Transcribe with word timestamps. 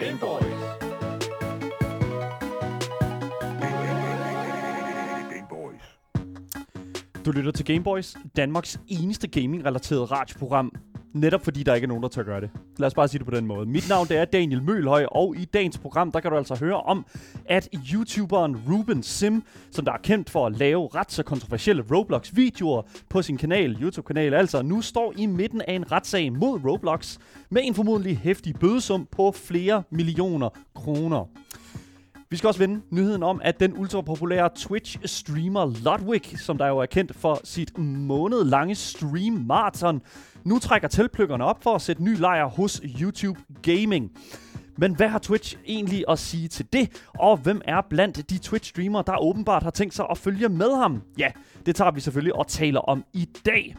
Gameboys. 0.00 0.44
Du 7.24 7.30
lytter 7.30 7.50
til 7.50 7.64
Gameboys, 7.66 8.16
Danmarks 8.36 8.80
eneste 8.88 9.28
gaming-relateret 9.28 10.10
radioprogram. 10.10 10.72
Netop 11.12 11.44
fordi 11.44 11.62
der 11.62 11.74
ikke 11.74 11.84
er 11.84 11.88
nogen, 11.88 12.02
der 12.02 12.08
tør 12.08 12.22
gøre 12.22 12.40
det. 12.40 12.50
Lad 12.78 12.86
os 12.86 12.94
bare 12.94 13.08
sige 13.08 13.18
det 13.18 13.26
på 13.26 13.36
den 13.36 13.46
måde. 13.46 13.66
Mit 13.66 13.88
navn 13.88 14.08
det 14.08 14.16
er 14.16 14.24
Daniel 14.24 14.62
Mølhøj, 14.62 15.04
og 15.04 15.34
i 15.36 15.44
dagens 15.44 15.78
program, 15.78 16.12
der 16.12 16.20
kan 16.20 16.30
du 16.30 16.36
altså 16.36 16.54
høre 16.54 16.80
om, 16.80 17.06
at 17.44 17.68
YouTuberen 17.94 18.56
Ruben 18.68 19.02
Sim, 19.02 19.42
som 19.70 19.84
der 19.84 19.92
er 19.92 19.98
kendt 20.02 20.30
for 20.30 20.46
at 20.46 20.56
lave 20.56 20.88
ret 20.94 21.12
så 21.12 21.22
kontroversielle 21.22 21.84
Roblox-videoer 21.90 22.82
på 23.08 23.22
sin 23.22 23.36
kanal, 23.36 23.82
YouTube-kanal, 23.82 24.34
altså 24.34 24.62
nu 24.62 24.80
står 24.80 25.14
i 25.16 25.26
midten 25.26 25.60
af 25.68 25.72
en 25.72 25.92
retssag 25.92 26.32
mod 26.32 26.60
Roblox 26.64 27.18
med 27.50 27.62
en 27.64 27.74
formodentlig 27.74 28.18
hæftig 28.18 28.54
bødesum 28.54 29.08
på 29.12 29.32
flere 29.32 29.82
millioner 29.90 30.48
kroner. 30.74 31.26
Vi 32.32 32.36
skal 32.36 32.48
også 32.48 32.60
vende 32.60 32.80
nyheden 32.90 33.22
om, 33.22 33.40
at 33.44 33.60
den 33.60 33.78
ultrapopulære 33.78 34.50
Twitch-streamer 34.58 35.84
Ludwig, 35.84 36.38
som 36.38 36.58
der 36.58 36.66
jo 36.66 36.78
er 36.78 36.86
kendt 36.86 37.16
for 37.16 37.40
sit 37.44 37.78
månedlange 37.78 38.74
stream-marathon, 38.74 40.02
nu 40.44 40.58
trækker 40.58 40.88
tilpløkkerne 40.88 41.44
op 41.44 41.62
for 41.62 41.74
at 41.74 41.82
sætte 41.82 42.04
ny 42.04 42.18
lejr 42.18 42.46
hos 42.46 42.82
YouTube 43.00 43.40
Gaming. 43.62 44.12
Men 44.76 44.94
hvad 44.96 45.08
har 45.08 45.18
Twitch 45.18 45.56
egentlig 45.66 46.04
at 46.08 46.18
sige 46.18 46.48
til 46.48 46.66
det? 46.72 47.02
Og 47.18 47.36
hvem 47.36 47.60
er 47.64 47.80
blandt 47.90 48.30
de 48.30 48.38
Twitch-streamere, 48.38 49.02
der 49.06 49.22
åbenbart 49.22 49.62
har 49.62 49.70
tænkt 49.70 49.94
sig 49.94 50.06
at 50.10 50.18
følge 50.18 50.48
med 50.48 50.76
ham? 50.76 51.02
Ja, 51.18 51.30
det 51.66 51.76
tager 51.76 51.90
vi 51.90 52.00
selvfølgelig 52.00 52.34
og 52.34 52.46
taler 52.46 52.80
om 52.80 53.04
i 53.12 53.28
dag. 53.46 53.76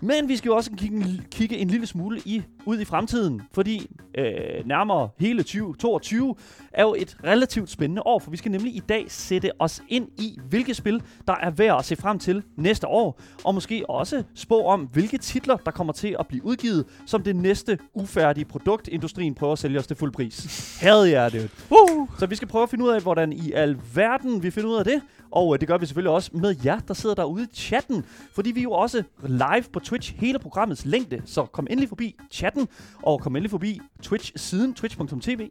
Men 0.00 0.28
vi 0.28 0.36
skal 0.36 0.48
jo 0.48 0.56
også 0.56 0.70
kigge, 0.76 1.22
kigge 1.30 1.56
en 1.56 1.68
lille 1.68 1.86
smule 1.86 2.20
i, 2.24 2.42
ud 2.66 2.80
i 2.80 2.84
fremtiden, 2.84 3.42
fordi 3.52 3.90
øh, 4.18 4.66
nærmere 4.66 5.08
hele 5.18 5.42
2022 5.42 6.34
er 6.74 6.82
jo 6.82 6.94
et 6.98 7.16
relativt 7.24 7.70
spændende 7.70 8.02
år, 8.06 8.18
for 8.18 8.30
vi 8.30 8.36
skal 8.36 8.50
nemlig 8.50 8.76
i 8.76 8.82
dag 8.88 9.04
sætte 9.08 9.50
os 9.58 9.82
ind 9.88 10.08
i, 10.18 10.38
hvilke 10.48 10.74
spil, 10.74 11.02
der 11.26 11.34
er 11.34 11.50
værd 11.50 11.78
at 11.78 11.84
se 11.84 11.96
frem 11.96 12.18
til 12.18 12.42
næste 12.56 12.86
år, 12.86 13.20
og 13.44 13.54
måske 13.54 13.84
også 13.88 14.22
spå 14.34 14.64
om, 14.66 14.88
hvilke 14.92 15.18
titler, 15.18 15.56
der 15.56 15.70
kommer 15.70 15.92
til 15.92 16.16
at 16.18 16.26
blive 16.26 16.44
udgivet 16.44 16.84
som 17.06 17.22
det 17.22 17.36
næste 17.36 17.78
ufærdige 17.94 18.44
produkt, 18.44 18.88
industrien 18.88 19.34
prøver 19.34 19.52
at 19.52 19.58
sælge 19.58 19.78
os 19.78 19.86
til 19.86 19.96
fuld 19.96 20.12
pris. 20.12 20.78
Havde 20.80 21.10
jeg 21.20 21.32
det. 21.32 21.50
Uh! 21.70 22.08
Så 22.18 22.26
vi 22.26 22.36
skal 22.36 22.48
prøve 22.48 22.62
at 22.62 22.70
finde 22.70 22.84
ud 22.84 22.90
af, 22.90 23.02
hvordan 23.02 23.32
i 23.32 23.52
alverden 23.52 24.42
vi 24.42 24.50
finder 24.50 24.70
ud 24.70 24.76
af 24.76 24.84
det, 24.84 25.02
og 25.34 25.54
øh, 25.54 25.60
det 25.60 25.68
gør 25.68 25.78
vi 25.78 25.86
selvfølgelig 25.86 26.12
også 26.12 26.30
med 26.34 26.56
jer, 26.64 26.78
der 26.78 26.94
sidder 26.94 27.14
derude 27.14 27.44
i 27.44 27.54
chatten, 27.54 28.04
fordi 28.32 28.50
vi 28.50 28.62
jo 28.62 28.72
også 28.72 29.02
live 29.26 29.64
på 29.72 29.80
Twitch 29.80 30.14
hele 30.16 30.38
programmets 30.38 30.84
længde. 30.84 31.22
Så 31.26 31.44
kom 31.44 31.66
endelig 31.70 31.88
forbi 31.88 32.16
chatten, 32.30 32.68
og 33.02 33.20
kom 33.20 33.36
endelig 33.36 33.50
forbi 33.50 33.80
Twitch-siden, 34.02 34.74
twitch.tv, 34.74 35.48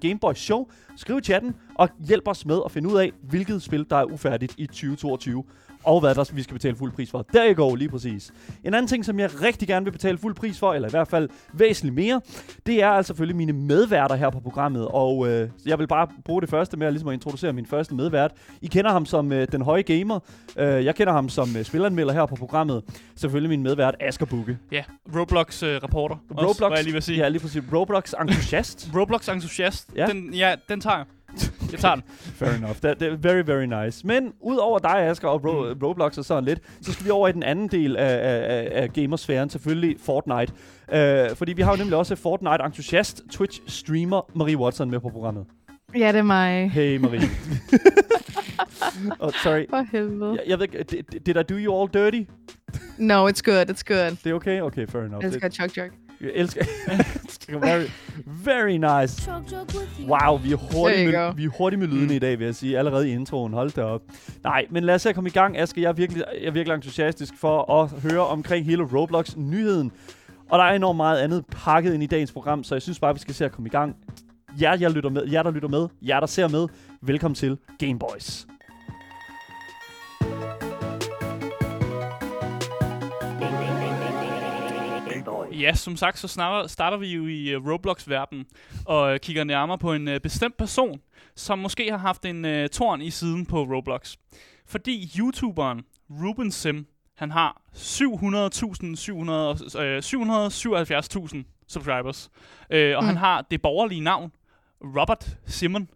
Gameboy 0.00 0.32
Show. 0.34 0.53
Skriv 0.96 1.18
i 1.18 1.20
chatten, 1.20 1.54
og 1.74 1.88
hjælp 2.08 2.28
os 2.28 2.46
med 2.46 2.60
at 2.64 2.70
finde 2.70 2.88
ud 2.88 2.98
af, 2.98 3.12
hvilket 3.22 3.62
spil, 3.62 3.86
der 3.90 3.96
er 3.96 4.04
ufærdigt 4.04 4.54
i 4.58 4.66
2022 4.66 5.44
og 5.84 6.00
hvad 6.00 6.14
der 6.14 6.30
vi 6.32 6.42
skal 6.42 6.54
betale 6.54 6.76
fuld 6.76 6.92
pris 6.92 7.10
for. 7.10 7.26
Der 7.32 7.44
I 7.44 7.54
go, 7.54 7.74
lige 7.74 7.88
præcis. 7.88 8.32
En 8.64 8.74
anden 8.74 8.88
ting, 8.88 9.04
som 9.04 9.18
jeg 9.18 9.42
rigtig 9.42 9.68
gerne 9.68 9.84
vil 9.84 9.92
betale 9.92 10.18
fuld 10.18 10.34
pris 10.34 10.58
for, 10.58 10.74
eller 10.74 10.88
i 10.88 10.90
hvert 10.90 11.08
fald 11.08 11.28
væsentligt 11.52 11.94
mere, 11.94 12.20
det 12.66 12.82
er 12.82 12.88
altså 12.88 13.06
selvfølgelig 13.06 13.36
mine 13.36 13.52
medværter 13.52 14.14
her 14.14 14.30
på 14.30 14.40
programmet. 14.40 14.88
Og 14.88 15.28
øh, 15.28 15.48
jeg 15.66 15.78
vil 15.78 15.86
bare 15.86 16.08
bruge 16.24 16.40
det 16.40 16.50
første 16.50 16.76
med 16.76 16.86
at, 16.86 16.92
ligesom 16.92 17.08
at 17.08 17.12
introducere 17.14 17.52
min 17.52 17.66
første 17.66 17.94
medvært. 17.94 18.32
I 18.62 18.66
kender 18.66 18.90
ham 18.90 19.06
som 19.06 19.32
øh, 19.32 19.48
den 19.52 19.62
høje 19.62 19.82
gamer. 19.82 20.20
Øh, 20.56 20.84
jeg 20.84 20.94
kender 20.94 21.12
ham 21.12 21.28
som 21.28 21.56
øh, 21.56 21.64
spilanmelder 21.64 22.12
her 22.12 22.26
på 22.26 22.36
programmet. 22.36 22.82
Selvfølgelig 23.16 23.50
min 23.50 23.62
medvært 23.62 23.94
Asger 24.00 24.26
Bukke. 24.26 24.58
Ja, 24.72 24.82
Roblox-reporter. 25.16 26.16
Øh, 26.30 26.36
Roblox, 26.36 26.60
også, 26.60 26.74
jeg 26.74 26.84
lige 26.84 26.92
vil 26.92 27.02
sige. 27.02 27.18
Ja, 27.18 27.28
lige 27.28 27.40
præcis. 27.40 27.62
Roblox-entusiast. 27.72 28.90
Roblox-entusiast. 28.94 29.88
Ja. 29.96 30.06
Den, 30.06 30.34
ja, 30.34 30.54
den 30.68 30.80
tager 30.80 30.96
jeg. 30.96 31.06
Jeg 31.72 31.80
tager 31.80 31.94
den. 31.94 32.04
Fair 32.38 32.50
enough. 32.54 32.76
Det 32.82 33.02
er 33.02 33.16
very, 33.16 33.42
very 33.46 33.84
nice. 33.84 34.06
Men 34.06 34.32
ud 34.40 34.56
over 34.56 34.78
dig, 34.78 34.96
Asger, 34.98 35.28
og 35.28 35.44
Ro- 35.44 35.74
Mm. 35.74 35.80
Roblox 35.82 36.18
og 36.18 36.24
sådan 36.24 36.44
lidt, 36.44 36.58
så 36.82 36.92
skal 36.92 37.04
vi 37.06 37.10
over 37.10 37.28
i 37.28 37.32
den 37.32 37.42
anden 37.42 37.68
del 37.68 37.96
af, 37.96 38.04
af, 38.14 38.56
af, 38.56 38.82
af 38.82 38.92
gamersfæren, 38.92 39.50
selvfølgelig 39.50 39.96
Fortnite. 40.00 40.52
Uh, 40.88 41.36
fordi 41.36 41.52
vi 41.52 41.62
har 41.62 41.70
jo 41.70 41.76
nemlig 41.76 41.96
også 41.98 42.14
Fortnite-entusiast, 42.16 43.22
Twitch-streamer 43.34 44.30
Marie 44.38 44.56
Watson 44.58 44.90
med 44.90 45.00
på 45.00 45.08
programmet. 45.08 45.44
Ja, 45.98 46.08
det 46.12 46.18
er 46.18 46.22
mig. 46.22 46.70
Hey 46.70 46.96
Marie. 46.96 47.20
oh, 49.20 49.32
sorry. 49.42 49.66
For 49.70 49.86
helvede. 49.92 50.30
Jeg, 50.30 50.40
jeg 50.46 50.58
ved 50.58 50.64
ikke, 50.64 50.82
did, 50.82 51.02
did 51.20 51.36
I 51.36 51.42
do 51.42 51.54
you 51.58 51.80
all 51.80 51.90
dirty? 51.94 52.30
No, 52.98 53.28
it's 53.28 53.40
good, 53.44 53.70
it's 53.70 53.82
good. 53.86 54.16
Det 54.24 54.26
er 54.30 54.34
okay? 54.34 54.60
Okay, 54.60 54.86
fair 54.86 55.02
enough. 55.02 55.22
Jeg 55.24 55.28
elsker 55.28 55.48
chok 55.48 55.70
chok. 55.70 55.90
Jeg 56.24 56.32
elsker... 56.34 56.64
very, 57.66 57.84
very 58.26 58.70
nice. 59.00 59.30
Wow, 60.08 60.38
vi 60.38 60.52
er 60.52 60.58
you 60.72 60.84
med, 60.84 61.34
vi 61.36 61.44
er 61.44 61.48
hurtigt 61.58 61.80
med 61.80 61.88
lydene 61.88 62.06
Mm. 62.06 62.12
i 62.12 62.18
dag, 62.18 62.38
vil 62.38 62.44
jeg 62.44 62.54
sige. 62.54 62.78
Allerede 62.78 63.08
i 63.08 63.12
introen. 63.12 63.52
Hold 63.52 63.70
da 63.70 63.82
op. 63.82 64.02
Nej, 64.44 64.66
men 64.70 64.84
lad 64.84 64.94
os 64.94 65.02
se 65.02 65.08
at 65.08 65.14
komme 65.14 65.28
i 65.28 65.32
gang, 65.32 65.58
Aske. 65.58 65.82
Jeg 65.82 65.88
er 65.88 65.92
virkelig, 65.92 66.24
jeg 66.40 66.46
er 66.46 66.50
virkelig 66.50 66.74
entusiastisk 66.74 67.34
for 67.38 67.82
at 67.82 67.90
høre 68.10 68.26
omkring 68.26 68.66
hele 68.66 68.82
Roblox-nyheden. 68.82 69.92
Og 70.50 70.58
der 70.58 70.64
er 70.64 70.74
enormt 70.74 70.96
meget 70.96 71.18
andet 71.18 71.44
pakket 71.50 71.94
ind 71.94 72.02
i 72.02 72.06
dagens 72.06 72.32
program, 72.32 72.64
så 72.64 72.74
jeg 72.74 72.82
synes 72.82 72.98
bare, 73.00 73.14
vi 73.14 73.20
skal 73.20 73.34
se 73.34 73.44
at 73.44 73.52
komme 73.52 73.66
i 73.66 73.70
gang. 73.70 73.96
Jer, 74.60 74.76
jeg 74.80 74.90
lytter 74.90 75.10
med, 75.10 75.22
jer 75.32 75.42
der 75.42 75.50
lytter 75.50 75.68
med, 75.68 75.88
jer, 76.02 76.20
der 76.20 76.26
ser 76.26 76.48
med, 76.48 76.66
velkommen 77.02 77.34
til 77.34 77.58
Gameboys. 77.78 78.46
Ja, 85.60 85.74
som 85.74 85.96
sagt, 85.96 86.18
så 86.18 86.28
starter, 86.28 86.68
starter 86.68 86.96
vi 86.96 87.06
jo 87.14 87.26
i 87.26 87.56
uh, 87.56 87.70
Roblox-verdenen 87.70 88.46
og 88.86 89.12
uh, 89.12 89.16
kigger 89.18 89.44
nærmere 89.44 89.78
på 89.78 89.92
en 89.92 90.08
uh, 90.08 90.14
bestemt 90.22 90.56
person, 90.56 91.00
som 91.36 91.58
måske 91.58 91.90
har 91.90 91.98
haft 91.98 92.24
en 92.24 92.44
uh, 92.44 92.66
torn 92.72 93.02
i 93.02 93.10
siden 93.10 93.46
på 93.46 93.62
Roblox. 93.62 94.16
Fordi 94.66 95.10
YouTuberen 95.18 95.82
Ruben 96.10 96.50
Sim, 96.50 96.86
han 97.16 97.30
har 97.30 97.62
700.000, 97.74 98.96
700, 98.96 99.58
øh, 99.78 100.02
777.000 100.02 101.64
subscribers. 101.68 102.30
Øh, 102.70 102.96
og 102.96 103.02
Mm. 103.02 103.06
han 103.06 103.16
har 103.16 103.42
det 103.50 103.62
borgerlige 103.62 104.00
navn, 104.00 104.32
Robert 104.80 105.36
Simon. 105.46 105.88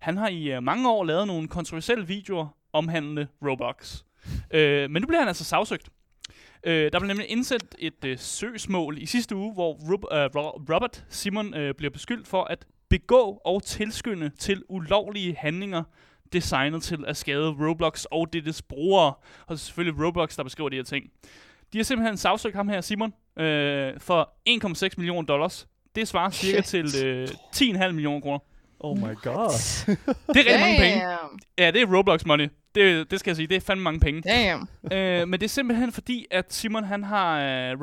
Han 0.00 0.16
har 0.16 0.28
i 0.28 0.56
uh, 0.56 0.62
mange 0.62 0.90
år 0.90 1.04
lavet 1.04 1.26
nogle 1.26 1.48
kontroversielle 1.48 2.06
videoer 2.06 2.46
omhandlende 2.72 3.26
Roblox. 3.42 4.02
Øh, 4.50 4.90
men 4.90 5.02
nu 5.02 5.06
bliver 5.06 5.18
han 5.20 5.28
altså 5.28 5.44
sagsøgt. 5.44 5.88
Øh, 6.64 6.92
der 6.92 6.98
blev 6.98 7.06
nemlig 7.08 7.30
indsat 7.30 7.64
et 7.78 8.04
øh, 8.04 8.18
søgsmål 8.18 8.98
i 9.02 9.06
sidste 9.06 9.36
uge, 9.36 9.52
hvor 9.54 9.72
Rub, 9.92 10.04
øh, 10.12 10.18
Ro- 10.24 10.74
Robert 10.74 11.04
Simon 11.08 11.54
øh, 11.54 11.74
bliver 11.74 11.90
beskyldt 11.90 12.28
for 12.28 12.44
at 12.44 12.66
begå 12.88 13.40
og 13.44 13.62
tilskynde 13.62 14.30
til 14.38 14.62
ulovlige 14.68 15.36
handlinger, 15.38 15.82
designet 16.32 16.82
til 16.82 17.04
at 17.06 17.16
skade 17.16 17.48
Roblox 17.50 18.04
og 18.04 18.32
dettes 18.32 18.62
brugere. 18.62 19.06
Og 19.40 19.46
det 19.48 19.54
er 19.54 19.56
selvfølgelig 19.56 20.06
Roblox, 20.06 20.36
der 20.36 20.42
beskriver 20.42 20.68
de 20.70 20.76
her 20.76 20.82
ting. 20.82 21.04
De 21.72 21.78
har 21.78 21.82
simpelthen 21.82 22.16
sagsøgt 22.16 22.56
ham 22.56 22.68
her, 22.68 22.80
Simon, 22.80 23.12
øh, 23.38 23.92
for 24.00 24.30
1,6 24.88 24.94
millioner 24.96 25.22
dollars. 25.26 25.66
Det 25.94 26.08
svarer 26.08 26.30
cirka 26.30 26.62
Shit. 26.62 26.86
til 26.92 27.06
øh, 27.06 27.28
10,5 27.56 27.90
millioner 27.92 28.20
kroner. 28.20 28.38
Oh 28.80 28.98
my 28.98 29.14
god. 29.22 29.50
Det 29.86 29.96
er 30.28 30.36
rigtig 30.36 30.60
mange 30.60 30.78
penge. 30.78 31.02
Ja, 31.58 31.70
det 31.70 31.82
er 31.82 31.96
Roblox 31.96 32.24
money. 32.24 32.48
Det, 32.74 33.10
det 33.10 33.20
skal 33.20 33.30
jeg 33.30 33.36
sige, 33.36 33.46
det 33.46 33.56
er 33.56 33.60
fandme 33.60 33.84
mange 33.84 34.00
penge. 34.00 34.22
Damn. 34.22 34.68
øh, 34.92 35.28
men 35.28 35.32
det 35.40 35.42
er 35.42 35.48
simpelthen 35.48 35.92
fordi, 35.92 36.26
at 36.30 36.52
Simon, 36.52 36.84
han 36.84 37.04
har, 37.04 37.40
øh, 37.40 37.70
øh, 37.72 37.76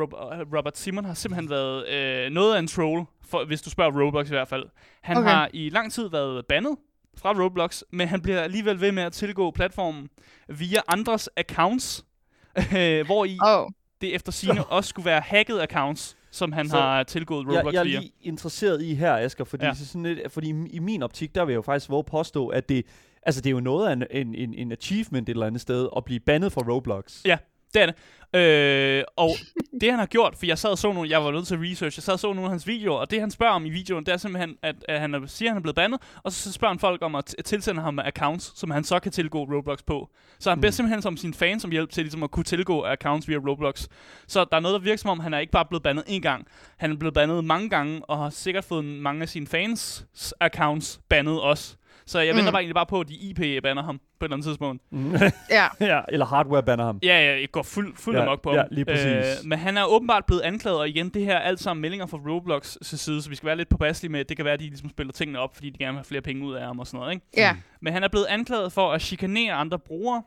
Robert 0.58 0.78
Simon 0.78 1.06
har 1.06 1.14
simpelthen 1.14 1.50
været 1.50 1.88
øh, 1.90 2.30
noget 2.31 2.56
af 2.56 2.59
en 2.59 2.68
troll, 2.68 3.06
for, 3.30 3.45
hvis 3.45 3.62
du 3.62 3.69
spørger 3.69 4.01
Roblox 4.06 4.25
i 4.28 4.30
hvert 4.30 4.48
fald. 4.48 4.66
Han 5.01 5.18
Okay. 5.18 5.30
har 5.30 5.50
i 5.54 5.69
lang 5.69 5.92
tid 5.92 6.10
været 6.10 6.45
bandet 6.45 6.75
fra 7.18 7.34
Roblox, 7.44 7.81
men 7.92 8.07
han 8.07 8.22
bliver 8.22 8.42
alligevel 8.42 8.81
ved 8.81 8.92
med 8.92 9.04
at 9.04 9.13
tilgå 9.13 9.51
platformen 9.51 10.10
via 10.50 10.80
andres 10.88 11.30
accounts, 11.38 12.06
øh, 12.78 13.06
hvor 13.06 13.25
i 13.25 13.38
Oh. 13.42 13.69
det 14.01 14.16
efter 14.16 14.31
sine 14.31 14.66
også 14.78 14.88
skulle 14.89 15.06
være 15.06 15.22
hacked 15.22 15.60
accounts, 15.60 16.18
som 16.31 16.51
han 16.51 16.69
Så 16.69 16.78
har 16.78 17.04
tilgået 17.04 17.45
jeg, 17.48 17.57
Roblox 17.57 17.74
jeg 17.74 17.80
er 17.80 17.84
via. 17.84 18.00
lige 18.00 18.12
interesseret 18.22 18.81
i 18.81 18.94
her, 18.94 19.18
Asger, 19.18 19.44
fordi, 19.45 19.63
Ja. 19.63 19.68
ja. 19.69 19.74
så 19.75 19.86
sådan 19.88 20.04
lidt, 20.04 20.31
fordi 20.31 20.50
i- 20.50 20.69
i 20.69 20.80
min 20.80 21.04
optik, 21.04 21.36
der 21.36 21.45
vil 21.45 21.51
jeg 21.54 21.57
jo 21.57 21.62
faktisk 21.62 21.89
våge 21.89 22.04
påstå, 22.04 22.48
at 22.48 22.69
det, 22.69 22.86
altså 23.27 23.41
det 23.41 23.50
er 23.50 23.51
jo 23.51 23.59
noget 23.59 23.88
af 23.88 23.94
en, 23.94 24.03
en, 24.12 24.35
en, 24.35 24.53
en 24.53 24.71
achievement 24.71 25.29
et 25.29 25.33
eller 25.33 25.47
andet 25.47 25.62
sted, 25.62 25.89
at 25.97 26.06
blive 26.06 26.19
bandet 26.19 26.51
fra 26.51 26.62
Roblox. 26.62 27.21
Ja. 27.25 27.38
Det 27.74 27.81
er 27.81 27.85
det. 27.85 27.95
Øh, 28.39 29.03
og 29.18 29.29
det 29.81 29.89
han 29.89 30.00
har 30.00 30.06
gjort, 30.06 30.35
for 30.38 30.45
jeg 30.45 30.57
sad 30.57 30.69
og 30.69 30.77
så 30.77 30.94
nogle, 30.94 31.09
jeg 31.09 31.24
var 31.24 31.31
nødt 31.31 31.47
til 31.47 31.56
at 31.56 31.62
research, 31.62 31.97
jeg 31.97 32.03
sad 32.03 32.13
og 32.13 32.19
så 32.19 32.27
nogle 32.27 32.44
af 32.44 32.50
hans 32.50 32.68
videoer, 32.68 32.97
og 32.97 33.12
det 33.12 33.19
han 33.19 33.31
spørger 33.31 33.53
om 33.53 33.65
i 33.65 33.69
videoen, 33.69 34.06
det 34.06 34.13
er 34.13 34.18
simpelthen, 34.18 34.56
at, 34.63 34.75
at 34.88 35.00
han 35.00 35.13
er, 35.13 35.19
siger, 35.25 35.50
at 35.50 35.53
han 35.53 35.57
er 35.57 35.62
blevet 35.62 35.75
bandet, 35.75 36.01
og 36.24 36.31
så 36.31 36.51
spørger 36.51 36.74
han 36.74 36.79
folk 36.79 37.01
om 37.01 37.15
at 37.15 37.35
tilsende 37.45 37.81
ham 37.81 38.00
accounts, 38.00 38.59
som 38.59 38.71
han 38.71 38.83
så 38.83 39.00
kan 39.00 39.12
tilgå 39.12 39.44
Roblox 39.44 39.79
på. 39.85 40.09
Så 40.39 40.50
han 40.50 40.62
beder 40.62 40.69
Mm. 40.69 40.74
simpelthen 40.74 41.01
som 41.01 41.18
sin 41.18 41.33
fans 41.33 41.65
om 41.65 41.71
hjælp 41.71 41.89
til 41.89 42.03
ligesom 42.03 42.24
at 42.24 42.31
kunne 42.31 42.44
tilgå 42.44 42.81
accounts 42.83 43.27
via 43.27 43.38
Roblox. 43.38 43.88
Så 44.27 44.45
der 44.51 44.57
er 44.57 44.62
noget, 44.62 44.74
der 44.74 44.79
virker 44.83 44.97
som 44.97 45.09
om, 45.09 45.19
han 45.19 45.33
er 45.33 45.39
ikke 45.39 45.51
bare 45.51 45.65
blevet 45.65 45.83
bandet 45.83 46.03
én 46.03 46.19
gang, 46.19 46.47
han 46.77 46.91
er 46.91 46.95
blevet 46.95 47.13
bandet 47.13 47.44
mange 47.45 47.69
gange, 47.69 48.06
og 48.06 48.18
har 48.18 48.29
sikkert 48.29 48.63
fået 48.65 48.85
mange 48.85 49.21
af 49.21 49.29
sine 49.29 49.47
fans 49.47 50.06
accounts 50.39 51.00
bandet 51.09 51.41
også. 51.41 51.75
Så 52.06 52.20
jeg 52.20 52.36
venter 52.36 52.52
Mm. 52.52 52.54
bare 52.54 52.62
egentlig 52.62 52.76
bare 52.76 52.86
på, 52.86 53.00
at 53.00 53.08
de 53.08 53.14
IP-banner 53.16 53.84
ham 53.84 53.98
på 53.98 54.26
et 54.26 54.28
eller 54.28 54.36
andet 54.36 54.46
tidspunkt. 54.46 54.84
Ja. 55.52 55.68
ja, 55.96 56.02
eller 56.10 56.26
hardware 56.26 56.64
banner 56.64 56.86
ham. 56.86 57.00
Ja, 57.04 57.08
ja, 57.26 57.40
jeg 57.40 57.52
går 57.52 57.64
fuld, 57.64 57.96
fuld 57.98 58.16
Ja, 58.16 58.22
amok 58.24 58.42
på 58.42 58.52
ja, 58.54 58.58
ham. 58.58 58.68
lige 58.72 58.86
præcis. 58.86 59.46
men 59.46 59.60
han 59.60 59.78
er 59.78 59.86
åbenbart 59.86 60.26
blevet 60.26 60.42
anklaget, 60.42 60.80
og 60.80 60.90
igen, 60.90 61.10
det 61.10 61.26
her 61.26 61.36
er 61.36 61.40
alt 61.40 61.60
sammen 61.60 61.82
meldinger 61.82 62.06
fra 62.06 62.18
Roblox 62.18 62.78
side, 62.82 63.22
så 63.22 63.30
vi 63.30 63.36
skal 63.36 63.48
være 63.48 63.56
lidt 63.56 63.70
påpasselige 63.70 64.12
med, 64.12 64.26
det 64.26 64.38
kan 64.38 64.46
være, 64.46 64.54
at 64.54 64.60
de 64.60 64.66
ligesom 64.66 64.90
spiller 64.90 65.14
tingene 65.14 65.40
op, 65.40 65.56
fordi 65.56 65.70
de 65.70 65.78
gerne 65.78 65.92
vil 65.94 65.98
have 65.98 66.06
flere 66.06 66.22
penge 66.22 66.46
ud 66.46 66.54
af 66.54 66.66
ham 66.66 66.80
og 66.80 66.88
sådan 66.88 67.00
noget, 67.00 67.14
ikke? 67.14 67.26
Ja. 67.38 67.56
Men 67.82 67.94
han 67.94 68.04
er 68.04 68.08
blevet 68.08 68.26
anklaget 68.26 68.72
for 68.72 68.92
at 68.92 69.02
chikanere 69.02 69.54
andre 69.54 69.80
brugere, 69.80 70.24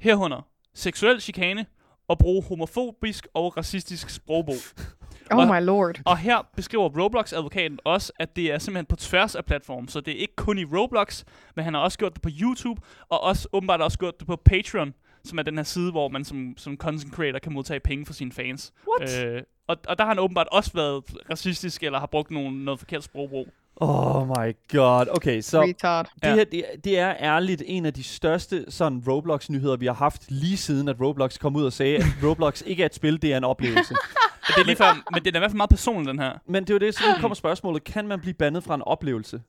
herunder 0.00 0.46
seksuel 0.74 1.20
chikane, 1.20 1.66
og 2.08 2.18
bruge 2.18 2.42
homofobisk 2.48 3.26
og 3.34 3.56
racistisk 3.56 4.10
sprogbrug. 4.10 4.56
Oh 5.30 5.38
Og- 5.38 5.46
my 5.46 5.64
lord. 5.66 6.00
Og 6.04 6.18
her 6.18 6.38
beskriver 6.56 6.88
Roblox-advokaten 7.02 7.78
også, 7.84 8.12
at 8.18 8.36
det 8.36 8.52
er 8.52 8.58
simpelthen 8.58 8.86
på 8.86 8.96
tværs 8.96 9.34
af 9.34 9.44
platform, 9.44 9.88
så 9.88 10.00
det 10.00 10.14
er 10.16 10.18
ikke 10.18 10.36
kun 10.36 10.58
i 10.58 10.64
Roblox, 10.64 11.24
men 11.56 11.64
han 11.64 11.74
har 11.74 11.80
også 11.80 11.98
gjort 11.98 12.14
det 12.14 12.22
på 12.22 12.28
YouTube, 12.40 12.80
og 13.08 13.22
også 13.22 13.48
åbenbart 13.52 13.80
også 13.80 13.98
gjort 13.98 14.18
det 14.18 14.26
på 14.26 14.36
Patreon, 14.44 14.94
som 15.24 15.38
er 15.38 15.42
den 15.42 15.56
her 15.56 15.64
side, 15.64 15.90
hvor 15.90 16.08
man 16.08 16.24
som, 16.24 16.54
som 16.56 16.76
content 16.76 17.14
creator 17.14 17.38
kan 17.38 17.52
modtage 17.52 17.80
penge 17.80 18.06
for 18.06 18.12
sine 18.12 18.32
fans. 18.32 18.72
What? 19.00 19.24
Øh, 19.26 19.42
og, 19.68 19.76
og 19.88 19.98
der 19.98 20.04
har 20.04 20.08
han 20.10 20.18
åbenbart 20.18 20.46
også 20.52 20.70
været 20.74 21.02
racistisk, 21.30 21.82
eller 21.82 21.98
har 21.98 22.06
brugt 22.06 22.30
nogle, 22.30 22.64
noget 22.64 22.80
forkert 22.80 23.04
sprogbrug. 23.04 23.48
Oh 23.76 24.28
my 24.28 24.56
god. 24.72 25.06
Okay, 25.16 25.40
så 25.40 25.62
Retard. 25.62 26.10
det 26.22 26.32
her, 26.32 26.44
det, 26.44 26.64
det 26.84 26.98
er 26.98 27.14
ærligt 27.20 27.62
en 27.66 27.86
af 27.86 27.94
de 27.94 28.02
største 28.02 28.64
sådan 28.68 29.02
Roblox-nyheder, 29.08 29.76
vi 29.76 29.86
har 29.86 29.92
haft 29.94 30.22
lige 30.30 30.56
siden, 30.56 30.88
at 30.88 31.00
Roblox 31.00 31.38
kom 31.38 31.56
ud 31.56 31.64
og 31.64 31.72
sagde, 31.72 31.96
at 31.96 32.04
Roblox 32.24 32.62
ikke 32.66 32.82
er 32.82 32.86
et 32.86 32.94
spil, 32.94 33.22
det 33.22 33.32
er 33.32 33.36
en 33.36 33.44
oplevelse. 33.44 33.94
Det 34.48 34.54
er 34.60 34.64
lige 34.64 34.76
før, 34.76 35.10
men 35.12 35.24
det 35.24 35.32
er 35.34 35.36
i 35.36 35.38
hvert 35.38 35.50
fald 35.50 35.56
meget 35.56 35.70
personligt, 35.70 36.08
den 36.08 36.18
her. 36.18 36.32
Men 36.48 36.62
det 36.64 36.70
er 36.70 36.74
jo 36.74 36.78
det, 36.78 36.94
så 36.94 37.02
kommer 37.20 37.34
spørgsmålet, 37.34 37.84
kan 37.84 38.08
man 38.08 38.20
blive 38.20 38.34
bandet 38.34 38.64
fra 38.64 38.74
en 38.74 38.82
oplevelse? 38.82 39.40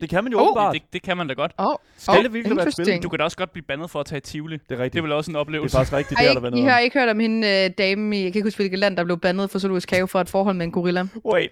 Det 0.00 0.08
kan 0.08 0.24
man 0.24 0.32
jo 0.32 0.38
Oh. 0.38 0.44
åbenbart. 0.46 0.74
Det, 0.74 0.82
det 0.92 1.02
kan 1.02 1.16
man 1.16 1.28
da 1.28 1.34
godt. 1.34 1.52
Oh, 1.58 1.74
Skal 1.96 2.18
oh, 2.18 2.24
det 2.24 2.32
virkelig 2.32 2.56
være 2.56 2.70
spil? 2.72 3.02
Du 3.02 3.08
kan 3.08 3.18
da 3.18 3.24
også 3.24 3.36
godt 3.36 3.52
blive 3.52 3.64
bandet 3.64 3.90
for 3.90 4.00
at 4.00 4.06
tage 4.06 4.20
Tivoli. 4.20 4.56
Det 4.56 4.62
er 4.70 4.76
rigtigt. 4.78 4.92
Det 4.92 4.98
er 4.98 5.02
vel 5.02 5.12
også 5.12 5.30
en 5.30 5.34
det 5.34 5.36
er 5.38 5.40
oplevelse. 5.40 5.76
faktisk 5.76 5.92
rigtigt, 5.92 6.18
Har 6.18 6.24
det 6.26 6.32
I, 6.32 6.36
er 6.36 6.40
der 6.40 6.48
I 6.48 6.50
noget 6.50 6.72
har 6.72 6.78
ikke 6.78 6.98
hørt 6.98 7.08
om 7.08 7.20
hende 7.20 7.48
øh, 7.48 7.70
dame 7.78 8.18
i, 8.18 8.22
jeg 8.22 8.32
kan 8.32 8.38
ikke 8.38 8.46
huske 8.46 8.58
hvilket 8.58 8.78
land, 8.78 8.96
der 8.96 9.04
blev 9.04 9.18
bandet 9.18 9.50
for 9.50 9.58
zoologisk 9.58 9.90
have 9.90 10.08
for 10.08 10.20
et 10.20 10.28
forhold 10.28 10.56
med 10.56 10.66
en 10.66 10.72
gorilla. 10.72 11.06
Wait. 11.24 11.50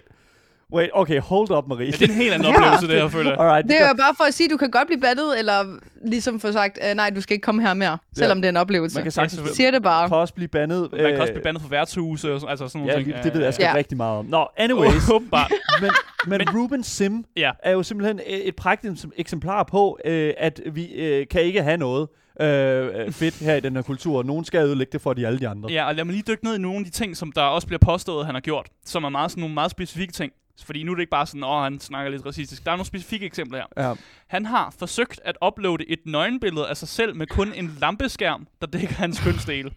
Wait, 0.73 0.89
okay, 0.93 1.19
hold 1.19 1.51
up, 1.51 1.67
Marie. 1.67 1.85
Ja, 1.85 1.91
det 1.91 2.01
er 2.01 2.07
en 2.07 2.13
helt 2.13 2.33
anden 2.33 2.47
Ja. 2.51 2.55
oplevelse, 2.55 2.87
det 2.87 3.01
her, 3.01 3.07
føler 3.09 3.31
jeg. 3.31 3.39
Alright, 3.39 3.67
Det 3.67 3.81
er 3.81 3.87
jo 3.87 3.93
bare 3.97 4.13
for 4.17 4.23
at 4.23 4.33
sige, 4.33 4.45
at 4.45 4.51
du 4.51 4.57
kan 4.57 4.71
godt 4.71 4.87
blive 4.87 5.01
bandet, 5.01 5.39
eller 5.39 5.79
ligesom 6.05 6.39
få 6.39 6.51
sagt, 6.51 6.79
øh, 6.89 6.95
nej, 6.95 7.09
du 7.09 7.21
skal 7.21 7.33
ikke 7.33 7.43
komme 7.45 7.61
her 7.61 7.73
mere, 7.73 7.97
selvom 8.17 8.37
det 8.41 8.45
er 8.45 8.49
en 8.49 8.57
oplevelse. 8.57 8.95
man 8.95 9.03
kan 9.03 9.07
Ja, 9.07 9.27
sagtens. 9.27 9.55
Siger 9.55 9.71
det 9.71 9.83
bare. 9.83 10.07
kan 10.09 10.17
også 10.17 10.33
blive 10.33 10.47
bandet. 10.47 10.89
Man 10.91 10.99
kan 11.11 11.21
også 11.21 11.33
blive 11.33 11.43
bandet 11.43 11.61
for 11.61 11.69
værtshuse, 11.69 12.33
og 12.33 12.41
så- 12.41 12.47
altså 12.47 12.67
sådan 12.67 12.79
nogle 12.81 12.93
Ja, 12.93 13.03
ting. 13.03 13.23
det 13.23 13.33
ved 13.33 13.43
jeg 13.43 13.53
sgu 13.53 13.63
Ja. 13.63 13.75
rigtig 13.75 13.97
meget 13.97 14.17
om. 14.17 14.25
Nå, 14.25 14.47
anyways. 14.57 15.09
Åbenbart. 15.13 15.51
men, 15.81 15.91
men, 16.27 16.37
Men- 16.37 16.49
Ruben 16.61 16.83
Sim 16.83 17.23
Ja. 17.37 17.51
er 17.63 17.71
jo 17.71 17.83
simpelthen 17.83 18.19
et 18.25 18.55
prægtigt 18.55 19.05
eksemplar 19.17 19.63
på, 19.63 19.99
øh, 20.05 20.33
at 20.37 20.61
vi 20.71 20.85
øh, 20.93 21.27
kan 21.31 21.41
ikke 21.41 21.63
have 21.63 21.77
noget 21.77 22.07
øh, 22.41 22.85
øh, 23.05 23.11
fedt 23.11 23.35
her 23.39 23.55
i 23.55 23.59
den 23.59 23.75
her 23.75 23.81
kultur. 23.83 24.23
Nogen 24.23 24.45
skal 24.45 24.59
ødelægge 24.65 24.91
det 24.91 25.01
for 25.01 25.13
de 25.13 25.27
alle 25.27 25.39
de 25.39 25.47
andre. 25.47 25.69
Ja, 25.71 25.87
og 25.87 25.95
lad 25.95 26.03
mig 26.05 26.13
lige 26.13 26.23
dykke 26.27 26.43
ned 26.45 26.55
i 26.55 26.61
nogle 26.61 26.77
af 26.77 26.83
de 26.85 26.91
ting, 26.91 27.17
som 27.17 27.31
der 27.31 27.41
også 27.41 27.67
bliver 27.67 27.79
påstået, 27.85 28.25
han 28.25 28.35
har 28.35 28.39
gjort, 28.41 28.67
som 28.85 29.03
er 29.03 29.09
meget, 29.09 29.31
sådan 29.31 29.41
nogle 29.41 29.53
meget 29.53 29.71
specifikke 29.71 30.13
ting. 30.13 30.31
Fordi 30.65 30.83
nu 30.83 30.91
er 30.91 30.95
det 30.95 31.01
ikke 31.01 31.09
bare 31.11 31.25
sådan, 31.25 31.43
åh, 31.43 31.63
han 31.63 31.79
snakker 31.79 32.11
lidt 32.11 32.25
racistisk. 32.25 32.65
Der 32.65 32.71
er 32.71 32.75
nogle 32.75 32.85
specifikke 32.85 33.25
eksempler 33.25 33.59
her. 33.77 33.89
Ja. 33.89 33.93
Han 34.27 34.45
har 34.45 34.73
forsøgt 34.79 35.21
at 35.25 35.37
uploade 35.47 35.89
et 35.89 35.99
nøgenbillede 36.05 36.67
af 36.69 36.77
sig 36.77 36.87
selv 36.87 37.15
med 37.15 37.27
kun 37.27 37.53
en 37.55 37.77
lampeskærm, 37.81 38.47
der 38.61 38.67
dækker 38.67 38.95
hans 38.95 39.19
kønsdele. 39.23 39.71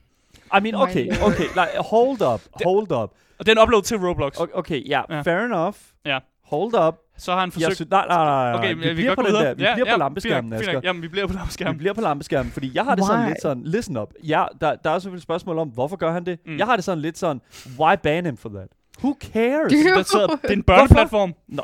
I 0.56 0.60
mean, 0.62 0.74
okay, 0.74 1.06
okay, 1.22 1.42
like, 1.42 1.68
hold 1.90 2.22
up, 2.34 2.40
hold 2.64 2.92
up. 2.92 3.10
Og 3.38 3.46
den 3.46 3.58
upload 3.58 3.82
til 3.82 3.96
Roblox. 3.98 4.40
Okay, 4.40 4.52
okay 4.54 4.88
ja, 4.88 5.02
Ja. 5.10 5.20
fair 5.20 5.38
enough. 5.44 5.76
Ja. 6.06 6.18
Hold 6.44 6.74
up. 6.88 6.94
Så 7.18 7.32
har 7.32 7.40
han 7.40 7.46
Jeg 7.48 7.52
forsøgt... 7.52 7.76
synes, 7.76 7.90
nej, 7.90 8.06
nej, 8.08 8.24
nej, 8.24 8.50
nej. 8.50 8.58
Okay, 8.58 8.74
vi, 8.74 8.88
vi, 8.88 8.94
bliver 8.94 9.14
på 9.14 9.22
den 9.22 9.34
der, 9.34 9.54
vi 9.54 9.64
bliver 9.74 9.92
på 9.94 9.98
lampeskærmen, 9.98 10.52
fint 10.52 10.62
Asger. 10.68 10.80
Jamen, 10.84 11.02
vi 11.02 11.08
bliver 11.08 11.26
på 11.26 11.32
Vi 11.32 11.38
lampeskærmen. 11.38 11.78
bliver 11.78 11.92
på 11.92 12.00
lampeskærmen, 12.00 12.52
fordi 12.52 12.70
jeg 12.74 12.84
har 12.84 12.94
det 12.94 13.04
sådan 13.04 13.20
Why? 13.20 13.28
lidt 13.28 13.42
sådan, 13.42 13.62
listen 13.64 13.96
up. 13.96 14.12
Ja, 14.24 14.44
der, 14.60 14.74
der 14.76 14.90
er 14.90 14.98
selvfølgelig 14.98 15.18
et 15.18 15.22
spørgsmål 15.22 15.58
om, 15.58 15.68
hvorfor 15.68 15.96
gør 15.96 16.12
han 16.12 16.26
det? 16.26 16.38
Mm. 16.46 16.58
Jeg 16.58 16.66
har 16.66 16.76
det 16.76 16.84
sådan 16.84 16.98
lidt 17.02 17.18
sådan, 17.18 17.40
why 17.78 17.94
ban 18.02 18.26
him 18.26 18.36
for 18.36 18.48
that? 18.48 18.68
Who 19.04 19.16
cares? 19.32 19.72
Dude. 19.72 19.94
Baseret- 19.96 20.42
Det 20.42 20.50
er 20.50 20.54
en 20.54 20.62
børneplatform. 20.62 21.34
Nå, 21.48 21.62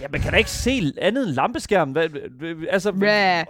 ja, 0.00 0.06
man 0.12 0.20
kan 0.20 0.30
da 0.32 0.36
ikke 0.38 0.50
se 0.50 0.92
andet 0.98 1.26
end 1.26 1.34
lampeskærmen. 1.34 1.96
Altså, 2.70 2.90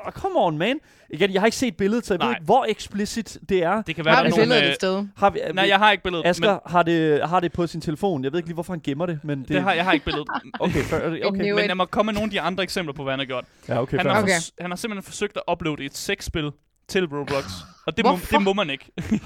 oh, 0.06 0.12
come 0.12 0.34
on, 0.40 0.58
man. 0.58 0.78
Igen, 1.10 1.32
jeg 1.32 1.40
har 1.40 1.46
ikke 1.46 1.56
set 1.56 1.76
billedet, 1.76 2.06
så 2.06 2.14
jeg 2.14 2.18
Nej. 2.18 2.28
ved 2.28 2.34
ikke, 2.34 2.44
hvor 2.44 2.66
explicit 2.68 3.38
det 3.48 3.62
er. 3.62 3.82
Det 3.82 3.96
kan 3.96 4.04
være, 4.04 4.14
Har 4.14 4.22
vi 4.22 4.26
er 4.26 4.30
nogle... 4.30 4.42
billedet 4.42 4.62
øh, 4.62 4.68
et 4.68 4.74
sted? 4.74 5.06
Har 5.16 5.30
vi, 5.30 5.40
Nej, 5.54 5.68
jeg 5.68 5.78
har 5.78 5.90
ikke 5.92 6.04
billedet. 6.04 6.26
Asger 6.26 6.58
har, 6.66 6.82
det, 6.82 7.28
har 7.28 7.40
det 7.40 7.52
på 7.52 7.66
sin 7.66 7.80
telefon. 7.80 8.24
Jeg 8.24 8.32
ved 8.32 8.38
ikke 8.38 8.48
lige, 8.48 8.54
hvorfor 8.54 8.72
han 8.72 8.80
gemmer 8.84 9.06
det, 9.06 9.18
men 9.24 9.38
det... 9.40 9.48
Men 9.48 9.56
det 9.56 9.62
har, 9.62 9.72
jeg 9.72 9.84
har 9.84 9.92
ikke 9.92 10.04
billedet. 10.04 10.28
Okay, 10.60 10.82
fair, 10.82 11.00
okay. 11.26 11.40
knew 11.40 11.56
Men 11.56 11.66
lad 11.66 11.74
mig 11.74 11.88
komme 11.90 12.12
med 12.12 12.14
nogle 12.14 12.26
af 12.26 12.30
de 12.30 12.40
andre 12.40 12.62
eksempler 12.62 12.92
på, 12.94 13.02
hvad 13.02 13.12
han 13.12 13.18
har 13.18 13.26
gjort. 13.26 13.44
Ja, 13.68 13.82
okay, 13.82 13.96
Han 13.96 14.06
har, 14.06 14.22
Okay. 14.22 14.30
han 14.60 14.70
har 14.70 14.76
simpelthen 14.76 15.02
forsøgt 15.02 15.36
at 15.36 15.42
uploade 15.52 15.84
et 15.84 15.96
sexspil 15.96 16.50
til 16.88 17.04
Roblox. 17.06 17.44
Og 17.86 17.96
det 17.96 18.04
må, 18.04 18.18
det 18.30 18.42
må 18.42 18.52
man 18.52 18.70
ikke. 18.70 18.90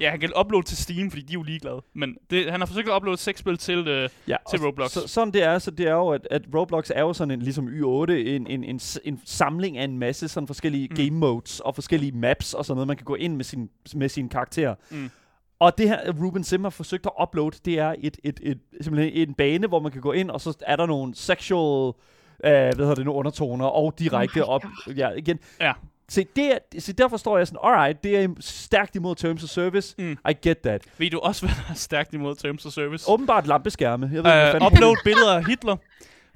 ja, 0.00 0.10
han 0.10 0.20
kan 0.20 0.32
uploade 0.40 0.66
til 0.66 0.76
Steam, 0.76 1.10
fordi 1.10 1.22
de 1.22 1.32
er 1.32 1.34
jo 1.34 1.42
ligeglade. 1.42 1.82
Men 1.94 2.16
det, 2.30 2.50
han 2.50 2.60
har 2.60 2.66
forsøgt 2.66 2.88
at 2.88 2.96
uploade 2.96 3.14
et 3.14 3.18
sexspil 3.20 3.56
til... 3.56 3.88
Øh, 3.88 4.08
Ja, 4.28 4.36
til 4.50 4.58
Roblox. 4.66 4.90
Så, 4.90 5.08
sådan 5.08 5.32
det 5.34 5.42
er, 5.42 5.58
så 5.58 5.70
det 5.70 5.86
er 5.86 5.92
jo, 5.92 6.08
at, 6.08 6.28
at 6.30 6.42
Roblox 6.54 6.90
er 6.94 7.00
jo 7.00 7.12
sådan 7.12 7.30
en, 7.30 7.42
ligesom 7.42 7.68
Y8, 7.68 8.10
en, 8.12 8.46
en, 8.46 8.64
en, 8.64 8.80
en 9.04 9.20
samling 9.24 9.78
af 9.78 9.84
en 9.84 9.98
masse 9.98 10.28
sådan 10.28 10.46
forskellige 10.46 10.88
Mm. 10.90 10.96
game 10.96 11.10
modes 11.10 11.60
og 11.60 11.74
forskellige 11.74 12.12
maps 12.12 12.54
og 12.54 12.64
sådan 12.64 12.76
noget, 12.76 12.86
man 12.86 12.96
kan 12.96 13.04
gå 13.04 13.14
ind 13.14 13.36
med 13.36 13.44
sin, 13.44 13.70
med 13.94 14.08
sin 14.08 14.28
karakter. 14.28 14.74
Mm. 14.90 15.10
Og 15.58 15.78
det 15.78 15.88
her, 15.88 16.12
Ruben 16.22 16.44
Sim 16.44 16.62
har 16.62 16.70
forsøgt 16.70 17.06
at 17.06 17.12
uploade, 17.22 17.56
det 17.64 17.78
er 17.78 17.94
et, 18.00 18.16
et, 18.24 18.40
et, 18.42 18.58
simpelthen 18.80 19.28
en 19.28 19.34
bane, 19.34 19.66
hvor 19.66 19.80
man 19.80 19.92
kan 19.92 20.00
gå 20.00 20.12
ind, 20.12 20.30
og 20.30 20.40
så 20.40 20.56
er 20.66 20.76
der 20.76 20.86
nogle 20.86 21.14
sexual, 21.14 21.92
øh, 22.44 22.50
hvad 22.50 22.74
hedder 22.74 22.94
det 22.94 23.04
nu, 23.04 23.12
undertoner, 23.12 23.66
og 23.66 23.98
direkte 23.98 24.44
Oh 24.44 24.54
op, 24.54 24.64
ja, 24.96 25.10
igen. 25.10 25.38
Ja. 25.60 25.72
Se, 26.14 26.26
det 26.36 26.44
er, 26.52 26.58
se, 26.78 26.92
derfor 26.92 27.16
står 27.16 27.38
jeg 27.38 27.46
sådan, 27.46 27.60
alright, 27.64 28.04
det 28.04 28.16
er 28.24 28.28
stærkt 28.40 28.96
imod 28.96 29.16
Terms 29.16 29.42
of 29.44 29.48
Service, 29.50 29.94
Mm. 29.98 30.18
I 30.30 30.32
get 30.42 30.58
that. 30.58 30.82
ved 30.98 31.10
du 31.10 31.18
også, 31.18 31.40
hvad 31.46 31.54
der 31.56 31.70
er 31.70 31.74
stærkt 31.74 32.14
imod 32.14 32.34
Terms 32.36 32.66
of 32.66 32.72
Service? 32.72 33.04
Åbenbart 33.10 33.46
lampeskærme. 33.46 34.06
Jeg 34.12 34.24
ved, 34.24 34.30
ikke, 34.30 34.30
hvad 34.30 34.46
Uh, 34.46 34.52
fanden- 34.52 34.66
upload 34.72 34.96
billeder 35.04 35.34
af 35.36 35.46
Hitler. 35.46 35.76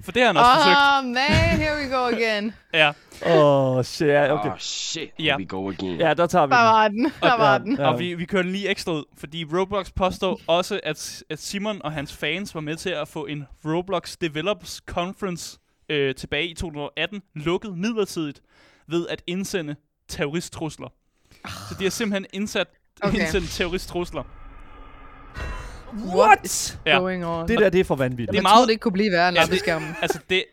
For 0.03 0.11
det 0.11 0.21
har 0.21 0.27
han 0.27 0.37
også 0.37 0.51
forsøgt. 0.55 0.77
Oh 0.99 1.05
man, 1.05 1.59
here 1.59 1.75
we 1.77 1.95
go 1.97 2.07
again. 2.07 2.53
Ja. 2.73 2.91
Åh, 3.25 3.77
oh, 3.77 3.83
shit, 3.83 4.07
ja, 4.07 4.33
okay. 4.33 4.49
Oh 4.51 4.57
shit, 4.57 5.09
Ja. 5.19 5.23
here 5.23 5.37
we 5.37 5.45
go 5.45 5.69
again. 5.69 5.99
Ja, 5.99 6.13
der 6.13 6.27
tager 6.27 6.45
vi 6.45 6.51
Der 6.51 6.57
var 6.61 6.87
den. 6.87 7.11
Der 7.21 7.37
var 7.37 7.51
Ja. 7.53 7.57
den. 7.59 7.75
Ja. 7.77 7.87
Og 7.91 7.99
vi, 7.99 8.13
vi 8.13 8.25
kører 8.25 8.41
den 8.43 8.51
lige 8.51 8.69
ekstra 8.69 8.91
ud, 8.91 9.03
fordi 9.17 9.45
Roblox 9.53 9.91
påstår 9.95 10.39
også, 10.47 10.79
at, 10.83 11.23
at 11.29 11.39
Simon 11.39 11.81
og 11.83 11.91
hans 11.91 12.13
fans 12.13 12.55
var 12.55 12.61
med 12.61 12.75
til 12.75 12.89
at 12.89 13.07
få 13.07 13.25
en 13.25 13.45
Roblox 13.65 14.15
Developers 14.21 14.81
Conference 14.87 15.59
øh, 15.89 16.15
tilbage 16.15 16.47
i 16.47 16.53
2018 16.53 17.21
lukket 17.35 17.77
midlertidigt 17.77 18.41
ved 18.91 19.07
at 19.07 19.21
indsende 19.27 19.75
terroristtrusler. 20.07 20.87
Så 21.69 21.75
de 21.79 21.83
har 21.83 21.91
simpelthen 21.91 22.25
indsat, 22.33 22.67
okay. 23.03 23.19
Indsendt 23.19 23.49
terroristtrusler. 23.49 24.23
What? 26.15 26.79
Ja. 26.85 26.97
Going 26.99 27.25
on. 27.25 27.47
Det 27.47 27.59
der, 27.59 27.69
det 27.69 27.79
er 27.79 27.83
for 27.83 27.95
vanvittigt. 27.95 28.31
Det 28.31 28.37
er 28.37 28.41
meget- 28.41 28.53
troede, 28.55 28.67
det 28.67 28.71
ikke 28.71 28.81
kunne 28.81 28.91
blive 28.91 29.11
værre 29.11 29.29
end 29.29 29.37
Ja, 29.37 29.41
det- 29.41 29.49
lampeskærmen. 29.49 29.89
Altså, 30.01 30.19
det, 30.29 30.43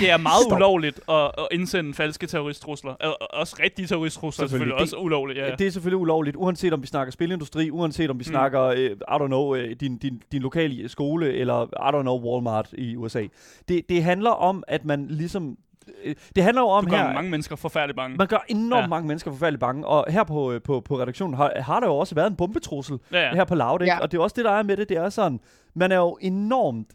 det 0.00 0.10
er 0.10 0.16
meget 0.16 0.44
ulovligt 0.52 1.00
at, 1.08 1.24
at 1.38 1.48
indsende 1.52 1.94
falske 1.94 2.26
terroristtrusler. 2.26 2.92
Og, 2.92 3.16
og 3.22 3.28
også 3.32 3.56
rigtige 3.60 3.86
terroristtrusler 3.86 4.44
er 4.44 4.48
selvfølgelig 4.48 4.72
Selvfølgelig. 4.78 4.82
også 4.82 4.96
ulovligt. 4.96 5.38
Ja. 5.38 5.46
Ja. 5.48 5.54
Det 5.54 5.66
er 5.66 5.70
selvfølgelig 5.70 5.98
ulovligt, 5.98 6.36
uanset 6.36 6.72
om 6.72 6.82
vi 6.82 6.86
snakker 6.86 7.12
spilindustri, 7.12 7.70
uanset 7.70 8.10
om 8.10 8.18
vi 8.18 8.24
mm. 8.26 8.32
snakker, 8.32 8.68
uh, 8.70 8.76
I 8.80 9.22
don't 9.22 9.26
know, 9.26 9.56
uh, 9.56 9.60
din, 9.80 9.96
din, 9.98 10.22
din 10.32 10.42
lokale 10.42 10.88
skole, 10.88 11.32
eller 11.34 11.64
I 11.64 11.96
don't 11.96 12.02
know, 12.02 12.20
Walmart 12.20 12.68
i 12.72 12.96
USA. 12.96 13.26
Det, 13.68 13.82
det 13.88 14.04
handler 14.04 14.30
om, 14.30 14.64
at 14.68 14.84
man 14.84 15.06
ligesom... 15.08 15.56
øh, 16.04 16.14
Det 16.36 16.44
handler 16.44 16.62
jo 16.62 16.68
om 16.68 16.84
Du 16.84 16.90
gør 16.90 16.96
her... 16.96 17.12
mange 17.12 17.30
mennesker 17.30 17.56
forfærdeligt 17.56 17.96
bange. 17.96 18.16
Man 18.16 18.26
gør 18.26 18.44
enormt 18.48 18.82
Ja. 18.82 18.86
mange 18.86 19.08
mennesker 19.08 19.30
forfærdeligt 19.30 19.60
bange, 19.60 19.86
og 19.86 20.04
her 20.12 20.24
på, 20.24 20.52
øh, 20.52 20.62
på, 20.62 20.80
på 20.80 20.98
redaktionen 21.00 21.34
har, 21.36 21.52
har 21.60 21.80
der 21.80 21.86
jo 21.86 21.96
også 21.96 22.14
været 22.14 22.30
en 22.30 22.36
bombetrussel 22.36 22.98
Ja, 23.12 23.20
ja. 23.20 23.34
her 23.34 23.44
på 23.44 23.54
Loud, 23.54 23.80
ikke? 23.80 23.92
Ja. 23.92 23.98
Og 24.00 24.12
det 24.12 24.18
er 24.18 24.22
også 24.22 24.34
det, 24.36 24.44
der 24.44 24.50
er 24.50 24.62
med 24.62 24.76
det, 24.76 24.88
det 24.88 24.96
er 24.96 25.08
sådan, 25.08 25.40
man 25.74 25.92
er 25.92 25.96
jo 25.96 26.18
enormt, 26.20 26.86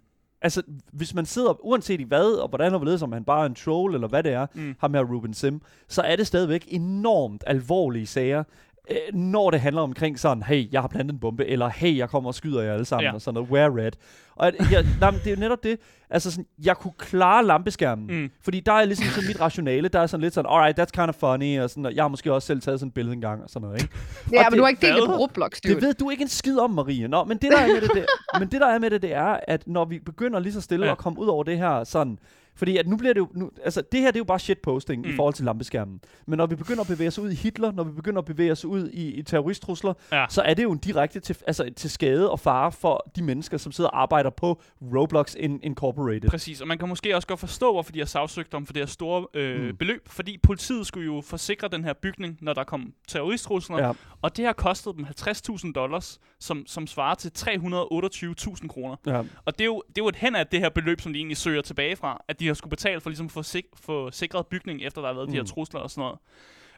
altså 0.42 0.62
hvis 0.94 1.14
man 1.14 1.26
sidder, 1.26 1.66
uanset 1.66 2.00
i 2.02 2.04
hvad, 2.04 2.26
og 2.42 2.50
hvordan 2.50 2.74
og 2.74 2.80
hvorledes, 2.80 3.02
om 3.02 3.12
han 3.12 3.24
bare 3.24 3.42
er 3.42 3.46
en 3.46 3.56
troll, 3.56 3.94
eller 3.96 4.08
hvad 4.08 4.24
det 4.24 4.34
er, 4.34 4.46
mm. 4.54 4.76
ham 4.80 4.94
her 4.94 5.02
Ruben 5.04 5.34
Sim, 5.34 5.62
så 5.88 6.02
er 6.02 6.16
det 6.16 6.28
stadigvæk 6.28 6.66
enormt 6.68 7.44
alvorlige 7.48 8.08
sager, 8.08 8.44
øh, 8.92 8.98
når 9.20 9.50
det 9.52 9.60
handler 9.60 9.82
omkring 9.82 10.20
sådan, 10.20 10.44
hey, 10.44 10.72
jeg 10.74 10.82
har 10.82 10.88
plantet 10.88 11.14
en 11.14 11.20
bombe, 11.20 11.46
eller 11.46 11.70
hey, 11.70 11.98
jeg 11.98 12.10
kommer 12.10 12.30
og 12.30 12.36
skyder 12.36 12.62
jer 12.62 12.74
alle 12.74 12.86
sammen, 12.86 13.04
Ja. 13.06 13.14
og 13.14 13.22
sådan 13.22 13.34
noget, 13.34 13.50
wear 13.50 13.78
red. 13.78 13.92
Og 14.36 14.48
at, 14.48 14.56
jeg, 14.72 14.86
nej, 15.02 15.12
det 15.12 15.28
er 15.28 15.32
jo 15.32 15.40
netop 15.40 15.64
det, 15.64 15.78
altså 16.10 16.32
sådan, 16.32 16.46
jeg 16.64 16.78
kunne 16.78 16.94
klare 16.98 17.46
lampeskærmen, 17.46 18.22
Mm. 18.22 18.30
fordi 18.44 18.60
der 18.60 18.72
er 18.74 18.86
ligesom 18.86 19.06
sådan 19.06 19.28
mit 19.28 19.42
rationale, 19.42 19.88
der 19.88 20.00
er 20.00 20.08
sådan 20.08 20.22
lidt 20.22 20.34
sådan, 20.34 20.52
alright, 20.52 20.80
that's 20.80 20.92
kind 21.02 21.10
of 21.10 21.16
funny, 21.16 21.60
og 21.60 21.70
sådan, 21.70 21.86
og 21.86 21.96
jeg 21.96 22.04
har 22.04 22.08
måske 22.10 22.34
også 22.34 22.46
selv 22.46 22.62
taget 22.62 22.80
sådan 22.80 22.88
et 22.88 22.94
billede 22.94 23.14
engang, 23.14 23.44
og 23.44 23.50
sådan 23.50 23.68
noget, 23.68 23.82
ikke? 23.82 23.94
Ja, 24.34 24.40
Og 24.40 24.44
men 24.46 24.52
det- 24.52 24.58
du 24.58 24.64
har 24.64 24.70
ikke 24.70 24.82
delt 24.88 24.96
det 24.96 25.06
på 25.06 25.16
Roblox, 25.16 25.62
dude. 25.62 25.74
Det 25.74 25.82
ved 25.84 25.94
du 25.94 26.10
ikke 26.10 26.22
en 26.22 26.28
skid 26.28 26.58
om, 26.60 26.72
Marie. 26.72 27.08
Nå, 27.08 27.24
men 27.24 27.38
det 27.38 27.52
der 27.52 27.58
er 27.58 27.68
med 27.68 27.82
det, 27.82 27.92
det, 27.94 28.06
men 28.40 28.48
det 28.52 28.62
der 28.62 28.68
er 28.68 28.80
med 28.80 28.90
det, 28.90 29.02
det 29.02 29.14
er, 29.14 29.40
at 29.48 29.64
når 29.68 29.86
vi 29.86 30.00
begynder 30.00 30.40
lige 30.40 30.54
så 30.54 30.62
stille 30.62 30.86
ja. 30.86 30.92
at 30.92 30.98
komme 30.98 31.20
ud 31.20 31.28
over 31.28 31.44
det 31.44 31.58
her 31.58 31.84
sådan, 31.84 32.20
fordi 32.58 32.78
at 32.78 32.88
nu 32.88 32.98
bliver 32.98 33.14
det 33.14 33.20
jo, 33.20 33.28
nu, 33.34 33.52
altså 33.64 33.82
det 33.92 34.00
her 34.00 34.08
det 34.08 34.16
er 34.16 34.20
jo 34.20 34.24
bare 34.24 34.40
shitposting 34.40 35.02
Mm. 35.06 35.10
i 35.10 35.16
forhold 35.16 35.34
til 35.34 35.46
lampeskærmen. 35.46 36.02
Men 36.28 36.38
når 36.38 36.46
vi 36.46 36.56
begynder 36.56 36.82
at 36.82 36.88
bevæge 36.88 37.08
os 37.08 37.20
ud 37.20 37.32
i 37.32 37.36
Hitler, 37.36 37.72
når 37.72 37.84
vi 37.84 37.92
begynder 37.92 38.20
at 38.20 38.26
bevæge 38.26 38.52
os 38.52 38.66
ud 38.66 38.90
i, 38.90 39.12
i 39.14 39.24
terroristtrusler, 39.24 39.94
Ja. 40.12 40.26
så 40.30 40.42
er 40.42 40.54
det 40.54 40.64
jo 40.64 40.72
en 40.72 40.78
direkte 40.78 41.20
til, 41.20 41.38
altså, 41.48 41.70
til 41.76 41.90
skade 41.90 42.32
og 42.32 42.40
fare 42.40 42.72
for 42.72 43.12
de 43.16 43.24
mennesker, 43.24 43.58
som 43.58 43.72
sidder 43.72 43.90
og 43.90 44.02
arbejder 44.02 44.30
på 44.30 44.62
Roblox 44.96 45.36
In- 45.36 45.60
Incorporated. 45.64 46.30
Præcis, 46.30 46.62
og 46.62 46.68
man 46.68 46.78
kan 46.78 46.88
måske 46.90 47.16
også 47.16 47.28
godt 47.28 47.40
forstå, 47.40 47.72
hvorfor 47.72 47.92
de 47.92 48.00
har 48.00 48.06
sagsøgt 48.06 48.54
om 48.54 48.66
for 48.66 48.74
det 48.74 48.82
her 48.82 48.88
store 48.88 49.28
øh, 49.34 49.64
mm. 49.68 49.78
beløb, 49.78 50.08
fordi 50.10 50.38
politiet 50.44 50.88
skulle 50.88 51.06
jo 51.06 51.22
forsikre 51.22 51.68
den 51.68 51.84
her 51.84 51.94
bygning, 51.94 52.38
når 52.42 52.54
der 52.54 52.64
kom 52.64 52.94
terroristtrusler, 53.08 53.78
Ja. 53.86 53.92
og 54.22 54.38
det 54.38 54.46
har 54.46 54.54
kostet 54.54 54.96
dem 54.98 55.06
50.000 55.06 55.72
dollars, 55.74 56.20
som, 56.40 56.64
som 56.68 56.88
svarer 56.88 57.16
til 57.16 57.32
328.000 57.40 58.68
kroner. 58.68 58.96
Ja. 59.08 59.22
Og 59.46 59.54
det 59.54 59.62
er, 59.62 59.66
jo, 59.66 59.84
det 59.90 59.98
er 59.98 60.04
jo 60.06 60.08
et 60.08 60.16
hen 60.16 60.36
af 60.36 60.48
det 60.48 60.60
her 60.60 60.70
beløb, 60.70 61.02
som 61.02 61.14
de 61.14 61.20
egentlig 61.20 61.38
søger 61.38 61.62
tilbage 61.62 61.96
fra, 61.96 62.22
at 62.28 62.40
de 62.40 62.47
har 62.48 62.54
skulle 62.54 62.70
betale 62.70 63.02
for 63.02 63.10
ligesom 63.10 63.26
at 63.26 63.32
få, 63.32 63.44
sik- 63.44 63.66
få 63.86 64.12
sikret 64.12 64.48
bygningen, 64.48 64.88
efter 64.88 65.02
der 65.02 65.08
har 65.08 65.14
været 65.16 65.28
mm. 65.28 65.32
de 65.32 65.38
her 65.38 65.44
Mm. 65.44 65.48
trusler 65.48 65.80
og 65.80 65.90
sådan 65.92 66.02
noget. 66.02 66.18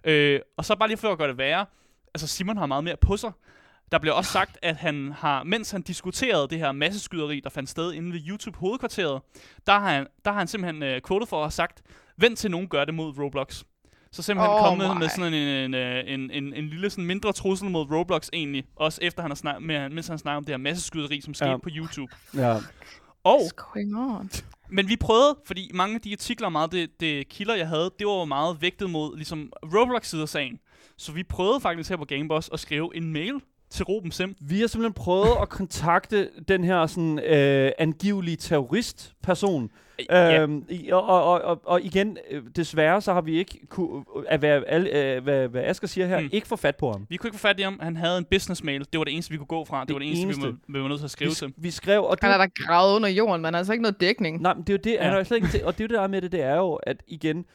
Øh, 0.04 0.40
og 0.58 0.66
så 0.66 0.76
bare 0.76 0.88
lige 0.90 0.98
for 0.98 1.12
at 1.12 1.18
gøre 1.18 1.28
det 1.28 1.38
værre, 1.38 1.66
altså 2.14 2.28
Simon 2.28 2.58
har 2.58 2.66
meget 2.66 2.84
mere 2.84 2.96
på 3.02 3.18
sig. 3.18 3.32
Der 3.92 4.00
bliver 4.00 4.14
også 4.14 4.32
sagt, 4.32 4.58
at 4.62 4.76
han 4.76 5.12
har, 5.12 5.44
mens 5.44 5.72
han 5.72 5.82
diskuterede 5.82 6.48
det 6.48 6.58
her 6.60 6.72
masseskyderi, 6.72 7.40
der 7.40 7.50
fandt 7.50 7.70
sted 7.70 7.94
inde 7.94 8.14
ved 8.14 8.20
YouTube-hovedkvarteret, 8.30 9.22
der 9.68 9.74
har 9.80 9.90
han, 9.94 10.08
der 10.26 10.32
har 10.32 10.38
han 10.40 10.48
simpelthen 10.48 10.84
øh, 10.84 11.02
quoted 11.08 11.28
for 11.28 11.38
at 11.38 11.44
have 11.44 11.52
sagt, 11.52 11.82
vent 12.18 12.38
til 12.40 12.52
nogen 12.52 12.68
gør 12.68 12.86
det 12.86 12.94
mod 12.94 13.18
Roblox. 13.20 13.64
Så 14.12 14.22
simpelthen 14.24 14.54
oh 14.56 14.60
kommet 14.66 14.96
my. 14.96 15.00
med 15.00 15.10
sådan 15.10 15.34
en, 15.34 15.48
en, 15.48 15.74
øh, 15.74 16.04
en, 16.08 16.32
en, 16.32 16.54
en 16.54 16.68
lille 16.70 16.90
sådan 16.90 17.06
mindre 17.06 17.34
trussel 17.34 17.70
mod 17.70 17.92
Roblox 17.92 18.30
egentlig, 18.34 18.64
også 18.76 19.00
efter 19.02 19.22
han 19.22 19.32
har 19.32 19.36
snak, 19.36 19.62
med, 19.62 19.90
mens 19.90 20.08
han 20.08 20.18
snakker 20.18 20.38
om 20.38 20.46
det 20.46 20.54
her 20.54 20.58
masseskyderi, 20.58 21.22
som 21.22 21.34
skete 21.34 21.50
Ja. 21.52 21.58
på 21.58 21.70
YouTube. 21.72 22.16
Ja. 22.36 22.58
Og 23.24 23.38
What's 23.42 23.50
going 23.74 23.98
on? 23.98 24.30
Men 24.70 24.90
vi 24.90 24.96
prøvede, 24.96 25.38
fordi 25.46 25.72
mange 25.74 25.96
af 25.96 26.02
de 26.02 26.12
artikler, 26.12 26.50
meget 26.50 26.72
det, 26.72 26.90
det 27.00 27.30
kilder, 27.30 27.56
jeg 27.56 27.68
havde, 27.68 27.92
det 28.00 28.08
var 28.08 28.14
jo 28.14 28.26
meget 28.26 28.62
vægtet 28.62 28.90
mod 28.90 29.16
ligesom 29.16 29.52
Roblox-side 29.64 30.22
af 30.22 30.30
sagen. 30.30 30.60
Så 30.98 31.12
vi 31.12 31.24
prøvede 31.24 31.62
faktisk 31.62 31.90
her 31.90 31.98
på 31.98 32.06
Gameboss 32.06 32.50
at 32.54 32.60
skrive 32.60 32.96
en 32.96 33.14
mail 33.14 33.34
til 33.70 33.86
Ruben 33.86 34.12
Sim. 34.12 34.36
Vi 34.42 34.60
har 34.60 34.68
simpelthen 34.68 34.94
prøvet 34.94 35.38
at 35.42 35.50
kontakte 35.50 36.30
den 36.48 36.64
her 36.64 36.88
sådan, 36.88 37.20
øh, 37.20 37.72
angivelige 37.80 38.38
terroristperson. 38.38 39.70
Ja. 40.10 40.42
Øhm, 40.42 40.66
og, 40.92 41.04
og, 41.08 41.42
og, 41.42 41.62
og, 41.66 41.82
igen, 41.82 42.18
øh, 42.32 42.44
desværre 42.56 43.02
så 43.02 43.14
har 43.14 43.22
vi 43.22 43.38
ikke 43.38 43.68
kunne, 43.70 44.04
at 44.28 44.40
hvad, 44.40 44.62
alle, 44.68 44.90
øh, 45.16 45.24
hvad, 45.24 45.48
hvad 45.48 45.64
Asger 45.64 45.88
siger 45.88 46.08
her, 46.08 46.20
mm. 46.20 46.30
Ikke 46.32 46.48
få 46.48 46.56
fat 46.56 46.76
på 46.76 46.92
ham. 46.92 47.06
Vi 47.10 47.18
kunne 47.18 47.28
ikke 47.28 47.38
få 47.38 47.48
fat 47.48 47.60
i 47.60 47.64
ham. 47.64 47.80
Han 47.82 47.98
havde 47.98 48.18
en 48.18 48.26
business 48.32 48.64
mail. 48.64 48.80
Det 48.92 48.98
var 48.98 49.04
det 49.04 49.14
eneste, 49.14 49.32
vi 49.32 49.38
kunne 49.38 49.46
gå 49.48 49.66
fra. 49.66 49.80
Det, 49.80 49.88
Det 49.88 49.94
var 49.94 50.00
det 50.00 50.08
eneste, 50.08 50.24
eneste. 50.24 50.42
vi, 50.42 50.48
var, 50.48 50.78
vi 50.80 50.82
var 50.84 50.88
nødt 50.88 51.00
til 51.00 51.06
at 51.06 51.12
skrive 51.12 51.30
Vi, 51.30 51.36
til. 51.36 51.54
vi 51.58 51.72
skrev, 51.72 52.04
og 52.04 52.18
Han 52.22 52.30
det, 52.30 52.34
er 52.36 52.38
der 52.38 52.48
gravet 52.68 52.96
under 52.96 53.10
jorden, 53.10 53.42
men 53.42 53.56
altså 53.56 53.74
ikke 53.74 53.82
noget 53.84 54.02
dækning. 54.02 54.42
nej, 54.42 54.54
men 54.54 54.64
det 54.64 54.70
er 54.70 54.74
jo 54.74 54.82
det, 54.84 54.92
ja. 54.92 55.04
han 55.10 55.20
er 55.20 55.24
slet 55.24 55.38
ikke, 55.38 55.48
til- 55.48 55.66
og 55.66 55.78
det 55.78 55.80
er 55.84 55.84
jo 55.84 55.88
det 55.88 55.96
der 55.98 56.02
er 56.04 56.08
med 56.08 56.22
det, 56.22 56.32
det 56.32 56.42
er 56.42 56.56
jo, 56.56 56.74
at 56.74 56.98
igen, 57.08 57.46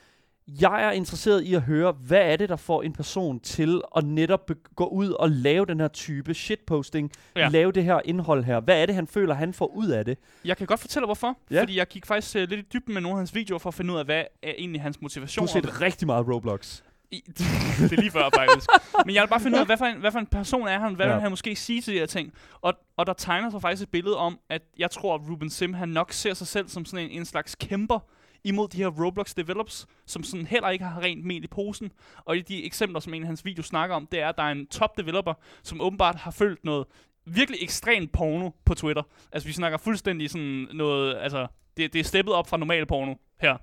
jeg 0.48 0.84
er 0.84 0.90
interesseret 0.90 1.42
i 1.42 1.54
at 1.54 1.62
høre, 1.62 1.92
hvad 1.92 2.32
er 2.32 2.36
det, 2.36 2.48
der 2.48 2.56
får 2.56 2.82
en 2.82 2.92
person 2.92 3.40
til 3.40 3.82
at 3.96 4.04
netop 4.04 4.50
gå 4.76 4.86
ud 4.86 5.10
og 5.10 5.30
lave 5.30 5.66
den 5.66 5.80
her 5.80 5.88
type 5.88 6.34
shitposting, 6.34 7.10
ja. 7.36 7.48
Lave 7.48 7.72
det 7.72 7.84
her 7.84 8.00
indhold 8.04 8.44
her. 8.44 8.60
Hvad 8.60 8.82
er 8.82 8.86
det, 8.86 8.94
han 8.94 9.06
føler, 9.06 9.34
han 9.34 9.54
får 9.54 9.66
ud 9.66 9.88
af 9.88 10.04
det? 10.04 10.18
Jeg 10.44 10.56
kan 10.56 10.66
godt 10.66 10.80
fortælle, 10.80 11.06
hvorfor. 11.06 11.38
Ja. 11.50 11.60
Fordi 11.60 11.78
jeg 11.78 11.86
gik 11.86 12.06
faktisk 12.06 12.36
uh, 12.36 12.40
lidt 12.40 12.52
i 12.52 12.62
dybden 12.72 12.94
med 12.94 13.02
nogle 13.02 13.14
af 13.14 13.18
hans 13.20 13.34
videoer, 13.34 13.58
for 13.58 13.68
at 13.68 13.74
finde 13.74 13.92
ud 13.92 13.98
af, 13.98 14.04
hvad 14.04 14.24
er 14.42 14.52
egentlig 14.58 14.82
hans 14.82 14.96
Du 14.96 15.02
motivation. 15.02 15.42
har 15.42 15.52
set 15.52 15.80
rigtig 15.80 16.06
meget 16.06 16.28
Roblox. 16.28 16.82
I, 17.10 17.22
det 17.78 17.92
er 17.92 17.96
lige 17.96 18.10
før, 18.10 18.30
faktisk. 18.34 18.70
Men 19.06 19.14
jeg 19.14 19.22
vil 19.22 19.28
bare 19.28 19.40
finde 19.40 19.56
ud 19.56 19.60
af, 19.60 19.66
hvad 19.66 19.76
for 19.76 19.84
en, 19.84 19.96
hvad 19.96 20.12
for 20.12 20.18
en 20.18 20.26
person 20.26 20.68
er 20.68 20.78
han? 20.78 20.94
Hvad 20.94 21.06
ja. 21.06 21.12
vil 21.12 21.22
han 21.22 21.30
måske 21.32 21.56
sige 21.56 21.80
til 21.80 21.94
de 21.94 21.98
her 21.98 22.06
ting? 22.06 22.32
Og, 22.60 22.74
og 22.96 23.06
der 23.06 23.12
tegner 23.12 23.50
sig 23.50 23.60
faktisk 23.60 23.82
et 23.82 23.90
billede 23.90 24.16
om, 24.16 24.38
at 24.48 24.62
jeg 24.78 24.90
tror, 24.90 25.14
at 25.14 25.20
Ruben 25.30 25.50
Sim, 25.50 25.74
han 25.74 25.88
nok 25.88 26.12
ser 26.12 26.34
sig 26.34 26.46
selv 26.46 26.68
som 26.68 26.84
sådan 26.84 27.04
en, 27.04 27.10
en 27.10 27.24
slags 27.24 27.54
kæmper 27.54 27.98
imod 28.44 28.68
de 28.68 28.76
her 28.76 28.88
Roblox 28.88 29.34
develops, 29.34 29.86
som 30.06 30.22
sådan 30.22 30.46
heller 30.46 30.68
ikke 30.70 30.84
har 30.84 31.00
rent 31.00 31.24
mel 31.24 31.44
i 31.44 31.46
posen. 31.46 31.92
Og 32.24 32.36
de 32.48 32.64
eksempler, 32.64 33.00
som 33.00 33.14
en 33.14 33.22
af 33.22 33.26
hans 33.26 33.44
videoer 33.44 33.62
snakker 33.64 33.96
om, 33.96 34.06
det 34.06 34.20
er, 34.20 34.28
at 34.28 34.36
der 34.36 34.42
er 34.42 34.52
en 34.52 34.66
top 34.66 34.96
developer, 34.98 35.34
som 35.62 35.80
åbenbart 35.80 36.14
har 36.16 36.30
følt 36.30 36.64
noget 36.64 36.86
virkelig 37.26 37.62
ekstremt 37.62 38.12
porno 38.12 38.50
på 38.64 38.74
Twitter. 38.74 39.02
Altså, 39.32 39.46
vi 39.48 39.52
snakker 39.52 39.78
fuldstændig 39.78 40.30
sådan 40.30 40.68
noget, 40.72 41.16
altså, 41.20 41.46
det, 41.76 41.92
det 41.92 41.98
er 41.98 42.04
steppet 42.04 42.34
op 42.34 42.48
fra 42.48 42.56
normal 42.56 42.86
porno 42.86 43.14
her 43.40 43.56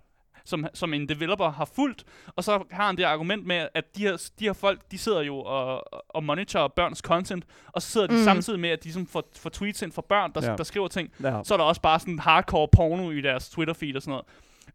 som, 0.46 0.66
som 0.74 0.94
en 0.94 1.10
developer 1.10 1.50
har 1.52 1.66
fulgt, 1.66 2.04
og 2.36 2.44
så 2.44 2.64
har 2.72 2.86
han 2.86 2.98
det 2.98 3.04
argument 3.04 3.46
med, 3.46 3.68
at 3.74 3.96
de 3.98 4.02
her, 4.02 4.30
de 4.40 4.46
her 4.46 4.54
folk, 4.54 4.82
de 4.92 4.98
sidder 4.98 5.22
jo 5.22 5.38
og, 5.38 5.84
og 6.10 6.24
monitorer 6.24 6.68
børns 6.68 7.00
content, 7.00 7.46
og 7.68 7.82
så 7.82 7.88
sidder 7.92 8.08
de 8.08 8.14
Mm. 8.14 8.20
samtidig 8.24 8.60
med, 8.60 8.70
at 8.70 8.84
de 8.84 8.94
som 8.94 9.08
får, 9.08 9.24
får 9.36 9.50
tweets 9.50 9.82
ind 9.82 9.92
fra 9.92 10.02
børn, 10.10 10.32
der, 10.36 10.50
Ja. 10.50 10.56
der 10.56 10.64
skriver 10.64 10.88
ting, 10.88 11.10
Ja. 11.24 11.42
så 11.44 11.54
er 11.54 11.58
der 11.58 11.66
også 11.66 11.82
bare 11.82 12.00
sådan 12.00 12.20
hardcore 12.20 12.68
porno 12.68 13.12
i 13.12 13.22
deres 13.22 13.50
Twitter-feed 13.50 13.96
og 13.96 14.02
sådan 14.02 14.12
noget. 14.12 14.26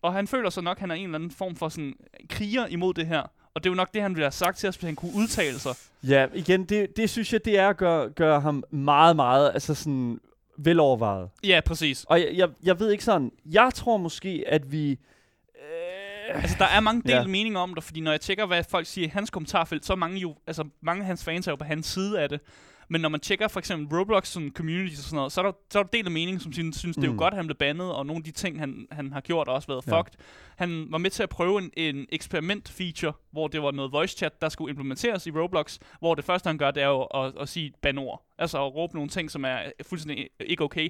Og 0.03 0.13
han 0.13 0.27
føler 0.27 0.51
så 0.51 0.61
nok, 0.61 0.77
at 0.77 0.81
han 0.81 0.91
er 0.91 0.95
en 0.95 1.05
eller 1.05 1.15
anden 1.15 1.31
form 1.31 1.57
for 1.57 1.69
sådan 1.69 1.95
kriger 2.31 2.67
imod 2.67 2.95
det 2.95 3.07
her. 3.07 3.23
Og 3.55 3.65
det 3.65 3.71
er 3.71 3.73
jo 3.73 3.77
nok 3.77 3.95
det, 3.95 4.03
han 4.03 4.15
ville 4.15 4.25
have 4.25 4.33
sagt 4.33 4.59
til 4.59 4.69
os, 4.69 4.77
hvis 4.77 4.87
han 4.87 4.97
kunne 4.97 5.13
udtale 5.15 5.59
sig. 5.59 5.73
Ja, 6.09 6.27
igen, 6.35 6.65
det, 6.65 6.97
det 6.97 7.11
synes 7.11 7.33
jeg, 7.33 7.45
det 7.45 7.59
er 7.59 7.69
at 7.69 7.77
gøre, 7.77 8.11
gøre 8.11 8.41
ham 8.41 8.65
meget, 8.71 9.17
meget, 9.17 9.51
altså 9.55 9.75
sådan 9.75 10.21
velovervejet. 10.59 11.29
Ja, 11.45 11.61
præcis. 11.67 12.05
Og 12.05 12.21
jeg, 12.21 12.31
jeg, 12.35 12.49
jeg 12.63 12.81
ved 12.81 12.91
ikke 12.91 13.05
sådan, 13.05 13.33
jeg 13.47 13.71
tror 13.75 13.97
måske, 13.97 14.45
at 14.47 14.73
vi... 14.73 14.91
Øh, 14.91 16.43
Altså, 16.43 16.57
der 16.59 16.65
er 16.65 16.81
mange 16.81 17.03
Ja. 17.09 17.17
ja. 17.17 17.27
meninger 17.27 17.61
om 17.61 17.75
det, 17.75 17.85
fordi 17.85 18.01
når 18.01 18.11
jeg 18.11 18.21
tjekker, 18.21 18.47
hvad 18.47 18.65
folk 18.71 18.87
siger 18.87 19.07
i 19.07 19.11
hans 19.11 19.31
kommentarfelt, 19.31 19.87
så 19.87 19.93
er 19.93 19.97
mange 19.97 20.19
jo, 20.19 20.35
altså 20.47 20.65
mange 20.81 21.01
af 21.01 21.07
hans 21.07 21.25
fans 21.25 21.47
er 21.47 21.53
jo 21.53 21.57
på 21.57 21.65
hans 21.65 21.87
side 21.87 22.21
af 22.21 22.29
det. 22.29 22.41
Men 22.89 23.01
når 23.01 23.09
man 23.09 23.21
tjekker 23.21 23.49
for 23.49 23.59
eksempel 23.61 23.99
Roblox 23.99 24.29
sådan 24.29 24.53
communities 24.55 24.99
og 24.99 25.05
sådan 25.05 25.17
noget, 25.17 25.33
så 25.33 25.41
er 25.41 25.45
der, 25.45 25.53
så 25.71 25.79
er 25.79 25.83
der 25.83 25.91
delt 25.91 26.07
af 26.07 26.11
mening, 26.13 26.41
som 26.41 26.53
synes, 26.53 26.77
synes 26.77 26.97
det 26.97 27.05
er 27.05 27.09
Mm. 27.09 27.15
jo 27.15 27.19
godt, 27.19 27.35
at 27.35 27.39
han 27.39 27.47
blev 27.47 27.57
bandet, 27.57 27.93
og 27.93 28.07
nogle 28.07 28.21
af 28.21 28.25
de 28.25 28.31
ting, 28.31 28.59
han, 28.59 28.87
han 28.91 29.13
har 29.13 29.21
gjort, 29.21 29.49
har 29.49 29.55
også 29.55 29.69
været 29.69 29.87
Ja. 29.87 29.99
fucked. 29.99 30.13
Han 30.57 30.87
var 30.91 30.99
med 30.99 31.11
til 31.11 31.23
at 31.23 31.29
prøve 31.29 31.59
en, 31.63 31.71
en 31.77 32.07
eksperiment-feature, 32.13 33.13
hvor 33.33 33.49
det 33.49 33.63
var 33.63 33.71
noget 33.71 33.93
voice 33.93 34.17
chat, 34.17 34.41
der 34.43 34.49
skulle 34.49 34.71
implementeres 34.71 35.27
i 35.27 35.31
Roblox, 35.31 35.79
hvor 35.99 36.15
det 36.15 36.25
første, 36.25 36.47
han 36.47 36.59
gør, 36.59 36.71
det 36.71 36.83
er 36.83 36.87
jo 36.89 37.03
at, 37.03 37.33
at 37.41 37.49
sige 37.49 37.67
et 37.67 37.75
banord. 37.83 38.23
Altså 38.39 38.65
at 38.67 38.75
råbe 38.75 38.95
nogle 38.95 39.09
ting, 39.11 39.31
som 39.31 39.45
er 39.45 39.59
fuldstændig 39.87 40.29
ikke 40.41 40.65
okay 40.65 40.89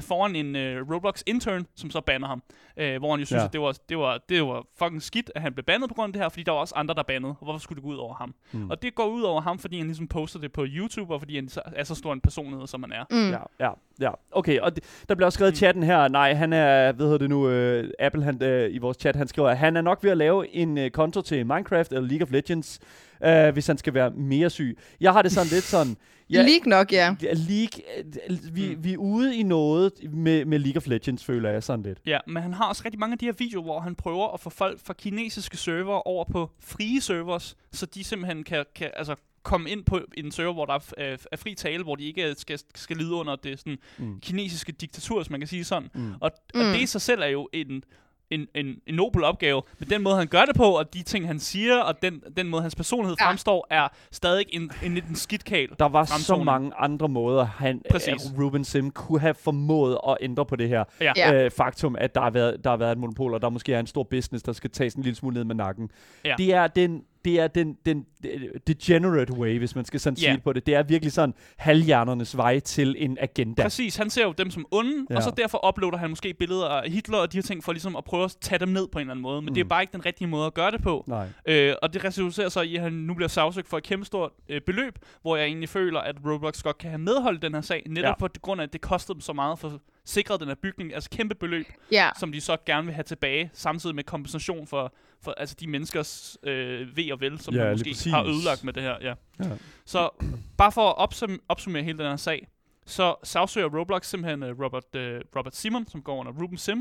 foran 0.00 0.36
en 0.36 0.56
øh, 0.56 0.90
Roblox 0.94 1.22
intern, 1.26 1.66
som 1.76 1.90
så 1.90 2.00
banner 2.00 2.26
ham. 2.28 2.42
Øh, 2.76 2.98
hvor 2.98 3.10
han 3.10 3.20
jo 3.20 3.26
synes, 3.26 3.40
Ja. 3.40 3.44
at 3.46 3.52
det 3.52 3.60
var, 3.60 3.76
det, 3.88 3.98
var, 3.98 4.18
det 4.28 4.42
var 4.42 4.64
fucking 4.78 5.02
skidt, 5.02 5.30
at 5.34 5.42
han 5.42 5.52
blev 5.54 5.64
bandet 5.64 5.88
på 5.88 5.94
grund 5.94 6.08
af 6.08 6.12
det 6.12 6.22
her, 6.22 6.28
fordi 6.28 6.42
der 6.42 6.52
var 6.52 6.58
også 6.58 6.74
andre, 6.76 6.94
der 6.94 7.02
bannede. 7.02 7.30
Og 7.40 7.44
hvorfor 7.44 7.58
skulle 7.58 7.76
det 7.76 7.82
gå 7.84 7.88
ud 7.90 7.96
over 7.96 8.14
ham? 8.14 8.34
Mm. 8.52 8.70
Og 8.70 8.82
det 8.82 8.94
går 8.94 9.06
ud 9.06 9.22
over 9.22 9.40
ham, 9.40 9.58
fordi 9.58 9.76
han 9.78 9.86
ligesom 9.86 10.08
poster 10.08 10.40
det 10.40 10.52
på 10.52 10.64
YouTube, 10.68 11.14
og 11.14 11.20
fordi 11.20 11.34
han 11.36 11.48
er 11.66 11.84
så 11.84 11.94
stor 11.94 12.12
en 12.12 12.20
personlighed, 12.20 12.66
som 12.66 12.82
han 12.82 12.92
er. 12.92 13.04
Mm. 13.10 13.30
Ja, 13.30 13.66
ja, 13.66 13.70
ja. 14.00 14.10
Okay, 14.32 14.58
og 14.60 14.74
det, 14.76 15.04
der 15.08 15.14
bliver 15.14 15.26
også 15.26 15.36
skrevet 15.36 15.50
i 15.50 15.54
Mm. 15.54 15.56
chatten 15.56 15.82
her, 15.82 16.08
nej, 16.08 16.34
han 16.34 16.52
er, 16.52 16.92
hvad 16.92 17.06
hedder 17.06 17.18
det 17.18 17.28
nu, 17.30 17.48
øh, 17.48 17.90
Apple 17.98 18.22
han, 18.24 18.42
øh, 18.42 18.74
i 18.74 18.78
vores 18.78 18.96
chat, 19.00 19.16
han 19.16 19.28
skriver, 19.28 19.48
at 19.48 19.58
han 19.58 19.76
er 19.76 19.80
nok 19.80 20.04
ved 20.04 20.10
at 20.10 20.16
lave 20.16 20.48
en 20.54 20.78
øh, 20.78 20.90
konto 20.90 21.22
til 21.22 21.46
Minecraft 21.46 21.92
eller 21.92 22.08
League 22.08 22.22
of 22.26 22.30
Legends, 22.32 22.80
øh, 23.26 23.52
hvis 23.52 23.66
han 23.66 23.78
skal 23.78 23.94
være 23.94 24.10
mere 24.10 24.50
syg. 24.50 24.78
Jeg 25.00 25.12
har 25.12 25.22
det 25.22 25.32
sådan 25.32 25.48
lidt 25.52 25.64
sådan, 25.64 25.96
Ja. 26.30 26.42
League 26.42 26.66
nok, 26.70 26.92
ja. 26.92 27.16
League, 27.22 27.82
øh, 27.98 28.54
vi, 28.56 28.74
Mm. 28.74 28.84
vi 28.84 28.92
er 28.92 28.96
ude 28.96 29.36
i 29.36 29.42
noget 29.42 29.92
med, 30.12 30.44
med 30.44 30.58
League 30.58 30.76
of 30.76 30.86
Legends, 30.86 31.24
føler 31.24 31.50
jeg 31.50 31.62
sådan 31.62 31.82
lidt. 31.82 31.98
Ja, 32.06 32.18
men 32.26 32.42
han 32.42 32.52
har 32.52 32.68
også 32.68 32.82
rigtig 32.84 33.00
mange 33.00 33.12
af 33.12 33.18
de 33.18 33.24
her 33.26 33.32
videoer, 33.32 33.62
hvor 33.64 33.80
han 33.80 33.94
prøver 33.94 34.28
at 34.34 34.40
få 34.40 34.50
folk 34.50 34.80
fra 34.84 34.92
kinesiske 34.94 35.56
server 35.56 36.08
over 36.08 36.24
på 36.32 36.50
frie 36.60 37.00
servers, 37.00 37.56
så 37.72 37.86
de 37.86 38.04
simpelthen 38.04 38.44
kan, 38.44 38.64
kan 38.74 38.90
altså, 38.96 39.14
komme 39.42 39.70
ind 39.70 39.84
på 39.84 40.00
en 40.16 40.30
server, 40.32 40.52
hvor 40.52 40.64
der 40.66 40.74
er, 40.74 41.12
øh, 41.12 41.18
er 41.32 41.36
fri 41.36 41.54
tale, 41.54 41.82
hvor 41.82 41.94
de 41.94 42.04
ikke 42.04 42.34
skal, 42.38 42.58
skal 42.74 42.96
lide 42.96 43.12
under 43.14 43.36
det 43.36 43.58
sådan, 43.58 43.78
Mm. 43.98 44.20
kinesiske 44.20 44.72
diktatur, 44.72 45.18
hvis 45.20 45.30
man 45.30 45.40
kan 45.40 45.46
sige 45.48 45.64
sådan. 45.64 45.88
Mm. 45.94 46.12
Og, 46.20 46.30
Mm. 46.54 46.60
og 46.60 46.66
det 46.66 46.80
i 46.80 46.86
sig 46.86 47.00
selv 47.00 47.22
er 47.22 47.26
jo 47.26 47.48
en, 47.52 47.82
en, 48.30 48.46
en, 48.54 48.66
en 48.86 48.94
nobel 48.94 49.24
opgave, 49.24 49.62
men 49.78 49.90
den 49.90 50.02
måde, 50.02 50.16
han 50.16 50.26
gør 50.26 50.44
det 50.44 50.56
på, 50.56 50.64
og 50.64 50.94
de 50.94 51.02
ting, 51.02 51.26
han 51.26 51.38
siger, 51.38 51.78
og 51.78 52.02
den, 52.02 52.22
den 52.36 52.48
måde, 52.48 52.62
hans 52.62 52.74
personlighed 52.74 53.16
Ja. 53.20 53.26
fremstår, 53.28 53.66
er 53.70 53.88
stadig 54.12 54.44
en, 54.48 54.70
en 54.82 54.94
lidt 54.94 55.04
en 55.06 55.16
skidtkal. 55.16 55.68
Der 55.78 55.88
var 55.88 56.04
så 56.04 56.12
fremtoning. 56.14 56.44
mange 56.44 56.72
andre 56.78 57.08
måder, 57.08 57.44
han, 57.44 57.82
Præcis. 57.90 58.14
uh, 58.36 58.40
Ruben 58.44 58.64
Sim 58.64 58.90
kunne 58.90 59.20
have 59.20 59.34
formået 59.34 59.98
at 60.08 60.16
ændre 60.20 60.46
på 60.46 60.56
det 60.56 60.68
her. 60.68 60.84
Ja. 61.00 61.32
øh, 61.44 61.50
faktum, 61.50 61.96
at 61.98 62.14
der 62.14 62.20
har, 62.20 62.30
været, 62.30 62.64
der 62.64 62.70
har 62.70 62.76
været 62.76 62.92
et 62.92 62.98
monopol, 62.98 63.34
og 63.34 63.42
der 63.42 63.48
måske 63.48 63.74
er 63.74 63.80
en 63.80 63.86
stor 63.86 64.02
business, 64.02 64.42
der 64.42 64.52
skal 64.52 64.70
tages 64.70 64.94
en 64.94 65.02
lille 65.02 65.16
smule 65.16 65.34
ned 65.34 65.44
med 65.44 65.54
nakken. 65.54 65.90
Ja. 66.24 66.34
Det 66.38 66.54
er 66.54 66.66
den, 66.66 67.02
det 67.24 67.40
er 67.40 67.46
den, 67.46 67.76
den 67.86 68.06
degenerate 68.68 69.32
way, 69.32 69.58
hvis 69.58 69.74
man 69.74 69.84
skal 69.84 70.00
sådan 70.00 70.16
Ja. 70.16 70.32
sige 70.32 70.40
på 70.44 70.52
det. 70.52 70.66
Det 70.66 70.74
er 70.74 70.82
virkelig 70.82 71.12
sådan 71.12 71.34
halvhjernernes 71.56 72.36
vej 72.36 72.60
til 72.60 72.94
en 72.98 73.18
agenda. 73.20 73.62
Præcis, 73.62 73.96
han 73.96 74.10
ser 74.10 74.24
jo 74.24 74.32
dem 74.38 74.50
som 74.50 74.66
onde, 74.70 75.06
Ja. 75.10 75.16
og 75.16 75.22
så 75.22 75.30
derfor 75.36 75.68
uploader 75.68 75.96
han 75.98 76.10
måske 76.10 76.34
billeder 76.34 76.66
af 76.68 76.90
Hitler 76.90 77.18
og 77.18 77.32
de 77.32 77.36
her 77.36 77.42
ting, 77.42 77.64
for 77.64 77.72
ligesom 77.72 77.96
at 77.96 78.04
prøve 78.04 78.24
at 78.24 78.36
tage 78.40 78.58
dem 78.58 78.68
ned 78.68 78.88
på 78.88 78.98
en 78.98 79.00
eller 79.00 79.10
anden 79.12 79.22
måde. 79.22 79.42
Men 79.42 79.48
mm. 79.48 79.54
det 79.54 79.60
er 79.60 79.64
Mm. 79.64 79.68
bare 79.68 79.82
ikke 79.82 79.92
den 79.92 80.06
rigtige 80.06 80.28
måde 80.28 80.46
at 80.46 80.54
gøre 80.54 80.70
det 80.70 80.82
på. 80.82 81.04
Nej. 81.06 81.26
Øh, 81.48 81.74
og 81.82 81.94
det 81.94 82.04
resulterer 82.04 82.48
så 82.48 82.60
i, 82.60 82.76
at 82.76 82.82
han 82.82 82.92
nu 82.92 83.14
bliver 83.14 83.28
sagsøgt 83.28 83.68
for 83.68 83.76
et 83.78 83.82
kæmpe 83.84 84.06
stort 84.06 84.30
øh, 84.48 84.60
beløb, 84.60 84.98
hvor 85.22 85.36
jeg 85.36 85.46
egentlig 85.46 85.68
føler, 85.68 86.00
at 86.00 86.16
Roblox 86.26 86.62
godt 86.62 86.78
kan 86.78 86.90
have 86.90 86.98
medholdt 86.98 87.42
den 87.42 87.54
her 87.54 87.60
sag, 87.60 87.82
netop 87.88 88.08
ja. 88.08 88.14
på 88.14 88.28
grund 88.42 88.60
af, 88.60 88.64
at 88.66 88.72
det 88.72 88.80
kostede 88.80 89.14
dem 89.14 89.20
så 89.20 89.32
meget 89.32 89.58
for 89.58 89.80
sikret 90.06 90.40
den 90.40 90.48
her 90.48 90.54
bygning, 90.54 90.94
altså 90.94 91.10
kæmpe 91.10 91.34
beløb, 91.34 91.66
Ja. 91.92 92.10
som 92.18 92.32
de 92.32 92.40
så 92.40 92.56
gerne 92.66 92.84
vil 92.86 92.94
have 92.94 93.02
tilbage, 93.04 93.50
samtidig 93.52 93.96
med 93.96 94.04
kompensation 94.04 94.66
for, 94.66 94.94
for 95.22 95.30
altså 95.30 95.56
de 95.60 95.66
menneskers 95.66 96.38
øh, 96.42 96.96
ved 96.96 97.12
og 97.12 97.20
vel, 97.20 97.40
som 97.40 97.54
Ja, 97.54 97.70
måske 97.70 97.90
præcis. 97.90 98.12
har 98.12 98.24
ødelagt 98.24 98.64
med 98.64 98.72
det 98.72 98.82
her. 98.82 98.94
Ja. 99.00 99.14
Ja. 99.44 99.50
Så 99.84 100.10
bare 100.58 100.72
for 100.72 100.90
at 100.90 101.08
opsum- 101.12 101.44
opsummere 101.48 101.82
hele 101.82 101.98
den 101.98 102.06
her 102.06 102.16
sag, 102.16 102.48
så 102.86 103.14
sagsøger 103.22 103.78
Roblox 103.78 104.06
simpelthen 104.06 104.42
uh, 104.42 104.48
Robert, 104.64 104.84
uh, 104.96 105.02
Robert 105.36 105.56
Simon, 105.56 105.86
som 105.88 106.02
går 106.02 106.16
under 106.20 106.32
Ruben 106.32 106.58
Sim, 106.58 106.78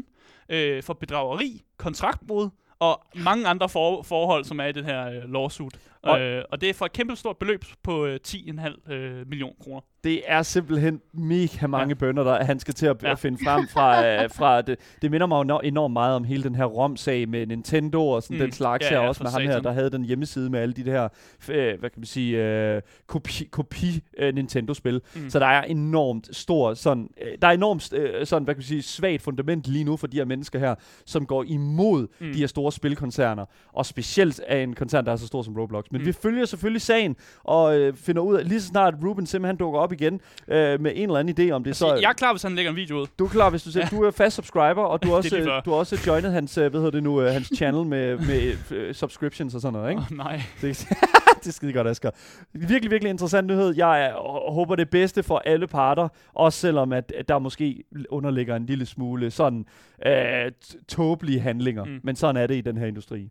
uh, 0.54 0.84
for 0.84 0.94
bedrageri, 0.94 1.62
kontraktbrud 1.78 2.50
og 2.80 3.06
mange 3.16 3.48
andre 3.48 3.70
for- 3.70 4.02
forhold, 4.04 4.44
som 4.46 4.60
er 4.60 4.66
i 4.66 4.72
den 4.72 4.86
her 4.86 5.24
uh, 5.24 5.32
lawsuit. 5.34 5.80
Og- 6.04 6.20
Øh, 6.22 6.44
og 6.52 6.62
det 6.62 6.70
er 6.70 6.74
for 6.74 6.86
et 6.86 6.94
kæmpe 6.94 7.16
stort 7.16 7.38
beløb 7.38 7.66
på 7.84 8.06
øh, 8.06 8.20
10,5 8.28 8.94
øh, 8.94 9.28
million 9.30 9.54
kroner. 9.64 9.82
Det 10.04 10.22
er 10.28 10.42
simpelthen 10.42 11.02
mega 11.14 11.68
mange 11.68 11.88
Ja. 11.90 11.94
bønder, 11.94 12.24
der 12.24 12.44
han 12.44 12.60
skal 12.60 12.74
til 12.74 12.86
at, 12.86 13.04
Ja. 13.04 13.12
at 13.12 13.20
finde 13.20 13.38
frem 13.46 13.68
fra. 13.68 14.06
øh, 14.24 14.30
fra 14.30 14.62
det, 14.62 14.80
det 15.02 15.12
minder 15.12 15.28
mig 15.28 15.50
jo 15.50 15.58
no- 15.58 15.62
enormt 15.64 15.94
meget 15.94 16.16
om 16.16 16.24
hele 16.24 16.44
den 16.44 16.56
her 16.56 16.66
ROM-sag 16.66 17.30
med 17.30 17.48
Nintendo 17.48 18.08
og 18.10 18.24
sådan 18.24 18.38
Mm. 18.38 18.42
den 18.42 18.52
slags 18.52 18.84
Ja, 18.86 18.90
her. 18.90 19.02
ja, 19.02 19.08
også 19.08 19.24
med 19.24 19.32
ham 19.32 19.42
her, 19.42 19.60
der 19.60 19.72
havde 19.72 19.90
den 19.90 20.06
hjemmeside 20.06 20.50
med 20.50 20.60
alle 20.60 20.74
de 20.74 20.86
der, 20.86 21.08
øh, 21.50 21.80
hvad 21.80 21.90
kan 21.90 22.00
man 22.00 22.06
sige, 22.06 22.44
øh, 22.44 22.82
kopi, 23.08 23.44
kopi 23.52 23.86
øh, 24.18 24.36
Nintendo-spil. 24.36 25.02
Mm. 25.16 25.30
Så 25.30 25.40
der 25.40 25.46
er 25.46 25.62
enormt 25.64 26.36
stor 26.36 26.74
sådan, 26.74 27.10
øh, 27.22 27.38
der 27.42 27.48
er 27.48 27.52
enormt 27.52 27.94
øh, 27.94 28.26
sådan, 28.26 28.44
hvad 28.44 28.56
kan 28.56 28.60
man 28.60 28.64
sige, 28.66 28.82
svagt 28.82 29.22
fundament 29.22 29.68
lige 29.68 29.84
nu 29.86 29.98
for 29.98 30.08
de 30.08 30.18
her 30.18 30.26
mennesker 30.26 30.60
her, 30.60 30.76
som 31.06 31.26
går 31.26 31.44
imod 31.48 32.08
mm. 32.20 32.32
de 32.34 32.40
her 32.40 32.48
store 32.48 32.72
spilkoncerner. 32.72 33.46
Og 33.74 33.86
specielt 33.86 34.40
af 34.40 34.60
en 34.64 34.74
koncern, 34.76 35.06
der 35.06 35.12
er 35.12 35.16
så 35.16 35.28
stor 35.28 35.42
som 35.42 35.58
Roblox. 35.58 35.86
Men 35.94 36.02
Mm. 36.02 36.08
vi 36.08 36.12
følger 36.12 36.46
selvfølgelig 36.46 36.82
sagen 36.82 37.16
og 37.44 37.80
øh, 37.80 37.96
finder 37.96 38.22
ud 38.22 38.36
af, 38.36 38.48
lige 38.50 38.62
så 38.62 38.68
snart 38.68 38.94
Ruben 39.04 39.26
simpelthen 39.26 39.58
dukker 39.58 39.80
op 39.80 39.92
igen 39.94 40.14
øh, 40.48 40.82
med 40.82 40.92
en 40.96 41.10
eller 41.10 41.20
anden 41.20 41.50
idé 41.50 41.52
om 41.52 41.64
det, 41.64 41.76
så 41.76 41.80
Så 41.90 41.96
jeg 41.96 42.10
er 42.10 42.14
klar, 42.14 42.34
hvis 42.34 42.44
han 42.44 42.56
lægger 42.56 42.70
en 42.72 42.76
video 42.78 42.98
ud. 43.02 43.08
du 43.20 43.26
er 43.26 43.30
klar, 43.30 43.50
hvis 43.50 43.64
du 43.64 43.72
siger, 43.72 43.88
Ja. 43.92 43.98
du 43.98 44.04
er 44.04 44.12
fast 44.12 44.36
subscriber, 44.36 44.84
og 44.84 45.04
du 45.04 45.08
har 45.10 45.16
også, 45.16 45.38
øh, 45.38 45.46
du 45.66 45.70
har 45.72 45.78
også 45.78 45.98
joinet 46.08 46.32
hans, 46.32 46.58
øh, 46.58 46.70
hvad 46.72 46.80
hedder 46.80 46.92
det 46.92 47.04
nu, 47.04 47.22
øh, 47.22 47.32
hans 47.34 47.52
channel 47.56 47.86
med, 47.86 48.18
med 48.18 48.54
øh, 48.72 48.94
subscriptions 48.94 49.56
og 49.56 49.62
sådan 49.62 49.74
noget, 49.74 49.90
ikke? 49.90 50.02
Åh, 50.12 50.18
nej. 50.18 50.42
Det, 50.62 50.88
det 51.44 51.48
er 51.48 51.52
skide 51.52 51.74
godt, 51.74 51.88
Asger. 51.88 52.10
Virkelig, 52.54 52.92
virkelig 52.92 53.10
interessant 53.10 53.48
nyhed. 53.48 53.74
Jeg 53.78 54.06
er, 54.06 54.14
og 54.14 54.54
håber 54.54 54.76
det 54.76 54.90
bedste 54.90 55.24
for 55.24 55.42
alle 55.46 55.68
parter, 55.68 56.08
også 56.34 56.60
selvom 56.60 56.94
at, 56.94 57.14
at 57.18 57.28
der 57.30 57.40
måske 57.40 57.84
underligger 58.10 58.56
en 58.56 58.66
lille 58.66 58.86
smule 58.86 59.32
sådan 59.32 59.66
øh, 60.06 60.52
tåbelige 60.88 61.40
handlinger. 61.40 61.84
Mm. 61.84 62.00
Men 62.04 62.16
sådan 62.16 62.38
er 62.42 62.48
det 62.48 62.56
i 62.56 62.62
den 62.62 62.78
her 62.78 62.86
industri. 62.86 63.30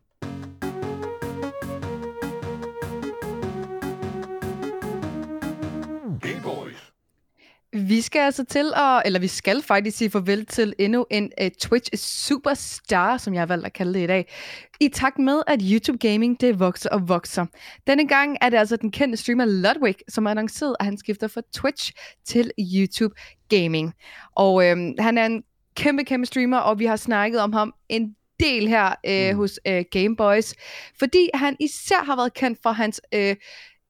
Vi 7.75 8.00
skal 8.00 8.21
altså 8.21 8.45
til 8.45 8.73
at, 8.76 9.02
eller 9.05 9.21
vi 9.21 9.29
skal 9.29 9.62
faktisk 9.62 9.99
sige 9.99 10.11
farvel 10.11 10.47
til 10.47 10.75
endnu 10.79 11.07
en 11.11 11.33
uh, 11.43 11.49
Twitch 11.61 11.91
superstar, 11.97 13.17
som 13.17 13.35
jeg 13.35 13.41
har 13.41 13.47
valgt 13.47 13.67
at 13.67 13.73
kalde 13.73 13.95
det 13.95 14.05
i 14.05 14.07
dag. 14.07 14.33
I 14.81 14.88
takt 14.88 15.19
med, 15.19 15.43
at 15.47 15.61
YouTube 15.62 15.99
Gaming 15.99 16.41
det 16.41 16.61
vokser 16.61 16.91
og 16.91 17.09
vokser. 17.09 17.47
Denne 17.87 18.09
gang 18.09 18.37
er 18.41 18.49
det 18.49 18.57
altså 18.57 18.76
den 18.76 18.91
kendte 18.91 19.17
streamer 19.19 19.45
Ludwig, 19.45 19.97
som 20.09 20.26
har 20.26 20.31
annonceret, 20.31 20.76
at 20.81 20.87
han 20.87 20.99
skifter 20.99 21.29
fra 21.29 21.41
Twitch 21.55 21.93
til 22.25 22.50
YouTube 22.59 23.14
Gaming. 23.49 23.95
Og 24.37 24.67
øhm, 24.67 24.95
han 24.99 25.19
er 25.19 25.26
en 25.26 25.43
kæmpe, 25.76 26.05
kæmpe 26.05 26.26
streamer, 26.26 26.59
og 26.59 26.79
vi 26.79 26.85
har 26.85 26.97
snakket 26.97 27.41
om 27.41 27.52
ham 27.52 27.75
en 27.88 28.17
del 28.41 28.69
her 28.69 28.95
øh, 29.07 29.31
mm. 29.31 29.37
Hos 29.37 29.61
øh, 29.67 29.85
Gameboys, 29.91 30.55
fordi 30.99 31.31
han 31.35 31.57
især 31.61 32.05
har 32.05 32.17
været 32.17 32.35
kendt 32.35 32.59
for 32.62 32.73
hans 32.73 33.00
øh, 33.14 33.37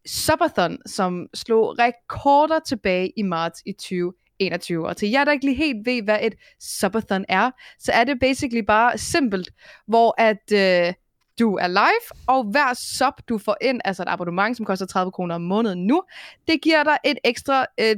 Subathon, 0.06 0.78
som 0.86 1.26
slog 1.34 1.78
rekorder 1.78 2.58
tilbage 2.58 3.12
i 3.16 3.22
marts 3.22 3.62
i 3.66 3.72
2021. 3.72 4.86
Og 4.86 4.96
til 4.96 5.10
jer, 5.10 5.24
der 5.24 5.32
ikke 5.32 5.44
lige 5.44 5.56
helt 5.56 5.86
ved, 5.86 6.02
hvad 6.02 6.18
et 6.22 6.34
Subathon 6.60 7.24
er, 7.28 7.50
så 7.78 7.92
er 7.92 8.04
det 8.04 8.20
basically 8.20 8.64
bare 8.66 8.98
simpelt, 8.98 9.50
hvor 9.86 10.14
at 10.18 10.52
øh, 10.52 10.94
du 11.38 11.54
er 11.54 11.68
live, 11.68 12.22
og 12.26 12.44
hver 12.44 12.74
sub, 12.74 13.28
du 13.28 13.38
får 13.38 13.56
ind, 13.60 13.80
altså 13.84 14.02
et 14.02 14.08
abonnement, 14.08 14.56
som 14.56 14.66
koster 14.66 14.86
30 14.86 15.12
kroner 15.12 15.34
om 15.34 15.40
måneden 15.40 15.86
nu, 15.86 16.02
det 16.48 16.62
giver 16.62 16.84
dig 16.84 16.98
et 17.04 17.18
ekstra 17.24 17.66
øh, 17.80 17.96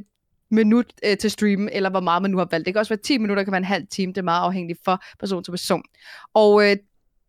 minut 0.51 0.93
øh, 1.05 1.17
til 1.17 1.31
streamen, 1.31 1.69
eller 1.73 1.91
hvor 1.91 2.01
meget 2.01 2.23
man 2.23 2.31
nu 2.31 2.39
har 2.39 2.49
valgt. 2.51 2.67
Det 2.67 2.75
kan 2.75 2.79
også 2.79 2.95
være 2.95 3.03
10 3.03 3.19
minutter, 3.19 3.41
det 3.41 3.47
kan 3.47 3.53
være 3.53 3.59
en 3.59 3.65
halv 3.65 3.87
time, 3.91 4.13
det 4.13 4.19
er 4.19 4.23
meget 4.23 4.45
afhængigt 4.45 4.79
for 4.85 5.03
person 5.21 5.45
til 5.45 5.51
person. 5.51 5.83
Og 6.35 6.71
øh, 6.71 6.77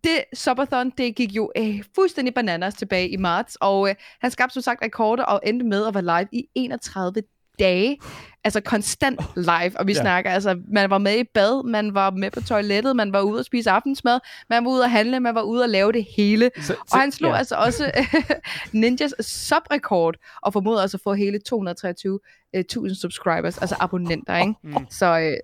det 0.06 0.24
Subathon, 0.34 0.90
det 0.98 1.16
gik 1.16 1.32
jo 1.32 1.52
øh, 1.58 1.84
fuldstændig 1.96 2.34
bananas 2.34 2.74
tilbage 2.74 3.10
i 3.10 3.18
marts, 3.18 3.58
og 3.62 3.90
øh, 3.90 3.96
han 4.22 4.32
skabte 4.32 4.54
som 4.54 4.62
sagt 4.62 4.84
rekorder 4.84 5.24
og 5.24 5.42
endte 5.44 5.66
med 5.66 5.88
at 5.88 5.94
være 5.94 6.04
live 6.04 6.28
i 6.32 6.48
31 6.56 7.14
dage. 7.60 7.98
Altså 8.44 8.62
konstant 8.62 9.20
live, 9.36 9.80
og 9.80 9.88
vi 9.88 9.94
ja. 9.94 10.02
Snakker, 10.02 10.32
altså 10.32 10.60
man 10.68 10.90
var 10.90 10.98
med 10.98 11.20
i 11.20 11.24
bad, 11.24 11.64
man 11.64 11.94
var 11.94 12.12
med 12.12 12.32
på 12.32 12.42
toilettet, 12.42 12.96
man 12.96 13.14
var 13.14 13.22
ude 13.22 13.40
at 13.40 13.46
spise 13.46 13.72
aftensmad, 13.72 14.20
man 14.50 14.66
var 14.66 14.72
ude 14.72 14.84
at 14.84 14.92
handle, 14.92 15.20
man 15.20 15.36
var 15.36 15.42
ude 15.42 15.64
at 15.64 15.70
lave 15.70 15.92
det 15.92 16.08
hele. 16.18 16.52
Så, 16.62 16.76
Og 16.92 17.00
han 17.00 17.12
slog 17.12 17.32
ja. 17.32 17.38
altså 17.38 17.56
også 17.56 17.92
Ninjas 18.72 19.14
subrekord, 19.20 20.16
og 20.42 20.54
formåede 20.54 20.82
altså 20.82 20.98
at 20.98 21.02
få 21.02 21.14
hele 21.14 21.40
223.000 21.50 23.02
subscribers, 23.02 23.58
altså 23.58 23.76
abonnenter, 23.80 24.38
ikke? 24.38 24.54
Mm. 24.64 24.76
Så 24.90 25.20
øh, 25.20 25.38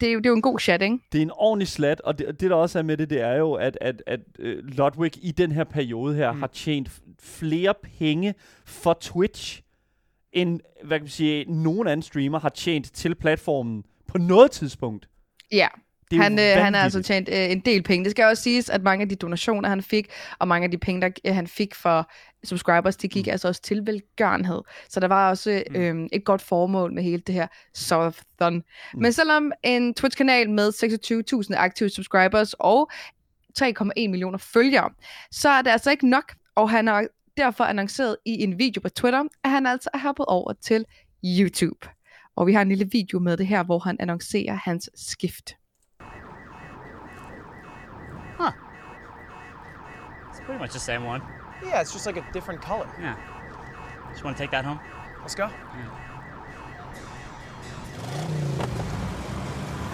det, 0.00 0.08
er 0.08 0.12
jo, 0.12 0.18
det 0.18 0.26
er 0.26 0.30
jo 0.30 0.36
en 0.36 0.42
god 0.42 0.58
chat, 0.58 0.82
ikke? 0.82 0.98
Det 1.12 1.18
er 1.18 1.22
en 1.22 1.30
ordentlig 1.34 1.68
slat, 1.68 2.00
og 2.00 2.18
det, 2.18 2.26
og 2.26 2.40
det 2.40 2.50
der 2.50 2.56
også 2.56 2.78
er 2.78 2.82
med 2.82 2.96
det, 2.96 3.10
det 3.10 3.20
er 3.20 3.34
jo, 3.34 3.52
at, 3.52 3.78
at, 3.80 4.02
at 4.06 4.20
uh, 4.38 4.44
Ludwig 4.46 5.12
i 5.24 5.30
den 5.30 5.52
her 5.52 5.64
periode 5.64 6.14
her 6.14 6.32
Mm. 6.32 6.40
har 6.40 6.46
tjent 6.46 6.90
flere 7.20 7.74
penge 7.98 8.34
for 8.64 8.92
Twitch, 9.00 9.62
end 10.32 10.60
hvad 10.84 10.98
kan 10.98 11.04
man 11.04 11.08
sige, 11.10 11.44
nogen 11.44 11.88
anden 11.88 12.02
streamer 12.02 12.38
har 12.38 12.48
tjent 12.48 12.92
til 12.94 13.14
platformen 13.14 13.84
på 14.06 14.18
noget 14.18 14.50
tidspunkt. 14.50 15.08
Ja, 15.52 15.68
Det 16.10 16.18
er 16.18 16.22
han, 16.22 16.38
øh, 16.38 16.64
han 16.64 16.74
har 16.74 16.82
altså 16.82 17.02
tjent 17.02 17.28
øh, 17.28 17.50
en 17.50 17.60
del 17.60 17.82
penge. 17.82 18.04
Det 18.04 18.10
skal 18.10 18.24
også 18.24 18.42
siges, 18.42 18.70
at 18.70 18.82
mange 18.82 19.02
af 19.02 19.08
de 19.08 19.16
donationer, 19.16 19.68
han 19.68 19.82
fik, 19.82 20.06
og 20.38 20.48
mange 20.48 20.64
af 20.64 20.70
de 20.70 20.78
penge, 20.78 21.00
der 21.00 21.10
øh, 21.24 21.34
han 21.34 21.46
fik 21.46 21.74
for 21.74 22.10
subscribers, 22.44 22.96
de 22.96 23.08
gik 23.08 23.26
mm. 23.26 23.30
altså 23.32 23.48
også 23.48 23.62
til 23.62 23.86
velgørenhed. 23.86 24.60
Så 24.88 25.00
der 25.00 25.08
var 25.08 25.30
også 25.30 25.62
Mm. 25.70 25.76
øh, 25.76 26.08
et 26.12 26.24
godt 26.24 26.42
formål 26.42 26.92
med 26.94 27.02
hele 27.02 27.22
det 27.26 27.34
her 27.34 27.46
Subathon. 27.74 28.54
Mm. 28.54 28.62
Men 28.94 29.12
selvom 29.12 29.52
en 29.62 29.94
Twitch-kanal 29.94 30.50
med 30.50 30.72
26.000 31.52 31.56
aktive 31.56 31.88
subscribers 31.88 32.54
og 32.58 32.90
3,1 33.62 33.92
millioner 33.96 34.38
følgere, 34.38 34.90
så 35.30 35.48
er 35.48 35.62
det 35.62 35.70
altså 35.70 35.90
ikke 35.90 36.08
nok, 36.08 36.34
og 36.54 36.70
han 36.70 36.86
har 36.86 37.06
derfor 37.36 37.64
annonceret 37.64 38.16
i 38.26 38.42
en 38.42 38.58
video 38.58 38.80
på 38.80 38.88
Twitter, 38.88 39.24
at 39.44 39.50
han 39.50 39.66
altså 39.66 39.90
er 39.94 39.98
hoppet 39.98 40.26
over 40.26 40.52
til 40.52 40.84
YouTube. 41.24 41.88
Og 42.36 42.46
vi 42.46 42.52
har 42.52 42.62
en 42.62 42.68
lille 42.68 42.88
video 42.92 43.18
med 43.18 43.36
det 43.36 43.46
her, 43.46 43.62
hvor 43.62 43.78
han 43.78 43.96
annoncerer 44.00 44.54
hans 44.64 44.90
skift. 44.94 45.56
Pretty 50.50 50.62
much 50.64 50.72
the 50.72 50.80
same 50.80 51.04
one. 51.04 51.22
Yeah, 51.64 51.80
it's 51.80 51.92
just 51.92 52.06
like 52.06 52.16
a 52.16 52.24
different 52.32 52.60
color. 52.60 52.88
Yeah. 53.00 53.14
Just 54.10 54.24
want 54.24 54.36
to 54.36 54.42
take 54.42 54.50
that 54.50 54.64
home? 54.64 54.80
Let's 55.20 55.36
go. 55.36 55.48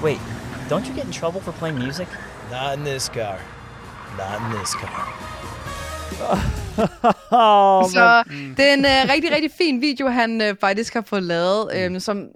Wait, 0.03 0.19
don't 0.71 0.87
you 0.87 0.95
get 0.95 1.05
in 1.05 1.13
trouble 1.13 1.41
for 1.43 1.53
playing 1.53 1.79
music? 1.79 2.09
Not 2.51 2.79
in 2.79 2.85
this 2.85 3.11
car. 3.11 3.39
Not 4.17 4.41
in 4.41 4.59
this 4.59 4.75
car. 4.75 5.07
oh, 7.31 7.91
Så 7.91 8.25
det 8.57 8.69
er 8.69 8.75
en 8.75 8.85
øh, 8.85 9.13
rigtig, 9.13 9.33
rigtig 9.33 9.51
fin 9.59 9.81
video, 9.81 10.09
han 10.09 10.41
øh, 10.41 10.57
faktisk 10.61 10.95
har 10.95 11.03
fået 11.07 11.23
lavet, 11.23 11.71
øh, 11.77 12.01
som 12.01 12.29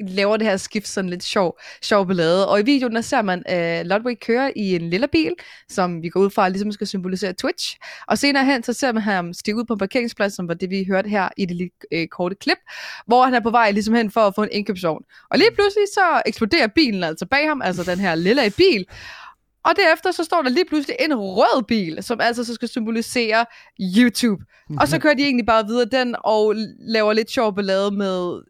laver 0.00 0.36
det 0.36 0.46
her 0.46 0.56
skift 0.56 0.88
sådan 0.88 1.10
lidt 1.10 1.22
sjov, 1.22 1.58
sjov 1.82 2.06
ballade. 2.06 2.48
Og 2.48 2.60
i 2.60 2.62
videoen, 2.62 2.94
der 2.94 3.00
ser 3.00 3.22
man 3.22 3.42
øh, 3.50 3.86
Ludwig 3.86 4.20
køre 4.20 4.58
i 4.58 4.74
en 4.74 4.90
lille 4.90 5.08
bil, 5.08 5.34
som 5.68 6.02
vi 6.02 6.08
går 6.08 6.20
ud 6.20 6.30
fra 6.30 6.48
ligesom 6.48 6.72
skal 6.72 6.86
symbolisere 6.86 7.32
Twitch. 7.32 7.76
Og 8.06 8.18
senere 8.18 8.44
hen, 8.44 8.62
så 8.62 8.72
ser 8.72 8.92
man 8.92 9.02
ham 9.02 9.32
stige 9.32 9.56
ud 9.56 9.64
på 9.64 9.72
en 9.72 9.78
parkeringsplads, 9.78 10.34
som 10.34 10.48
var 10.48 10.54
det, 10.54 10.70
vi 10.70 10.84
hørte 10.84 11.08
her 11.08 11.28
i 11.36 11.46
det 11.46 11.56
lille 11.56 11.70
øh, 11.92 12.06
korte 12.08 12.34
klip, 12.34 12.58
hvor 13.06 13.24
han 13.24 13.34
er 13.34 13.40
på 13.40 13.50
vej 13.50 13.70
ligesom 13.70 13.94
hen 13.94 14.10
for 14.10 14.20
at 14.20 14.34
få 14.34 14.42
en 14.42 14.48
indkøbsvogn. 14.52 15.04
Og 15.30 15.38
lige 15.38 15.50
pludselig 15.50 15.86
så 15.94 16.22
eksploderer 16.26 16.66
bilen 16.66 17.04
altså 17.04 17.26
bag 17.26 17.48
ham, 17.48 17.62
altså 17.62 17.82
den 17.82 17.98
her 17.98 18.14
lille 18.14 18.52
bil. 18.56 18.86
Og 19.64 19.72
derefter 19.76 20.10
så 20.10 20.24
står 20.24 20.42
der 20.42 20.50
lige 20.50 20.64
pludselig 20.64 20.96
en 21.00 21.14
rød 21.14 21.62
bil, 21.62 22.02
som 22.02 22.20
altså 22.20 22.44
så 22.44 22.54
skal 22.54 22.68
symbolisere 22.68 23.46
YouTube. 23.96 24.44
Og 24.80 24.88
så 24.88 24.98
kører 24.98 25.14
de 25.14 25.22
egentlig 25.22 25.46
bare 25.46 25.66
videre 25.66 25.84
den 25.84 26.16
og 26.24 26.54
laver 26.78 27.12
lidt 27.12 27.30
sjov 27.30 27.54
ballade 27.54 27.90
med 27.90 28.42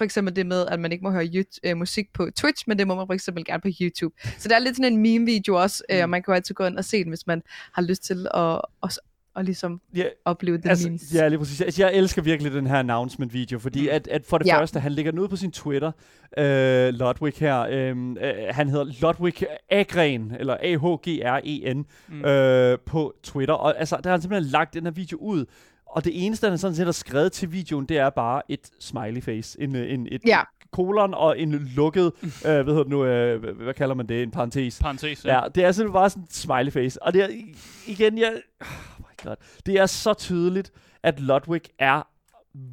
for 0.00 0.04
eksempel 0.04 0.36
det 0.36 0.46
med, 0.46 0.66
at 0.66 0.80
man 0.80 0.92
ikke 0.92 1.02
må 1.04 1.10
høre 1.10 1.26
YouTube, 1.26 1.60
øh, 1.68 1.76
musik 1.76 2.12
på 2.14 2.28
Twitch, 2.36 2.64
men 2.66 2.78
det 2.78 2.86
må 2.86 2.94
man 2.94 3.06
for 3.06 3.14
eksempel 3.14 3.44
gerne 3.44 3.60
på 3.60 3.68
YouTube. 3.80 4.14
Så 4.38 4.48
der 4.48 4.54
er 4.54 4.58
lidt 4.58 4.76
sådan 4.76 4.92
en 4.92 4.98
meme-video 5.02 5.54
også, 5.62 5.82
øh, 5.90 6.02
og 6.02 6.10
man 6.10 6.22
kan 6.22 6.32
jo 6.32 6.36
altid 6.36 6.54
gå 6.54 6.64
ind 6.64 6.76
og 6.78 6.84
se 6.84 6.98
den, 7.04 7.08
hvis 7.08 7.26
man 7.26 7.42
har 7.72 7.82
lyst 7.82 8.04
til 8.04 8.26
at, 8.34 8.60
at, 8.82 8.98
at 9.36 9.44
ligesom 9.44 9.80
Ja, 9.96 10.04
opleve 10.24 10.56
den 10.58 10.70
altså, 10.70 10.88
memes. 10.88 11.14
ja, 11.14 11.28
lige 11.28 11.38
præcis. 11.38 11.60
Altså, 11.60 11.82
jeg 11.82 11.94
elsker 11.94 12.22
virkelig 12.22 12.52
den 12.52 12.66
her 12.66 12.76
announcement-video, 12.78 13.58
fordi 13.58 13.82
Mm. 13.82 13.88
at, 13.92 14.08
at 14.08 14.26
for 14.26 14.38
det 14.38 14.46
Ja. 14.46 14.60
første, 14.60 14.80
han 14.80 14.92
lægger 14.92 15.12
den 15.12 15.20
ud 15.20 15.28
på 15.28 15.36
sin 15.36 15.52
Twitter, 15.52 15.92
øh, 16.38 16.88
Ludwig 16.94 17.34
her. 17.38 17.60
Øh, 17.60 17.96
øh, 17.98 18.34
han 18.50 18.68
hedder 18.68 18.84
Ludwig 19.02 19.34
Agren, 19.70 20.32
eller 20.38 20.56
A-H-G-R-E-N, 20.62 21.76
Mm. 22.08 22.14
mm. 22.16 22.24
øh, 22.24 22.78
på 22.86 23.14
Twitter. 23.22 23.54
Og 23.54 23.78
altså, 23.78 23.96
der 23.96 24.10
har 24.10 24.16
han 24.16 24.22
simpelthen 24.22 24.50
lagt 24.50 24.74
den 24.74 24.84
her 24.84 24.90
video 24.90 25.18
ud, 25.18 25.44
og 25.90 26.04
det 26.04 26.26
eneste, 26.26 26.48
han 26.48 26.58
sådan 26.58 26.74
set 26.74 26.84
har 26.84 26.92
skrevet 26.92 27.32
til 27.32 27.52
videoen, 27.52 27.84
det 27.86 27.98
er 27.98 28.10
bare 28.10 28.42
et 28.48 28.70
smiley 28.80 29.22
face. 29.22 29.60
En, 29.62 29.76
øh, 29.76 29.92
en, 29.94 30.08
et 30.10 30.20
Ja. 30.26 30.40
kolon 30.72 31.14
og 31.14 31.38
en 31.38 31.52
lukket, 31.76 32.12
øh, 32.22 32.30
hvad 32.42 32.64
hedder 32.64 32.82
det 32.82 32.88
nu, 32.90 33.04
øh, 33.04 33.40
hvad- 33.40 33.52
hvad 33.52 33.74
kalder 33.74 33.94
man 33.94 34.06
det, 34.06 34.22
en 34.22 34.30
parentes. 34.30 34.78
Parentes, 34.78 35.24
ja. 35.24 35.34
Ja, 35.42 35.48
det 35.54 35.64
er 35.64 35.72
simpelthen 35.72 35.92
bare 35.92 36.10
sådan 36.10 36.22
et 36.22 36.34
smiley 36.34 36.72
face. 36.72 37.02
Og 37.02 37.14
det 37.14 37.22
er, 37.22 37.28
igen, 37.86 38.18
jeg... 38.18 38.32
Oh 38.60 38.66
my 38.98 39.24
God. 39.28 39.36
Det 39.66 39.74
er 39.78 39.86
så 39.86 40.14
tydeligt, 40.14 40.72
at 41.02 41.20
Ludwig 41.20 41.62
er 41.78 42.02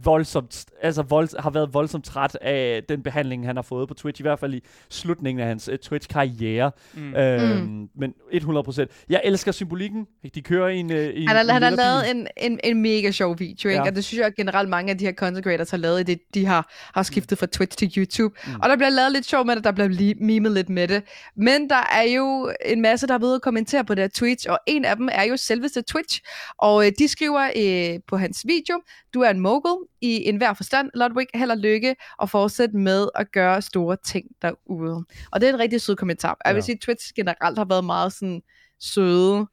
voldsomt, 0.04 0.66
altså 0.82 1.02
vold, 1.02 1.40
har 1.42 1.50
været 1.50 1.74
voldsomt 1.74 2.06
træt 2.06 2.38
af 2.42 2.84
den 2.90 3.04
behandling, 3.04 3.46
han 3.46 3.56
har 3.56 3.64
fået 3.64 3.88
på 3.88 3.94
Twitch, 3.94 4.22
i 4.22 4.24
hvert 4.24 4.40
fald 4.40 4.54
i 4.54 4.62
slutningen 4.90 5.42
af 5.42 5.48
hans 5.48 5.70
uh, 5.70 5.76
Twitch-karriere. 5.76 6.72
Mm. 6.94 7.16
Øhm, 7.16 7.48
Mm. 7.68 7.90
Men 7.96 8.14
100%. 8.34 8.86
Jeg 9.10 9.22
elsker 9.24 9.52
symbolikken. 9.52 10.06
De 10.36 10.42
kører 10.42 10.68
i 10.68 10.78
en, 10.78 10.92
uh, 10.92 10.98
i 10.98 11.22
en 11.22 11.28
Han 11.28 11.36
har, 11.36 11.44
en 11.44 11.50
han 11.50 11.64
har 11.64 11.70
lavet 11.70 12.12
en, 12.12 12.28
en, 12.38 12.60
en 12.64 12.82
mega 12.82 13.12
sjov 13.12 13.40
video, 13.40 13.70
ikke? 13.70 13.82
Ja. 13.82 13.90
og 13.90 13.96
det 13.96 14.04
synes 14.06 14.20
jeg 14.22 14.34
generelt 14.38 14.70
mange 14.70 14.92
af 14.92 14.98
de 14.98 15.06
her 15.06 15.14
content 15.14 15.44
creators 15.44 15.70
har 15.72 15.78
lavet, 15.78 16.00
i 16.00 16.04
det 16.04 16.20
de 16.34 16.46
har, 16.46 16.74
har 16.94 17.04
skiftet 17.04 17.38
fra 17.38 17.46
Twitch 17.46 17.78
til 17.78 17.92
YouTube. 17.98 18.36
Mm. 18.48 18.54
Og 18.64 18.70
der 18.70 18.76
bliver 18.76 18.90
lavet 18.90 19.12
lidt 19.12 19.26
sjov 19.26 19.46
med 19.46 19.56
det, 19.56 19.64
der 19.64 19.72
bliver 19.72 19.90
li- 19.90 20.26
memet 20.26 20.52
lidt 20.52 20.70
med 20.70 20.88
det. 20.88 21.04
Men 21.38 21.70
der 21.70 21.84
er 21.94 22.04
jo 22.16 22.52
en 22.66 22.82
masse, 22.82 23.08
der 23.08 23.14
er 23.14 23.18
ved 23.20 23.36
at 23.36 23.42
kommentere 23.42 23.86
på 23.86 23.96
det 23.96 24.04
her 24.04 24.10
Twitch, 24.16 24.46
og 24.50 24.60
en 24.68 24.86
af 24.86 24.96
dem 24.96 25.10
er 25.12 25.24
jo 25.24 25.38
selveste 25.38 25.82
Twitch. 25.82 26.22
Og 26.58 26.86
øh, 26.86 26.92
de 27.00 27.08
skriver 27.08 27.50
øh, 27.56 28.00
på 28.08 28.18
hans 28.18 28.46
video, 28.48 28.82
du 29.14 29.22
er 29.22 29.30
en 29.30 29.40
mogul 29.40 29.67
i 30.02 30.30
enhver 30.30 30.54
forstand, 30.54 30.90
Ludwig, 30.96 31.28
held 31.36 31.52
og 31.52 31.58
lykke, 31.58 31.96
og 32.18 32.30
fortsæt 32.30 32.74
med 32.74 33.08
at 33.16 33.32
gøre 33.32 33.62
store 33.62 33.98
ting 34.06 34.26
derude. 34.42 35.06
Og 35.32 35.42
det 35.42 35.50
er 35.50 35.54
en 35.54 35.60
rigtig 35.60 35.82
sød 35.82 35.96
kommentar. 35.96 36.38
Jeg 36.46 36.56
vil 36.56 36.60
Ja. 36.60 36.66
sige, 36.66 36.76
at 36.76 36.82
Twitch 36.82 37.14
generelt 37.16 37.58
har 37.58 37.66
været 37.66 37.86
meget 37.86 38.14
sådan 38.14 38.42
søde, 38.80 39.48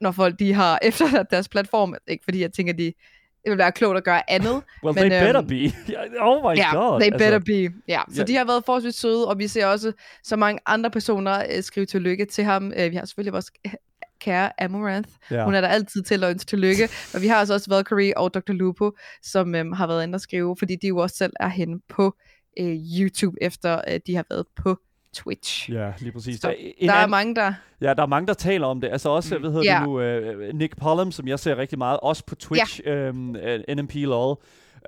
når 0.00 0.10
folk 0.10 0.38
de 0.38 0.52
har 0.52 0.78
efterladt 0.82 1.30
deres 1.30 1.48
platform. 1.48 1.94
Ikke 2.08 2.24
fordi 2.24 2.40
jeg 2.40 2.52
tænker, 2.52 2.72
de 2.72 2.92
det 3.44 3.50
vil 3.50 3.58
være 3.58 3.72
klogt 3.72 3.96
at 3.98 4.04
gøre 4.04 4.30
andet. 4.30 4.52
Well, 4.84 4.94
men, 4.94 5.10
they 5.10 5.20
better 5.26 5.40
øhm, 5.40 5.48
be. 5.48 5.72
oh 6.28 6.42
my 6.52 6.56
Ja, 6.58 6.74
god. 6.74 7.00
they 7.00 7.10
better 7.10 7.38
be. 7.38 7.74
Ja, 7.88 8.00
så 8.12 8.20
Ja. 8.22 8.24
de 8.26 8.34
har 8.36 8.44
været 8.44 8.62
forholdsvis 8.66 8.94
søde, 8.94 9.28
og 9.28 9.38
vi 9.38 9.48
ser 9.48 9.66
også 9.66 9.92
så 10.24 10.36
mange 10.36 10.60
andre 10.66 10.90
personer 10.90 11.44
øh, 11.56 11.62
skrive 11.62 11.86
tillykke 11.86 12.24
til 12.24 12.44
ham. 12.44 12.72
Øh, 12.76 12.90
vi 12.90 12.96
har 12.96 13.04
selvfølgelig 13.04 13.32
vores 13.32 13.50
kære 14.20 14.62
Amaranth. 14.62 15.08
Ja. 15.30 15.44
Hun 15.44 15.54
er 15.54 15.60
der 15.60 15.68
altid 15.68 16.02
til 16.02 16.24
at 16.24 16.30
ønske 16.30 16.48
tillykke. 16.48 16.88
Og 17.14 17.22
vi 17.22 17.26
har 17.26 17.36
altså 17.36 17.54
også 17.54 17.70
Valkyrie 17.70 18.18
og 18.18 18.34
Dr. 18.34 18.52
Lupo, 18.52 18.90
som 19.22 19.54
øhm, 19.54 19.72
har 19.72 19.86
været 19.86 20.02
inde 20.02 20.16
og 20.16 20.20
skrive, 20.20 20.56
fordi 20.58 20.76
de 20.82 20.86
jo 20.88 20.96
også 20.98 21.16
selv 21.16 21.32
er 21.40 21.48
henne 21.48 21.80
på 21.88 22.16
øh, 22.60 22.76
YouTube, 23.00 23.36
efter 23.40 23.80
øh, 23.90 24.00
de 24.06 24.16
har 24.16 24.24
været 24.30 24.44
på 24.56 24.76
Twitch. 25.14 25.70
Ja, 25.72 25.92
lige 25.98 26.12
præcis. 26.12 26.40
Så 26.40 26.54
en 26.78 26.88
Der 26.88 26.94
er 26.94 26.98
anden- 26.98 27.10
mange, 27.10 27.34
der... 27.34 27.54
Ja, 27.80 27.94
der 27.94 28.02
er 28.02 28.06
mange, 28.06 28.26
der 28.26 28.34
taler 28.34 28.66
om 28.66 28.80
det. 28.80 28.88
Altså 28.88 29.08
også, 29.08 29.34
mm. 29.34 29.40
hvad 29.40 29.50
hedder 29.52 29.72
Ja. 29.72 29.78
det 29.78 29.88
nu, 29.88 30.00
øh, 30.00 30.54
Nick 30.54 30.76
Pollum, 30.76 31.12
som 31.12 31.28
jeg 31.28 31.38
ser 31.38 31.56
rigtig 31.56 31.78
meget, 31.78 32.00
også 32.02 32.24
på 32.26 32.34
Twitch, 32.34 32.80
ja. 32.86 32.94
øhm, 32.94 33.36
øh, 33.36 33.60
NMP 33.76 33.94
LOL, 33.94 34.36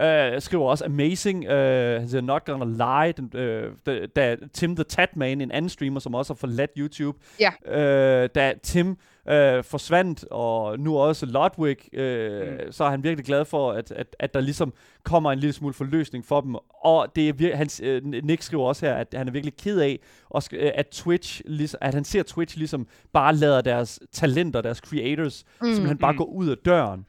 øh, 0.01 0.41
skriver 0.41 0.65
også 0.71 0.85
amazing, 0.85 1.49
han 1.49 2.09
siger 2.09 2.21
not 2.21 2.45
gonna 2.45 2.65
lie, 3.05 3.13
den, 3.13 3.31
øh, 3.41 3.73
da, 3.87 4.07
da 4.17 4.37
Tim 4.55 4.77
the 4.77 4.85
Tatman, 4.85 5.41
en 5.41 5.51
anden 5.51 5.69
streamer, 5.69 6.01
som 6.01 6.15
også 6.15 6.33
har 6.33 6.37
forladt 6.39 6.71
YouTube, 6.79 7.19
Ja. 7.41 7.79
øh, 8.23 8.29
da 8.35 8.55
Tim 8.63 8.97
øh, 9.31 9.65
forsvandt, 9.65 10.25
og 10.31 10.79
nu 10.81 10.99
også 10.99 11.27
Ludwig, 11.27 11.95
øh, 11.95 12.49
mm. 12.67 12.73
så 12.73 12.85
er 12.85 12.91
han 12.91 13.03
virkelig 13.03 13.25
glad 13.27 13.45
for, 13.45 13.73
at, 13.73 13.91
at, 13.93 14.17
at 14.19 14.35
der 14.35 14.41
ligesom 14.41 14.73
kommer 15.03 15.33
en 15.33 15.39
lille 15.39 15.53
smule 15.53 15.75
forløsning 15.75 16.25
for 16.25 16.41
dem. 16.41 16.57
Og 16.85 17.07
det 17.17 17.29
er 17.29 17.33
vir- 17.33 17.57
hans, 17.57 17.81
øh, 17.85 18.05
Nick 18.05 18.43
skriver 18.43 18.65
også 18.65 18.87
her, 18.87 18.95
at 18.95 19.15
han 19.17 19.29
er 19.29 19.33
virkelig 19.33 19.57
ked 19.57 19.81
af, 19.81 19.99
og 20.29 20.43
øh, 20.53 20.71
at 20.75 20.87
Twitch, 20.87 21.43
ligesom, 21.47 21.79
at 21.81 21.95
han 21.95 22.05
ser 22.05 22.23
Twitch 22.23 22.57
ligesom 22.59 22.87
bare 23.13 23.35
lader 23.35 23.61
deres 23.61 24.01
talenter, 24.13 24.61
deres 24.61 24.79
creators, 24.79 25.45
mm. 25.61 25.67
simpelthen 25.67 25.99
bare 25.99 26.13
Mm. 26.13 26.19
gå 26.19 26.25
ud 26.25 26.49
af 26.49 26.57
døren. 26.65 27.07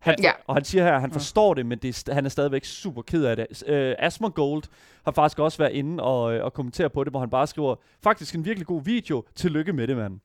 Han 0.00 0.14
Ja. 0.22 0.32
Og 0.46 0.54
han 0.56 0.64
siger 0.64 0.84
her, 0.84 0.92
at 0.94 1.00
han 1.00 1.12
forstår 1.12 1.54
det, 1.54 1.66
men 1.66 1.78
det 1.78 2.08
er, 2.08 2.14
han 2.14 2.24
er 2.24 2.28
stadigvæk 2.28 2.64
super 2.64 3.02
ked 3.02 3.24
af 3.24 3.36
det. 3.36 3.46
Uh, 3.68 4.04
Asmongold 4.06 4.62
har 5.04 5.12
faktisk 5.12 5.38
også 5.38 5.58
været 5.58 5.72
inde 5.72 6.02
og, 6.02 6.34
øh, 6.34 6.44
og 6.44 6.52
kommentere 6.52 6.90
på 6.90 7.04
det, 7.04 7.12
hvor 7.12 7.20
han 7.20 7.30
bare 7.30 7.46
skriver, 7.46 7.74
faktisk 8.02 8.34
en 8.34 8.44
virkelig 8.44 8.66
god 8.66 8.84
video, 8.84 9.24
tillykke 9.34 9.72
med 9.72 9.86
det, 9.86 9.96
mand. 9.96 10.20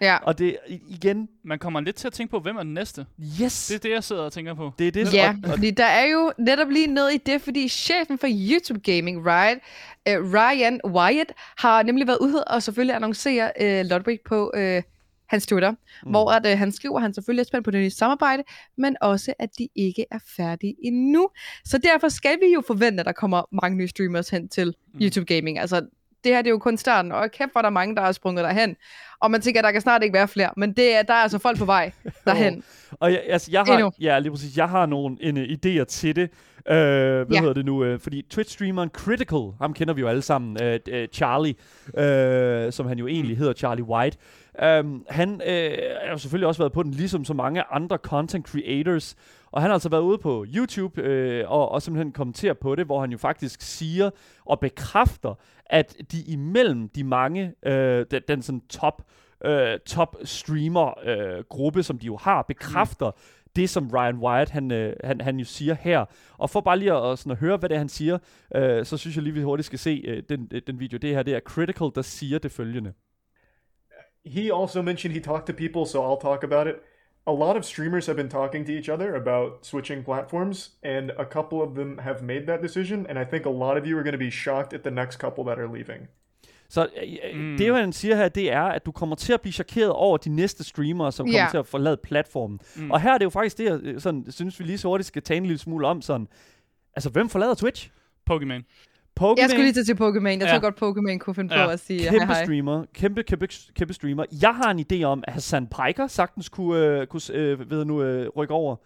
Ja. 0.00 0.16
Og 0.22 0.38
det 0.38 0.56
igen, 0.88 1.28
Man 1.44 1.58
kommer 1.58 1.80
lidt 1.80 1.96
til 1.96 2.06
at 2.06 2.12
tænke 2.12 2.30
på, 2.30 2.40
hvem 2.40 2.56
er 2.56 2.62
den 2.62 2.74
næste? 2.74 3.06
yes, 3.42 3.66
Det 3.66 3.74
er 3.74 3.78
det, 3.78 3.90
jeg 3.90 4.04
sidder 4.04 4.22
og 4.22 4.32
tænker 4.32 4.54
på. 4.54 4.72
det 4.78 4.88
er 4.88 4.92
det. 4.92 5.14
Ja, 5.14 5.34
og, 5.44 5.50
og, 5.50 5.50
fordi 5.50 5.70
der 5.70 5.84
er 5.84 6.06
jo 6.06 6.32
netop 6.38 6.68
lige 6.68 6.86
noget 6.86 7.14
i 7.14 7.16
det, 7.16 7.42
fordi 7.42 7.68
chefen 7.68 8.18
for 8.18 8.26
YouTube 8.30 8.80
Gaming, 8.80 9.26
right, 9.26 9.60
uh, 10.10 10.34
Ryan 10.34 10.80
Wyatt, 10.86 11.32
har 11.58 11.82
nemlig 11.82 12.06
været 12.06 12.18
ude 12.20 12.44
og 12.44 12.62
selvfølgelig 12.62 12.96
annoncere 12.96 13.50
uh, 13.60 13.90
Ludwig 13.90 14.18
på 14.26 14.52
uh, 14.56 14.82
hans 15.28 15.46
Twitter, 15.46 15.70
mm. 15.70 16.10
hvor 16.10 16.30
at, 16.30 16.52
uh, 16.52 16.58
han 16.58 16.72
skriver, 16.72 16.96
at 16.96 17.02
han 17.02 17.14
selvfølgelig 17.14 17.42
er 17.42 17.46
spændt 17.46 17.64
på 17.64 17.70
det 17.70 17.80
nye 17.80 17.90
samarbejde, 17.90 18.42
men 18.78 18.96
også, 19.00 19.34
at 19.38 19.50
de 19.58 19.68
ikke 19.76 20.04
er 20.10 20.18
færdige 20.36 20.74
endnu. 20.84 21.28
Så 21.64 21.78
derfor 21.78 22.08
skal 22.08 22.36
vi 22.40 22.54
jo 22.54 22.62
forvente, 22.66 23.00
at 23.00 23.06
der 23.06 23.12
kommer 23.12 23.42
mange 23.62 23.76
nye 23.76 23.88
streamers 23.88 24.28
hen 24.28 24.48
til 24.48 24.74
mm. 24.94 25.00
YouTube 25.00 25.34
Gaming. 25.34 25.58
Altså, 25.58 25.86
det 26.24 26.32
her 26.32 26.42
det 26.42 26.48
er 26.48 26.50
jo 26.50 26.58
kun 26.58 26.76
starten, 26.76 27.12
og 27.12 27.30
kæft 27.30 27.52
hvor 27.52 27.58
er 27.58 27.62
der 27.62 27.70
mange, 27.70 27.96
der 27.96 28.02
er 28.02 28.12
sprunget 28.12 28.44
derhen. 28.44 28.76
Og 29.20 29.30
man 29.30 29.40
tænker, 29.40 29.60
at 29.60 29.64
der 29.64 29.72
kan 29.72 29.80
snart 29.80 30.02
ikke 30.02 30.14
være 30.14 30.28
flere, 30.28 30.50
men 30.56 30.72
det 30.72 30.94
er, 30.96 31.02
der 31.02 31.14
er 31.14 31.18
altså 31.18 31.38
folk 31.38 31.58
på 31.58 31.64
vej 31.64 31.92
derhen. 32.26 32.64
og 32.90 33.12
jeg, 33.12 33.22
altså, 33.28 33.48
jeg 33.52 33.62
har, 33.62 33.72
Endnu. 33.72 33.92
ja, 34.00 34.18
lige 34.18 34.32
præcis, 34.32 34.56
jeg 34.56 34.68
har 34.68 34.86
nogle 34.86 35.16
en, 35.20 35.36
uh, 35.36 35.42
idéer 35.42 35.84
til 35.84 36.16
det. 36.16 36.30
Uh, 36.58 36.72
hvad 36.74 37.26
Ja. 37.30 37.40
hedder 37.40 37.54
det 37.54 37.64
nu? 37.64 37.92
Uh, 37.94 38.00
fordi 38.00 38.24
Twitch-streameren 38.34 38.88
Critical, 38.88 39.52
ham 39.60 39.74
kender 39.74 39.94
vi 39.94 40.00
jo 40.00 40.08
alle 40.08 40.22
sammen, 40.22 40.56
uh, 40.62 40.94
uh, 40.94 41.04
Charlie, 41.12 41.54
uh, 41.88 42.72
som 42.72 42.86
han 42.86 42.98
jo 42.98 43.06
egentlig 43.06 43.38
hedder, 43.38 43.52
Charlie 43.52 43.84
White. 43.84 44.18
Um, 44.80 45.04
han 45.08 45.28
uh, 45.30 45.38
har 46.04 46.10
jo 46.10 46.18
selvfølgelig 46.18 46.46
også 46.48 46.60
været 46.62 46.72
på 46.72 46.82
den, 46.82 46.90
ligesom 46.90 47.24
så 47.24 47.34
mange 47.34 47.62
andre 47.70 47.96
content 47.96 48.48
creators. 48.48 49.16
Og 49.52 49.60
han 49.62 49.70
har 49.70 49.74
altså 49.74 49.88
været 49.88 50.00
ude 50.02 50.18
på 50.18 50.46
YouTube 50.56 51.02
øh, 51.02 51.50
og, 51.50 51.72
og 51.72 51.82
simpelthen 51.82 52.12
kommenterer 52.12 52.54
på 52.54 52.74
det, 52.74 52.86
hvor 52.86 53.00
han 53.00 53.10
jo 53.10 53.18
faktisk 53.18 53.62
siger 53.62 54.10
og 54.46 54.60
bekræfter, 54.60 55.34
at 55.66 55.96
de 56.12 56.22
imellem 56.22 56.88
de 56.88 57.04
mange, 57.04 57.52
øh, 57.66 58.06
den, 58.10 58.22
den 58.28 58.42
sådan 58.42 58.62
top, 58.68 59.02
øh, 59.44 59.78
top 59.86 60.16
streamer 60.24 60.94
øh, 61.06 61.44
gruppe, 61.48 61.82
som 61.82 61.98
de 61.98 62.06
jo 62.06 62.16
har, 62.16 62.42
bekræfter 62.42 63.10
mm. 63.10 63.37
Det, 63.58 63.70
som 63.70 63.90
Ryan 63.94 64.46
han, 64.50 64.70
øh, 64.72 64.96
han, 65.04 65.20
han 65.20 65.38
jo 65.38 65.44
siger 65.44 65.74
her. 65.74 66.04
Og 66.38 66.50
for 66.50 66.60
bare 66.60 66.78
lige 66.78 66.92
at, 66.92 67.18
sådan 67.18 67.32
at 67.32 67.38
høre, 67.38 67.56
hvad 67.56 67.68
det 67.68 67.74
er, 67.74 67.78
han 67.78 67.88
siger, 67.88 68.18
øh, 68.54 68.84
så 68.84 68.96
synes 68.96 69.16
jeg 69.16 69.22
lige, 69.22 69.34
vi 69.34 69.42
hurtigt 69.42 69.66
skal 69.66 69.78
se 69.78 70.04
øh, 70.08 70.22
den, 70.28 70.48
øh, 70.52 70.62
den 70.66 70.80
video. 70.80 70.98
Det 70.98 71.14
her, 71.14 71.22
det 71.22 71.34
er 71.34 71.40
Critical, 71.40 71.90
der 71.94 72.02
siger 72.02 72.38
det 72.38 72.52
følgende. 72.52 72.92
he 74.28 74.50
also 74.50 74.82
mentioned 74.82 75.14
he 75.14 75.20
talked 75.20 75.46
to 75.46 75.52
people, 75.52 75.86
so 75.86 76.02
I'll 76.02 76.20
talk 76.20 76.44
about 76.44 76.66
it. 76.66 76.82
A 77.26 77.32
lot 77.32 77.56
of 77.56 77.64
streamers 77.64 78.06
have 78.06 78.16
been 78.16 78.28
talking 78.28 78.64
to 78.64 78.72
each 78.72 78.88
other 78.88 79.14
about 79.14 79.66
switching 79.66 80.02
platforms, 80.02 80.70
and 80.82 81.10
a 81.18 81.24
couple 81.24 81.62
of 81.62 81.74
them 81.74 81.98
have 81.98 82.22
made 82.22 82.46
that 82.46 82.62
decision, 82.62 83.06
and 83.06 83.18
I 83.18 83.24
think 83.24 83.44
a 83.44 83.50
lot 83.50 83.76
of 83.76 83.86
you 83.86 83.98
are 83.98 84.02
going 84.02 84.12
to 84.12 84.18
be 84.18 84.30
shocked 84.30 84.72
at 84.72 84.82
the 84.82 84.90
next 84.90 85.16
couple 85.16 85.44
that 85.44 85.58
are 85.58 85.68
leaving. 85.68 86.08
Så 86.70 86.82
øh, 87.32 87.40
mm. 87.40 87.56
det, 87.58 87.70
hvad 87.70 87.80
han 87.80 87.92
siger 87.92 88.16
her, 88.16 88.28
det 88.28 88.52
er, 88.52 88.62
at 88.62 88.86
du 88.86 88.92
kommer 88.92 89.16
til 89.16 89.32
at 89.32 89.40
blive 89.40 89.52
chokeret 89.52 89.90
over 89.90 90.16
de 90.16 90.28
næste 90.30 90.64
streamere, 90.64 91.12
som 91.12 91.26
kommer 91.26 91.40
Ja. 91.40 91.46
til 91.50 91.58
at 91.58 91.66
forlade 91.66 91.96
platformen. 91.96 92.60
Mm. 92.76 92.90
Og 92.90 93.00
her 93.00 93.12
er 93.14 93.18
det 93.18 93.24
jo 93.24 93.30
faktisk 93.30 93.58
det, 93.58 93.64
jeg 93.64 93.78
øh, 93.82 94.00
sådan, 94.00 94.24
synes 94.30 94.60
vi 94.60 94.64
lige 94.64 94.78
så 94.78 94.88
hurtigt 94.88 95.06
skal 95.06 95.22
tage 95.22 95.36
en 95.36 95.46
lille 95.46 95.58
smule 95.58 95.86
om. 95.86 96.02
Sådan. 96.02 96.28
Altså, 96.96 97.10
hvem 97.10 97.28
forlader 97.28 97.54
Twitch? 97.54 97.90
Pokémon. 98.30 98.62
Pokemon, 99.16 99.38
Jeg 99.38 99.50
skulle 99.50 99.64
lige 99.64 99.72
til 99.72 99.80
at 99.80 99.86
sige 99.86 99.96
Pokémon. 99.96 100.28
Jeg 100.28 100.40
Ja. 100.40 100.58
tror 100.58 100.58
godt, 100.70 100.74
Pokémon 100.98 101.18
kunne 101.18 101.34
finde 101.34 101.58
Ja. 101.58 101.64
på 101.66 101.70
at 101.70 101.80
sige 101.80 102.00
kæmpe 102.00 102.18
hej 102.26 102.34
hej. 102.34 102.44
streamer, 102.44 102.84
kæmpe, 102.94 103.22
kæmpe, 103.22 103.48
kæmpe 103.74 103.94
streamer. 103.94 104.24
Jeg 104.42 104.54
har 104.54 104.70
en 104.70 104.84
idé 104.92 105.02
om, 105.04 105.24
at 105.26 105.32
Hassan 105.32 105.66
Piker 105.66 106.06
sagtens 106.06 106.48
kunne, 106.48 106.78
øh, 106.86 107.06
kunne 107.06 107.20
øh, 107.32 107.70
ved 107.70 107.84
nu, 107.84 108.02
øh, 108.02 108.28
rykke 108.36 108.54
over. 108.54 108.76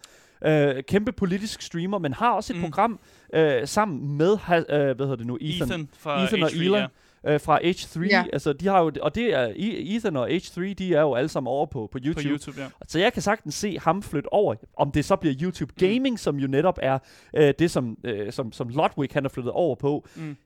Øh, 0.45 0.83
kæmpe 0.87 1.11
politisk 1.11 1.61
streamer, 1.61 1.97
men 1.99 2.13
har 2.13 2.31
også 2.31 2.53
et 2.53 2.57
Mm. 2.57 2.61
mm. 2.65 2.69
program 2.71 2.99
øh, 3.33 3.67
sammen 3.67 4.17
med, 4.17 4.37
ha- 4.37 4.57
øh, 4.59 4.95
hvad 4.95 5.05
hedder 5.05 5.15
det 5.15 5.27
nu, 5.27 5.37
Ethan, 5.41 5.67
Ethan 5.67 5.89
fra 5.97 6.23
Ethan 6.23 6.43
og 6.43 6.49
H3, 6.49 6.61
Elon. 6.61 6.79
ja. 6.79 6.87
Øh, 7.27 7.41
fra 7.41 7.59
H3. 7.59 7.99
Ja. 8.09 8.25
Altså, 8.33 8.53
de 8.53 8.67
har 8.67 8.79
jo, 8.79 8.91
og 9.01 9.15
det 9.15 9.33
er 9.33 9.53
Ethan 9.55 10.17
og 10.17 10.29
H3, 10.29 10.61
de 10.61 10.93
er 10.93 11.01
jo 11.01 11.15
alle 11.15 11.29
sammen 11.29 11.51
over 11.51 11.65
på, 11.65 11.89
på 11.91 11.97
YouTube. 12.05 12.23
På 12.23 12.29
YouTube, 12.29 12.61
ja. 12.61 12.67
Så 12.87 12.99
jeg 12.99 13.13
kan 13.13 13.21
sagtens 13.21 13.55
se 13.55 13.79
ham 13.79 14.01
flytte 14.01 14.33
over, 14.33 14.55
om 14.77 14.91
det 14.91 15.05
så 15.05 15.15
bliver 15.15 15.35
YouTube 15.41 15.73
Gaming, 15.77 16.13
mm. 16.13 16.17
som 16.17 16.39
jo 16.39 16.47
netop 16.47 16.79
er 16.81 16.99
øh, 17.35 17.53
det, 17.59 17.71
som, 17.71 17.97
øh, 18.03 18.31
som, 18.33 18.51
som 18.51 18.69
Ludwig 18.69 19.09
han 19.13 19.25
er 19.25 19.29
flyttet 19.29 19.51
over 19.51 19.75
på. 19.75 20.07
Mm. 20.15 20.37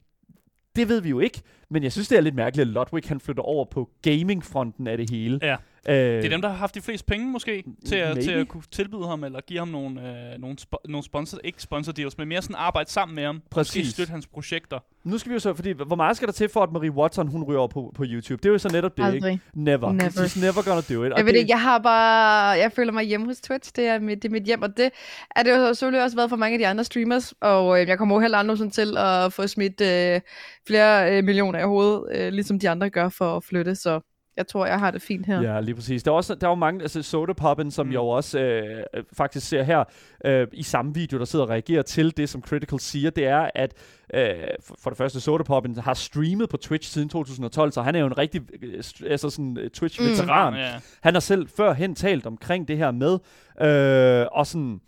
Det 0.76 0.90
ved 0.90 1.02
vi 1.02 1.10
jo 1.10 1.20
ikke, 1.20 1.42
men 1.70 1.84
jeg 1.84 1.92
synes, 1.92 2.08
det 2.08 2.18
er 2.18 2.22
lidt 2.22 2.36
mærkeligt, 2.36 2.68
at 2.68 2.74
Ludwig 2.74 3.04
han 3.08 3.20
flytter 3.20 3.44
over 3.44 3.66
på 3.66 3.90
gaming-fronten 4.02 4.88
af 4.88 4.98
det 4.98 5.10
hele. 5.10 5.40
Ja. 5.42 5.56
Øh, 5.90 5.96
Det 5.96 6.26
er 6.26 6.30
dem, 6.30 6.42
der 6.42 6.50
har 6.50 6.56
haft 6.56 6.76
de 6.76 6.82
fleste 6.82 7.06
penge, 7.06 7.28
måske, 7.32 7.64
til 7.86 7.96
at, 7.96 8.18
til 8.20 8.32
at 8.32 8.48
kunne 8.48 8.64
tilbyde 8.72 9.08
ham, 9.08 9.24
eller 9.24 9.42
give 9.42 9.60
ham 9.60 9.68
nogle, 9.68 10.02
øh, 10.02 10.40
nogle, 10.42 10.58
spo- 10.62 10.82
nogle 10.86 11.04
sponsor, 11.04 11.38
ikke 11.44 11.62
sponsor 11.62 11.92
deals, 11.92 12.18
men 12.18 12.28
mere 12.28 12.42
sådan 12.42 12.56
arbejde 12.60 12.90
sammen 12.92 13.16
med 13.16 13.24
ham. 13.26 13.42
Præcis. 13.52 13.76
Måske 13.76 13.92
støtte 13.92 14.12
hans 14.12 14.28
projekter. 14.28 14.80
Nu 15.04 15.18
skal 15.18 15.30
vi 15.30 15.34
jo 15.34 15.40
så, 15.40 15.54
fordi 15.54 15.72
hvor 15.72 15.96
meget 15.96 16.18
skal 16.18 16.28
der 16.28 16.32
til 16.34 16.50
for, 16.50 16.64
at 16.64 16.72
Marie 16.72 16.92
Watson 16.92 17.28
hun 17.28 17.44
ryger 17.44 17.60
over 17.60 17.68
på, 17.68 17.92
på 17.96 18.04
YouTube? 18.08 18.38
Det 18.44 18.46
er 18.46 18.52
jo 18.52 18.58
så 18.58 18.70
netop 18.74 18.98
det, 18.98 19.04
Aldrig. 19.04 19.32
ikke? 19.32 19.44
Never. 19.54 19.92
Never. 19.92 20.10
She's 20.10 20.40
never 20.42 20.62
gonna 20.66 20.82
do 20.96 21.04
it. 21.04 21.12
Og 21.12 21.18
Jeg 21.18 21.26
ved 21.26 21.34
det, 21.34 21.50
jeg 21.50 21.62
har 21.62 21.80
bare, 21.80 22.50
jeg 22.50 22.72
føler 22.72 22.92
mig 22.92 23.04
hjemme 23.04 23.26
hos 23.28 23.42
Twitch, 23.42 23.72
det 23.76 23.86
er 23.88 24.00
mit, 24.00 24.24
det 24.24 24.30
er 24.30 24.32
mit 24.34 24.44
hjem, 24.44 24.62
og 24.62 24.78
det 24.78 24.90
er 25.36 25.44
det 25.44 25.52
jo 25.52 25.74
selvfølgelig 25.74 26.04
også 26.04 26.16
været 26.18 26.30
for 26.30 26.38
mange 26.38 26.54
af 26.56 26.60
de 26.60 26.68
andre 26.68 26.84
streamers, 26.84 27.34
og 27.42 27.82
øh, 27.82 27.88
jeg 27.88 27.98
kommer 27.98 28.16
jo 28.16 28.22
heller 28.22 28.38
aldrig 28.38 28.72
til 28.72 28.98
at 28.98 29.34
få 29.34 29.48
smidt 29.48 29.82
øh, 29.82 30.22
flere 30.68 31.18
øh, 31.18 31.24
millioner 31.24 31.57
i 31.60 31.64
hovedet, 31.64 32.04
øh, 32.12 32.34
ligesom 32.34 32.60
de 32.60 32.70
andre 32.70 32.90
gør 32.90 33.10
for 33.10 33.38
at 33.38 33.44
flytte, 33.44 33.76
så 33.76 34.00
jeg 34.38 34.48
tror, 34.48 34.66
jeg 34.66 34.80
har 34.80 34.92
det 34.92 35.02
fint 35.02 35.26
her. 35.26 35.42
Ja, 35.42 35.60
lige 35.60 35.76
præcis. 35.76 36.04
Der 36.04 36.12
er 36.12 36.16
også 36.16 36.36
der 36.36 36.48
er 36.48 36.52
jo 36.52 36.56
mange, 36.56 36.82
altså 36.82 37.04
Soda 37.04 37.34
Poppen, 37.34 37.72
som 37.72 37.86
Mm. 37.86 37.88
mm. 37.88 37.92
jeg 37.94 37.98
jo 37.98 38.08
også 38.08 38.40
øh, 38.40 38.84
øh, 38.94 39.04
faktisk 39.14 39.48
ser 39.48 39.64
her 39.64 39.84
øh, 40.26 40.48
i 40.54 40.64
samme 40.64 40.94
video, 40.94 41.20
der 41.20 41.26
sidder 41.26 41.46
og 41.46 41.50
reagerer 41.52 41.82
til 41.82 42.18
det, 42.18 42.30
som 42.30 42.42
Critical 42.42 42.80
siger, 42.80 43.10
det 43.10 43.26
er, 43.26 43.50
at 43.56 43.74
øh, 44.14 44.34
for, 44.80 44.90
det 44.90 44.98
første, 44.98 45.20
Soda 45.20 45.44
Poppen 45.44 45.76
har 45.78 45.94
streamet 45.94 46.50
på 46.50 46.58
Twitch 46.58 46.92
siden 46.92 47.10
2012, 47.10 47.72
så 47.72 47.82
han 47.82 47.96
er 47.96 48.00
jo 48.00 48.06
en 48.06 48.18
rigtig 48.18 48.42
øh, 48.64 48.84
altså 49.10 49.30
sådan 49.30 49.58
øh, 49.58 49.70
Twitch-veteran. 49.70 50.54
Mm. 50.54 50.82
Han 51.02 51.14
har 51.16 51.20
selv 51.20 51.48
førhen 51.58 51.96
talt 51.96 52.26
omkring 52.26 52.68
det 52.68 52.78
her 52.78 52.92
med, 52.92 53.20
øh, 53.62 54.26
og 54.32 54.48
sådan, 54.48 54.80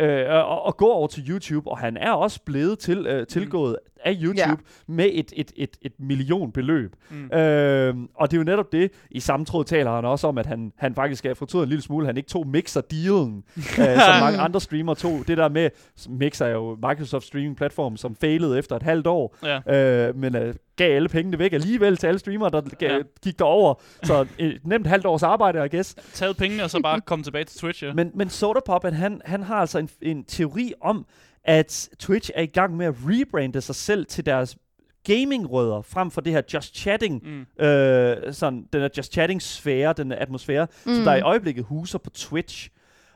øh, 0.00 0.26
og, 0.30 0.62
og 0.62 0.76
gå 0.76 0.86
over 0.92 1.06
til 1.06 1.30
YouTube, 1.30 1.70
og 1.70 1.78
han 1.78 1.96
er 1.96 2.10
også 2.12 2.40
blevet 2.46 2.78
til, 2.78 3.06
øh, 3.06 3.26
tilgået 3.26 3.76
af 4.04 4.16
YouTube 4.22 4.38
Ja. 4.38 4.54
med 4.86 5.10
et, 5.12 5.32
et, 5.36 5.52
et, 5.56 5.76
et 5.82 5.92
millionbeløb. 5.98 6.96
Mm. 7.10 7.24
Øh, 7.38 7.94
og 8.14 8.30
det 8.30 8.36
er 8.36 8.40
jo 8.40 8.44
netop 8.44 8.72
det, 8.72 8.90
i 9.10 9.20
samme 9.20 9.46
tråd 9.46 9.64
taler 9.64 9.94
han 9.94 10.04
også 10.04 10.26
om, 10.26 10.38
at 10.38 10.46
han, 10.46 10.72
han 10.76 10.94
faktisk 10.94 11.24
er 11.26 11.34
fortrydet 11.34 11.62
en 11.64 11.68
lille 11.68 11.82
smule, 11.82 12.06
han 12.06 12.16
ikke 12.16 12.28
tog 12.28 12.46
Mixer-dealen, 12.46 13.44
øh, 13.56 13.74
som 13.76 14.20
mange 14.20 14.38
andre 14.38 14.60
streamere 14.60 14.94
tog. 14.96 15.24
Det 15.28 15.38
der 15.38 15.48
med, 15.48 15.70
Mixer 16.08 16.46
er 16.46 16.50
jo 16.52 16.74
Microsoft 16.88 17.24
streaming 17.26 17.56
platform, 17.56 17.96
som 17.96 18.16
failede 18.16 18.58
efter 18.58 18.76
et 18.76 18.82
halvt 18.82 19.06
år, 19.06 19.36
Ja. 19.66 20.06
øh, 20.08 20.16
men 20.16 20.36
øh, 20.36 20.54
gav 20.76 20.96
alle 20.96 21.08
pengene 21.08 21.38
væk 21.38 21.52
alligevel 21.52 21.96
til 21.96 22.06
alle 22.06 22.18
streamere, 22.18 22.50
der 22.50 22.60
gav, 22.78 22.90
Ja. 22.90 22.98
gik 23.24 23.38
derover. 23.38 23.74
Så 24.02 24.26
et 24.38 24.60
nemt 24.64 24.86
halvt 24.86 25.06
års 25.06 25.22
arbejde, 25.22 25.66
I 25.66 25.68
guess. 25.76 25.94
Taget 26.12 26.36
pengene, 26.36 26.64
og 26.64 26.70
så 26.70 26.80
bare 26.82 27.00
komme 27.00 27.22
tilbage 27.22 27.44
til 27.44 27.60
Twitch, 27.60 27.84
ja. 27.84 27.92
Men, 27.94 28.10
men 28.14 28.28
Sodapop, 28.28 28.84
han, 28.84 29.20
han 29.24 29.42
har 29.42 29.56
altså 29.56 29.78
en, 29.78 29.88
en 30.02 30.24
teori 30.24 30.72
om, 30.80 31.06
at 31.48 31.88
Twitch 31.98 32.30
er 32.34 32.42
i 32.42 32.46
gang 32.46 32.76
med 32.76 32.86
at 32.86 32.94
rebrande 33.06 33.60
sig 33.60 33.74
selv 33.74 34.06
til 34.06 34.26
deres 34.26 34.56
gaming-rødder, 35.04 35.82
frem 35.82 36.10
for 36.10 36.20
det 36.20 36.32
her 36.32 36.42
just 36.54 36.76
chatting, 36.76 37.22
Mm. 37.24 37.64
øh, 37.66 38.32
sådan, 38.32 38.66
den 38.72 38.80
her 38.80 38.88
just 38.96 39.12
chatting-sfære, 39.12 39.92
den 39.92 40.12
atmosfære, 40.12 40.66
mm. 40.86 40.94
som 40.94 41.04
der 41.04 41.14
i 41.14 41.20
øjeblikket 41.20 41.64
huser 41.64 41.98
på 41.98 42.10
Twitch. 42.10 42.68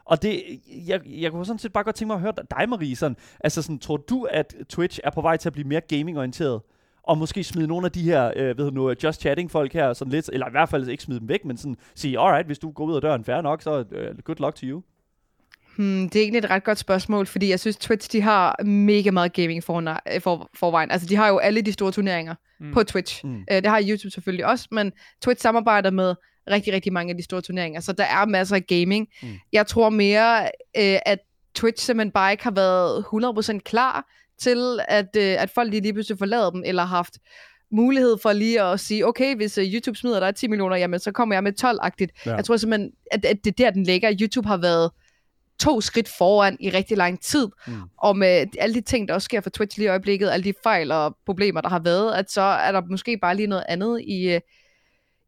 Og 0.05 0.23
det, 0.23 0.43
jeg, 0.87 1.01
jeg 1.07 1.31
kunne 1.31 1.47
sådan 1.47 1.59
set 1.59 1.73
bare 1.73 1.85
godt 1.85 1.97
tænke 1.97 2.07
mig 2.07 2.15
at 2.15 2.21
høre 2.21 2.33
dig, 2.37 2.69
Marie, 2.69 2.97
sådan, 2.97 3.17
altså 3.41 3.63
sådan, 3.63 3.79
tror 3.79 3.97
du, 3.97 4.23
at 4.31 4.55
Twitch 4.69 5.01
er 5.05 5.11
på 5.11 5.21
vej 5.21 5.37
til 5.37 5.49
at 5.49 5.53
blive 5.53 5.69
mere 5.69 5.81
gaming-orienteret? 5.81 6.61
Og 7.03 7.19
måske 7.19 7.45
smide 7.45 7.67
nogle 7.67 7.87
af 7.87 7.93
de 7.93 8.03
her, 8.03 8.33
øh, 8.37 8.59
ved 8.59 8.65
du 8.65 8.71
nu, 8.71 8.95
just 9.05 9.21
chatting 9.21 9.51
folk 9.51 9.73
her 9.73 9.93
sådan 9.93 10.13
lidt, 10.13 10.31
eller 10.33 10.49
i 10.49 10.51
hvert 10.51 10.69
fald 10.69 10.89
ikke 10.89 11.03
smide 11.03 11.21
dem 11.21 11.29
væk, 11.29 11.45
men 11.45 11.57
sådan 11.57 11.77
sige, 11.95 12.21
alright, 12.21 12.47
hvis 12.47 12.59
du 12.59 12.71
går 12.71 12.85
ud 12.85 12.95
af 12.95 13.01
døren, 13.01 13.25
fair 13.25 13.41
nok, 13.41 13.63
så 13.63 13.79
uh, 13.79 14.19
good 14.25 14.37
luck 14.41 14.57
to 14.57 14.67
you. 14.67 14.83
Hmm, 15.77 16.09
det 16.09 16.17
er 16.17 16.23
egentlig 16.23 16.39
et 16.39 16.51
ret 16.51 16.65
godt 16.65 16.79
spørgsmål, 16.79 17.27
fordi 17.27 17.49
jeg 17.51 17.61
synes, 17.61 17.77
Twitch 17.77 18.13
de 18.13 18.21
har 18.23 18.65
mega 18.65 19.11
meget 19.11 19.33
gaming 19.33 19.65
for, 19.65 19.99
for, 20.21 20.51
forvejen. 20.55 20.91
Altså, 20.91 21.09
de 21.09 21.17
har 21.17 21.29
jo 21.29 21.39
alle 21.39 21.63
de 21.63 21.73
store 21.73 21.93
turneringer 21.93 22.35
Mm. 22.61 22.73
på 22.73 22.83
Twitch. 22.85 23.21
Mm. 23.27 23.35
Uh, 23.35 23.57
det 23.57 23.67
har 23.67 23.83
YouTube 23.83 24.11
selvfølgelig 24.11 24.47
også, 24.47 24.69
men 24.71 24.93
Twitch 25.23 25.43
samarbejder 25.43 25.91
med 25.91 26.15
rigtig, 26.51 26.73
rigtig 26.73 26.93
mange 26.93 27.11
af 27.11 27.17
de 27.17 27.25
store 27.25 27.41
turneringer, 27.41 27.81
så 27.81 27.93
der 27.93 28.05
er 28.05 28.27
masser 28.27 28.57
af 28.57 28.67
gaming. 28.67 29.09
Mm. 29.23 29.29
Jeg 29.53 29.67
tror 29.67 29.91
mere, 29.91 30.43
uh, 30.79 30.99
at 31.07 31.19
Twitch 31.55 31.85
simpelthen 31.87 32.11
bare 32.13 32.33
ikke 32.33 32.45
har 32.45 32.51
været 32.51 33.05
100% 33.57 33.59
klar 33.59 34.05
til, 34.41 34.79
at, 34.89 35.09
uh, 35.17 35.23
at 35.23 35.51
folk 35.55 35.71
lige, 35.71 35.81
lige 35.81 35.93
pludselig 35.93 36.19
forlader 36.19 36.51
dem, 36.51 36.63
eller 36.67 36.83
har 36.85 36.97
haft 36.97 37.19
mulighed 37.73 38.17
for 38.23 38.33
lige 38.33 38.63
at 38.63 38.81
sige, 38.81 39.07
okay, 39.07 39.37
hvis 39.37 39.59
uh, 39.59 39.65
YouTube 39.65 39.99
smider 39.99 40.21
dig 40.21 40.35
10 40.35 40.47
millioner, 40.49 40.77
jamen 40.77 41.01
så 41.01 41.13
kommer 41.13 41.35
jeg 41.35 41.43
med 41.43 41.53
12-agtigt. 41.65 42.23
Ja. 42.27 42.31
Ja. 42.31 42.37
Jeg 42.37 42.45
tror 42.45 42.57
simpelthen, 42.57 42.91
at, 43.11 43.25
at 43.25 43.37
det 43.45 43.51
er 43.61 43.65
der, 43.65 43.71
den 43.71 43.85
ligger. 43.85 44.13
YouTube 44.21 44.49
har 44.49 44.57
været 44.57 44.91
to 45.63 45.81
skridt 45.81 46.09
foran 46.19 46.57
i 46.61 46.71
rigtig 46.71 46.97
lang 46.97 47.21
tid, 47.21 47.49
Mm. 47.67 47.73
og 47.99 48.17
med 48.17 48.47
alle 48.59 48.75
de 48.75 48.81
ting, 48.81 49.09
der 49.09 49.15
også 49.15 49.25
sker 49.25 49.41
for 49.41 49.51
Twitch 49.51 49.79
lige 49.79 49.87
i 49.87 49.89
øjeblikket, 49.89 50.31
alle 50.31 50.45
de 50.45 50.55
fejl 50.63 50.93
og 50.93 51.17
problemer, 51.27 51.61
der 51.61 51.69
har 51.69 51.79
været, 51.79 52.15
at 52.15 52.31
så 52.31 52.41
er 52.41 52.73
der 52.73 52.83
måske 52.91 53.19
bare 53.19 53.37
lige 53.37 53.47
noget 53.47 53.65
andet 53.69 54.01
i, 54.01 54.29
øh, 54.35 54.41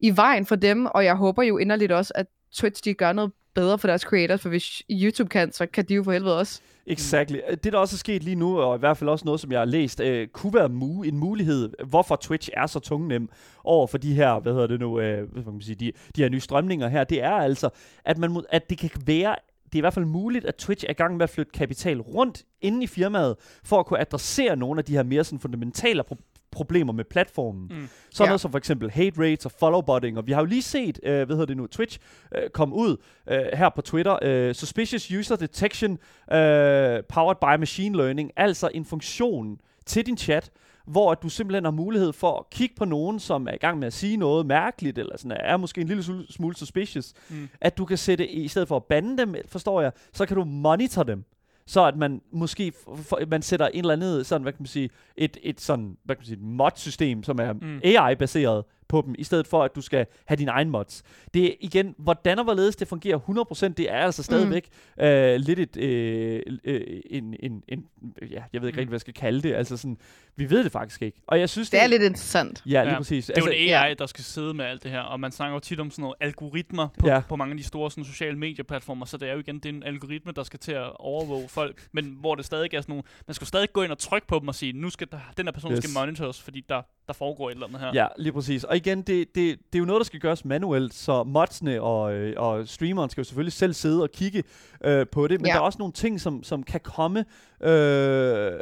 i 0.01 0.17
vejen 0.17 0.47
for 0.47 0.57
dem, 0.57 0.87
og 0.87 1.05
jeg 1.05 1.15
håber 1.15 1.43
jo 1.43 1.59
inderligt 1.59 1.93
også, 1.93 2.13
at 2.17 2.27
Twitch 2.55 2.85
de 2.85 2.95
gør 2.95 3.13
noget 3.13 3.33
bedre 3.55 3.79
for 3.79 3.89
deres 3.89 4.03
creators, 4.03 4.41
for 4.43 4.49
hvis 4.49 4.83
YouTube 4.91 5.29
kan, 5.29 5.53
så 5.53 5.67
kan 5.67 5.85
de 5.85 5.95
jo 5.95 6.03
for 6.03 6.13
helvede 6.13 6.39
også. 6.39 6.61
Exactly. 6.87 7.39
Det, 7.65 7.73
der 7.73 7.79
også 7.79 7.95
er 7.95 7.99
sket 7.99 8.23
lige 8.25 8.35
nu, 8.35 8.59
og 8.61 8.77
i 8.77 8.79
hvert 8.79 8.97
fald 8.97 9.11
også 9.11 9.25
noget, 9.25 9.41
som 9.41 9.53
jeg 9.53 9.61
har 9.61 9.65
læst, 9.65 10.01
øh, 10.01 10.29
kunne 10.29 10.55
være 10.55 10.67
mu- 10.67 11.09
en 11.09 11.17
mulighed, 11.19 11.73
hvorfor 11.87 12.17
Twitch 12.17 12.49
er 12.53 12.67
så 12.67 12.79
tungnem 12.81 13.29
over 13.65 13.87
for 13.87 13.99
de 13.99 14.15
her, 14.15 14.41
hvad 14.41 14.53
hedder 14.53 14.67
det 14.67 14.81
nu, 14.81 15.01
øh, 15.01 15.33
hvad 15.33 15.43
kan 15.43 15.53
man 15.53 15.63
sige, 15.63 15.75
de, 15.75 15.93
de 16.17 16.23
her 16.23 16.29
nye 16.29 16.41
strømninger 16.41 16.89
her, 16.89 17.05
det 17.05 17.23
er 17.23 17.31
altså, 17.35 17.69
at, 18.05 18.19
man 18.19 18.31
må, 18.33 18.43
at 18.51 18.71
det 18.71 18.79
kan 18.79 18.91
være, 19.07 19.37
det 19.75 19.79
er 19.79 19.81
i 19.81 19.87
hvert 19.87 19.95
fald 19.95 20.05
muligt, 20.05 20.45
at 20.45 20.55
Twitch 20.57 20.85
er 20.85 20.91
i 20.91 20.95
gang 20.95 21.17
med 21.17 21.23
at 21.25 21.31
flytte 21.31 21.53
kapital 21.53 22.01
rundt 22.01 22.43
inden 22.61 22.83
i 22.83 22.87
firmaet, 22.87 23.37
for 23.65 23.79
at 23.81 23.87
kunne 23.87 24.01
adressere 24.01 24.57
nogle 24.57 24.79
af 24.79 24.85
de 24.85 24.93
her 24.93 25.03
mere 25.03 25.25
sådan 25.25 25.39
fundamentale 25.39 26.03
pro- 26.13 26.49
problemer 26.51 26.93
med 26.93 27.05
platformen. 27.05 27.63
Mm. 27.63 27.89
Sådan 28.11 28.25
Ja. 28.25 28.29
noget 28.29 28.41
som 28.41 28.51
for 28.51 28.59
eksempel 28.59 28.91
hate 28.91 29.21
rates 29.21 29.47
og 29.47 29.53
followbotting, 29.53 30.19
og 30.19 30.27
vi 30.27 30.33
har 30.33 30.41
jo 30.41 30.47
lige 30.47 30.63
set, 30.63 31.01
øh, 31.03 31.13
hvad 31.13 31.27
hedder 31.27 31.47
det 31.47 31.57
nu, 31.57 31.67
Twitch 31.67 31.99
øh, 32.37 32.51
kom 32.51 32.73
ud 32.73 32.97
øh, 33.31 33.39
her 33.55 33.69
på 33.75 33.83
Twitter, 33.83 34.19
øh, 34.23 34.55
suspicious 34.55 35.11
user 35.11 35.37
detection 35.37 35.93
øh, 36.33 37.03
powered 37.09 37.37
by 37.41 37.61
machine 37.61 37.97
learning, 37.97 38.31
altså 38.37 38.71
en 38.75 38.85
funktion 38.85 39.59
til 39.87 40.07
din 40.07 40.17
chat, 40.17 40.51
hvor 40.87 41.13
at 41.13 41.23
du 41.23 41.29
simpelthen 41.29 41.65
har 41.65 41.71
mulighed 41.71 42.13
for 42.13 42.39
at 42.39 42.51
kigge 42.51 42.75
på 42.75 42.85
nogen, 42.85 43.21
som 43.21 43.47
er 43.49 43.53
i 43.53 43.57
gang 43.57 43.79
med 43.79 43.87
at 43.87 43.93
sige 43.93 44.17
noget 44.17 44.47
mærkeligt, 44.47 44.99
eller 44.99 45.17
sådan 45.19 45.37
er 45.41 45.57
måske 45.57 45.81
en 45.81 45.87
lille 45.87 46.03
smule- 46.31 46.55
suspicious, 46.57 47.13
Mm. 47.31 47.49
at 47.61 47.79
du 47.79 47.85
kan 47.85 47.97
sætte, 47.99 48.29
i 48.31 48.49
stedet 48.49 48.69
for 48.69 48.77
at 48.77 48.85
bande 48.85 49.19
dem, 49.19 49.35
forstår 49.49 49.81
jeg, 49.81 49.93
så 50.13 50.27
kan 50.27 50.37
du 50.37 50.45
monitor 50.45 51.03
dem. 51.03 51.25
Så 51.67 51.85
at 51.85 51.97
man 51.97 52.23
måske 52.33 52.73
f- 52.77 52.91
f- 53.15 53.27
man 53.27 53.43
sætter 53.43 53.67
en 53.69 53.79
eller 53.81 53.93
andet 53.93 54.27
sådan, 54.27 54.43
hvad 54.43 54.53
kan 54.53 54.63
man 54.63 54.67
sige, 54.67 54.91
et, 55.17 55.37
et 55.43 55.61
sådan, 55.61 55.97
hvad 56.05 56.17
kan 56.17 56.21
man 56.21 56.27
sige, 56.27 56.39
mod-system, 56.41 57.23
som 57.23 57.39
er 57.39 57.53
mm. 57.53 57.81
AI-baseret 57.85 58.65
på 58.95 59.03
dem, 59.07 59.15
i 59.19 59.25
stedet 59.25 59.47
for 59.47 59.65
at 59.65 59.75
du 59.77 59.81
skal 59.81 60.07
have 60.25 60.37
din 60.37 60.49
egen 60.49 60.71
mods. 60.71 61.03
Det 61.35 61.45
er 61.45 61.55
igen, 61.61 61.95
hvordan 61.99 62.39
og 62.39 62.45
hvorledes 62.45 62.77
det 62.77 62.89
fungerer 62.89 63.19
100%, 63.19 63.69
det 63.69 63.91
er 63.91 63.97
altså 63.99 64.23
stadigvæk 64.23 64.69
mm. 64.99 65.05
øh, 65.05 65.37
lidt 65.37 65.59
et, 65.59 65.77
øh, 65.77 66.43
øh, 66.65 66.81
en, 67.11 67.35
en, 67.41 67.63
en, 67.69 67.85
ja, 68.31 68.43
jeg 68.53 68.63
ved 68.63 68.69
ikke 68.69 68.77
Mm. 68.77 68.79
rigtig, 68.79 68.89
hvad 68.89 68.97
jeg 68.97 69.01
skal 69.01 69.15
kalde 69.15 69.43
det, 69.43 69.55
altså 69.55 69.77
sådan, 69.77 69.97
vi 70.37 70.51
ved 70.51 70.65
det 70.65 70.73
faktisk 70.73 71.03
ikke. 71.03 71.21
Og 71.27 71.41
jeg 71.41 71.49
synes, 71.49 71.71
Det 71.71 71.83
er 71.83 71.87
lidt 71.87 72.03
interessant. 72.03 72.63
Ja, 72.67 72.83
lige 72.83 72.93
Ja, 72.93 72.99
præcis. 72.99 73.27
Det 73.27 73.39
er 73.39 73.41
jo 73.41 73.47
en 73.47 73.53
altså, 73.53 73.77
AI, 73.77 73.95
der 73.95 74.07
skal 74.07 74.25
sidde 74.25 74.55
med 74.55 74.65
alt 74.65 74.83
det 74.83 74.91
her, 74.91 75.01
og 75.01 75.21
man 75.21 75.33
snakker 75.33 75.55
jo 75.55 75.61
tit 75.61 75.81
om 75.81 75.91
sådan 75.91 76.03
nogle 76.03 76.15
algoritmer 76.21 76.89
på, 76.99 77.07
Ja. 77.07 77.15
ja. 77.15 77.21
på 77.29 77.37
mange 77.37 77.53
af 77.53 77.57
de 77.59 77.65
store 77.65 77.91
sådan, 77.91 78.05
sociale 78.05 78.39
medieplatformer, 78.39 79.07
så 79.07 79.17
det 79.17 79.29
er 79.29 79.33
jo 79.33 79.39
igen 79.39 79.55
det 79.57 79.67
er 79.67 79.73
en 79.73 79.83
algoritme, 79.83 80.33
der 80.33 80.43
skal 80.43 80.59
til 80.61 80.73
at 80.73 80.97
overvåge 80.97 81.49
folk, 81.49 81.89
men 81.93 82.17
hvor 82.21 82.35
det 82.35 82.45
stadig 82.45 82.75
er 82.75 82.81
sådan 82.81 82.93
nogle, 82.93 83.03
man 83.27 83.35
skal 83.35 83.47
stadig 83.47 83.73
gå 83.73 83.83
ind 83.83 83.93
og 83.93 83.99
trykke 83.99 84.27
på 84.27 84.39
dem 84.39 84.49
og 84.49 84.55
sige, 84.55 84.73
nu 84.73 84.91
skal 84.91 85.07
der, 85.13 85.19
den 85.37 85.47
her 85.47 85.53
person 85.53 85.73
yes. 85.73 85.79
skal 85.79 85.91
monitors, 86.01 86.43
fordi 86.43 86.65
der, 86.69 86.83
der 87.07 87.13
foregår 87.13 87.49
et 87.51 87.55
eller 87.55 87.67
andet 87.67 87.81
her. 87.81 87.91
Ja, 87.95 88.07
lige 88.19 88.33
præcis. 88.33 88.65
Og 88.65 88.77
igen, 88.77 88.99
det, 89.03 89.07
det, 89.35 89.59
det 89.73 89.75
er 89.75 89.79
jo 89.79 89.85
noget, 89.85 90.01
der 90.01 90.05
skal 90.05 90.21
gøres 90.21 90.45
manuelt, 90.45 90.95
så 90.95 91.25
modsene 91.25 91.83
og, 91.83 92.15
øh, 92.15 92.35
og 92.37 92.69
streameren 92.69 93.11
skal 93.11 93.21
jo 93.21 93.25
selvfølgelig 93.25 93.53
selv 93.53 93.73
sidde 93.73 94.03
og 94.03 94.11
kigge 94.11 94.43
øh, 94.85 95.07
på 95.13 95.29
det, 95.29 95.41
men 95.41 95.47
Ja. 95.47 95.53
der 95.53 95.59
er 95.59 95.63
også 95.63 95.79
nogle 95.79 95.93
ting, 95.93 96.21
som, 96.21 96.43
som 96.43 96.63
kan 96.63 96.81
komme, 96.81 97.25
øh, 97.63 98.53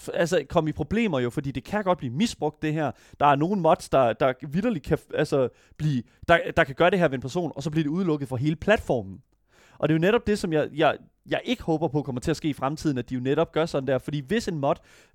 f- 0.00 0.10
altså 0.14 0.44
komme 0.48 0.70
i 0.70 0.72
problemer 0.72 1.20
jo, 1.20 1.30
fordi 1.30 1.50
det 1.50 1.64
kan 1.64 1.84
godt 1.84 1.98
blive 1.98 2.12
misbrugt 2.12 2.62
det 2.62 2.72
her. 2.72 2.90
Der 3.20 3.26
er 3.26 3.36
nogle 3.36 3.60
mods, 3.60 3.88
der, 3.88 4.12
der 4.12 4.32
vidderligt 4.48 4.84
kan, 4.84 4.98
f- 4.98 5.10
altså, 5.16 5.48
blive, 5.76 6.02
der, 6.28 6.38
der 6.56 6.64
kan 6.64 6.74
gøre 6.74 6.90
det 6.90 6.98
her 6.98 7.08
ved 7.08 7.14
en 7.14 7.20
person, 7.22 7.52
og 7.56 7.62
så 7.62 7.70
bliver 7.70 7.84
det 7.84 7.90
udelukket 7.90 8.28
fra 8.28 8.36
hele 8.36 8.56
platformen. 8.56 9.20
Og 9.78 9.88
det 9.88 9.94
er 9.94 9.98
jo 9.98 10.00
netop 10.00 10.26
det, 10.26 10.38
som 10.38 10.52
jeg, 10.52 10.68
jeg, 10.74 10.96
jeg 11.28 11.40
ikke 11.44 11.62
håber 11.62 11.88
på 11.88 12.02
kommer 12.02 12.20
til 12.20 12.30
at 12.30 12.36
ske 12.36 12.48
i 12.48 12.52
fremtiden, 12.52 12.98
at 12.98 13.10
de 13.10 13.14
jo 13.14 13.20
netop 13.20 13.52
gør 13.52 13.66
sådan 13.66 13.86
der. 13.86 13.98
Fordi 13.98 14.20
hvis 14.20 14.48
en 14.48 14.58
mod 14.58 14.74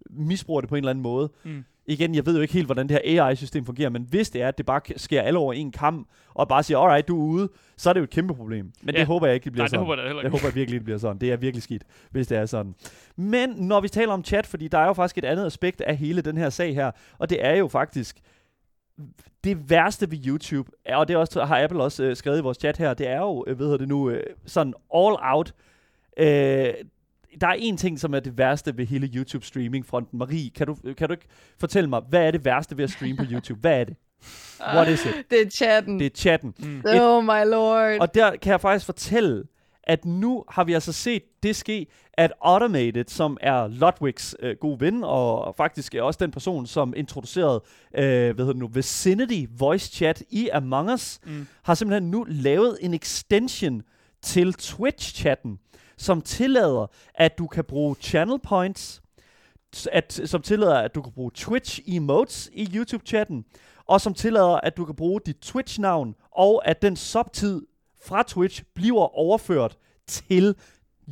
misbruger 0.10 0.62
det 0.62 0.70
på 0.70 0.76
en 0.76 0.80
eller 0.84 0.90
anden 0.90 1.04
måde, 1.04 1.30
Mm. 1.44 1.64
Igen, 1.88 2.16
jeg 2.16 2.26
ved 2.26 2.36
jo 2.36 2.42
ikke 2.42 2.54
helt, 2.54 2.66
hvordan 2.66 2.90
det 2.90 3.00
her 3.06 3.24
AI-system 3.26 3.66
fungerer, 3.66 3.90
men 3.90 4.04
hvis 4.10 4.30
det 4.30 4.42
er, 4.42 4.48
at 4.48 4.58
det 4.58 4.66
bare 4.66 4.82
sker 4.98 5.22
alle 5.22 5.40
over 5.40 5.54
en 5.54 5.72
kam, 5.72 6.08
og 6.34 6.48
bare 6.48 6.64
siger, 6.64 6.78
alright, 6.80 7.08
du 7.08 7.22
er 7.22 7.26
ude, 7.26 7.50
så 7.78 7.90
er 7.90 7.94
det 7.94 8.00
jo 8.00 8.04
et 8.04 8.10
kæmpe 8.10 8.34
problem. 8.36 8.72
Men 8.82 8.96
Ja. 8.96 9.00
det 9.00 9.08
håber 9.08 9.28
jeg 9.28 9.34
ikke, 9.36 9.44
det 9.46 9.52
bliver 9.52 9.62
Nej, 9.62 9.66
det 9.66 9.70
sådan. 9.72 9.86
håber 9.86 9.96
jeg 9.96 10.04
heller 10.06 10.22
Jeg 10.22 10.34
ikke. 10.34 10.44
håber 10.44 10.54
virkelig, 10.56 10.80
det 10.80 10.86
bliver 10.86 10.98
sådan. 11.00 11.18
Det 11.18 11.32
er 11.32 11.38
virkelig 11.38 11.64
skidt, 11.64 11.84
hvis 12.12 12.28
det 12.28 12.38
er 12.38 12.46
sådan. 12.46 12.76
Men 13.16 13.50
når 13.50 13.82
vi 13.82 13.88
taler 13.88 14.14
om 14.14 14.24
chat, 14.24 14.46
fordi 14.46 14.68
der 14.68 14.78
er 14.78 14.86
jo 14.88 14.94
faktisk 14.94 15.18
et 15.18 15.26
andet 15.26 15.46
aspekt 15.46 15.82
af 15.82 15.98
hele 15.98 16.22
den 16.22 16.38
her 16.38 16.50
sag 16.50 16.76
her, 16.76 16.92
og 17.18 17.30
det 17.30 17.46
er 17.46 17.56
jo 17.56 17.68
faktisk 17.68 18.20
det 19.44 19.70
værste 19.70 20.12
ved 20.12 20.18
YouTube, 20.28 20.72
og 20.90 21.08
det 21.08 21.16
også, 21.18 21.46
har 21.46 21.64
Apple 21.64 21.84
også 21.84 22.04
øh, 22.04 22.16
skrevet 22.16 22.38
i 22.40 22.42
vores 22.42 22.58
chat 22.58 22.78
her, 22.78 22.94
det 22.94 23.08
er 23.08 23.18
jo, 23.20 23.44
øh, 23.48 23.60
hedder 23.60 23.78
det 23.78 23.88
nu, 23.88 24.10
øh, 24.10 24.24
sådan 24.46 24.74
all 24.96 25.16
out. 25.22 25.54
Øh, 26.18 26.74
der 27.42 27.48
er 27.48 27.56
en 27.60 27.78
ting, 27.78 28.00
som 28.00 28.14
er 28.14 28.20
det 28.20 28.38
værste 28.38 28.78
ved 28.78 28.86
hele 28.86 29.08
YouTube-streaming-fronten. 29.16 30.20
Marie, 30.20 30.50
kan 30.50 30.68
du, 30.68 30.76
kan 30.98 31.08
du 31.08 31.14
ikke 31.14 31.28
fortælle 31.60 31.90
mig, 31.90 32.02
hvad 32.10 32.28
er 32.28 32.32
det 32.32 32.46
værste 32.46 32.78
ved 32.78 32.84
at 32.84 32.92
streame 32.92 33.18
på 33.18 33.24
YouTube? 33.32 33.60
Hvad 33.60 33.80
er 33.80 33.84
det? 33.84 33.96
What 34.74 34.88
is 34.88 35.06
it? 35.06 35.14
Det 35.32 35.42
er 35.42 35.50
chatten. 35.50 36.00
Det 36.00 36.06
er 36.06 36.10
chatten. 36.16 36.54
Mm. 36.60 36.82
oh 36.86 37.24
my 37.24 37.46
lord. 37.46 37.98
Og 38.02 38.16
der 38.16 38.36
kan 38.36 38.52
jeg 38.52 38.62
faktisk 38.62 38.86
fortælle, 38.86 39.44
at 39.84 40.06
nu 40.06 40.44
har 40.50 40.64
vi 40.64 40.74
altså 40.74 40.94
set 40.94 41.24
det 41.44 41.56
ske, 41.56 41.88
at 42.14 42.34
Automated, 42.42 43.04
som 43.08 43.38
er 43.42 43.68
Ludwigs 43.68 44.36
øh, 44.40 44.56
gode 44.60 44.80
ven, 44.80 45.04
og 45.04 45.56
faktisk 45.58 45.96
er 45.96 46.02
også 46.02 46.18
den 46.22 46.32
person, 46.32 46.66
som 46.68 46.94
introducerede 46.98 47.62
øh, 47.96 48.04
hvad 48.04 48.46
hedder 48.46 48.46
det 48.54 48.58
nu, 48.60 48.68
Vicinity 48.68 49.46
Voice 49.58 49.92
Chat 49.92 50.24
i 50.30 50.50
Among 50.50 50.92
Us, 50.94 51.20
Mm. 51.26 51.48
har 51.64 51.74
simpelthen 51.76 52.12
nu 52.12 52.26
lavet 52.30 52.78
en 52.82 52.94
extension 52.94 53.82
til 54.22 54.54
Twitch-chatten, 54.62 55.58
som 56.02 56.22
tillader, 56.22 56.88
at 57.16 57.38
du 57.38 57.48
kan 57.48 57.64
bruge 57.64 57.96
channel 58.02 58.40
points, 58.40 59.02
at, 59.92 60.22
som 60.26 60.42
tillader, 60.42 60.76
at 60.78 60.96
du 60.96 61.02
kan 61.02 61.12
bruge 61.14 61.32
Twitch 61.36 61.80
emotes 61.88 62.50
i 62.54 62.70
YouTube-chatten, 62.76 63.46
og 63.86 64.02
som 64.02 64.14
tillader, 64.14 64.60
at 64.64 64.78
du 64.78 64.86
kan 64.86 64.96
bruge 64.96 65.22
dit 65.26 65.38
Twitch-navn, 65.42 66.16
og 66.32 66.68
at 66.68 66.82
den 66.82 66.96
subtid 66.96 67.62
fra 68.06 68.24
Twitch 68.24 68.64
bliver 68.74 69.18
overført 69.18 69.78
til 70.08 70.56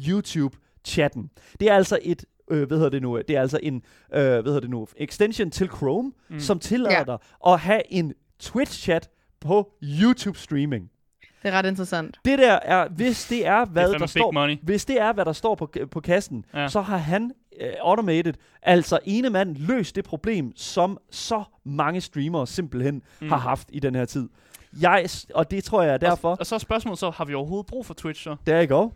YouTube-chatten. 0.07 1.29
Det 1.59 1.69
er 1.69 1.75
altså 1.75 1.99
et 2.01 2.25
øh, 2.51 2.67
hvad 2.67 2.77
hedder 2.77 2.89
det 2.89 3.01
nu, 3.01 3.21
det 3.27 3.35
er 3.35 3.41
altså 3.41 3.59
en, 3.63 3.75
øh, 4.13 4.21
hvad 4.21 4.43
hedder 4.43 4.59
det 4.59 4.69
nu, 4.69 4.87
extension 4.97 5.51
til 5.51 5.67
Chrome, 5.67 6.11
mm. 6.29 6.39
som 6.39 6.59
tillader 6.59 6.97
Ja. 6.97 7.03
dig 7.03 7.17
at 7.47 7.59
have 7.59 7.81
en 7.93 8.13
Twitch-chat 8.43 9.09
på 9.39 9.71
YouTube-streaming. 9.83 10.91
Det 11.43 11.47
er 11.47 11.51
ret 11.51 11.65
interessant. 11.65 12.17
Det 12.25 12.39
der 12.39 12.51
er, 12.61 12.87
hvis 12.89 13.27
det 13.27 13.47
er, 13.47 13.65
hvad 13.65 13.93
der 13.93 14.05
står, 14.05 14.31
money. 14.31 14.57
hvis 14.63 14.85
det 14.85 15.01
er, 15.01 15.13
hvad 15.13 15.25
der 15.25 15.33
står 15.33 15.55
på, 15.55 15.71
på 15.91 15.99
kassen, 15.99 16.45
Ja. 16.53 16.67
så 16.67 16.81
har 16.81 16.97
han 16.97 17.23
uh, 17.23 17.67
automated, 17.81 18.33
altså 18.61 18.99
ene 19.05 19.29
mand, 19.29 19.55
løst 19.55 19.95
det 19.95 20.03
problem, 20.05 20.51
som 20.55 20.97
så 21.11 21.43
mange 21.65 22.01
streamere 22.01 22.47
simpelthen 22.47 23.01
mm. 23.21 23.29
har 23.29 23.37
haft 23.37 23.67
i 23.71 23.79
den 23.79 23.95
her 23.95 24.05
tid. 24.05 24.29
Jeg, 24.81 25.05
og 25.35 25.51
det 25.51 25.63
tror 25.63 25.81
jeg 25.83 25.93
er 25.93 25.97
derfor. 25.97 26.35
Og 26.35 26.45
så 26.45 26.55
er 26.55 26.59
spørgsmålet 26.59 26.99
så, 26.99 27.09
har 27.09 27.25
vi 27.25 27.33
overhovedet 27.33 27.65
brug 27.67 27.85
for 27.85 27.93
Twitch 27.93 28.23
så? 28.23 28.35
There 28.45 28.67
you 28.67 28.77
go. 28.77 28.89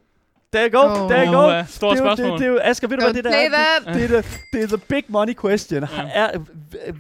There 0.54 0.70
you 0.70 0.82
go. 0.82 0.84
Oh. 0.88 1.10
There 1.10 1.26
you 1.26 1.34
go. 1.34 1.48
Uha, 1.48 1.64
stort 1.64 1.98
det, 1.98 2.02
er 2.02 2.06
jo- 2.06 2.16
spørgsmål. 2.16 2.32
Det, 2.32 2.40
det, 2.40 2.48
er 2.48 2.52
jo, 2.52 2.60
Asger, 2.64 2.88
ved 2.88 2.98
du 2.98 3.04
hvad 3.04 3.12
Don't 3.12 3.16
det 3.16 3.24
der 3.24 3.32
er? 3.32 3.50
that. 3.50 3.96
Det, 3.96 4.10
det, 4.10 4.18
er 4.18 4.22
the, 4.22 4.40
det 4.54 4.64
er 4.64 4.68
the 4.68 4.78
big 4.78 5.04
money 5.08 5.34
question. 5.46 5.80
Ja. 5.82 6.10
Er, 6.14 6.30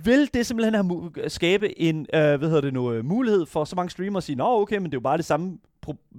vil 0.03 0.29
det 0.33 0.45
simpelthen 0.45 0.73
have 0.73 1.11
skabe 1.27 1.81
en 1.81 1.97
uh, 1.99 2.05
hvad 2.19 2.39
hedder 2.39 2.61
det 2.61 2.73
nu, 2.73 2.97
uh, 2.97 3.05
mulighed 3.05 3.45
for 3.45 3.65
så 3.65 3.75
mange 3.75 3.89
streamere 3.89 4.17
at 4.17 4.23
sige, 4.23 4.35
nå 4.35 4.61
okay, 4.61 4.77
men 4.77 4.85
det 4.85 4.93
er 4.93 4.97
jo 4.97 5.01
bare 5.01 5.17
det 5.17 5.25
samme 5.25 5.57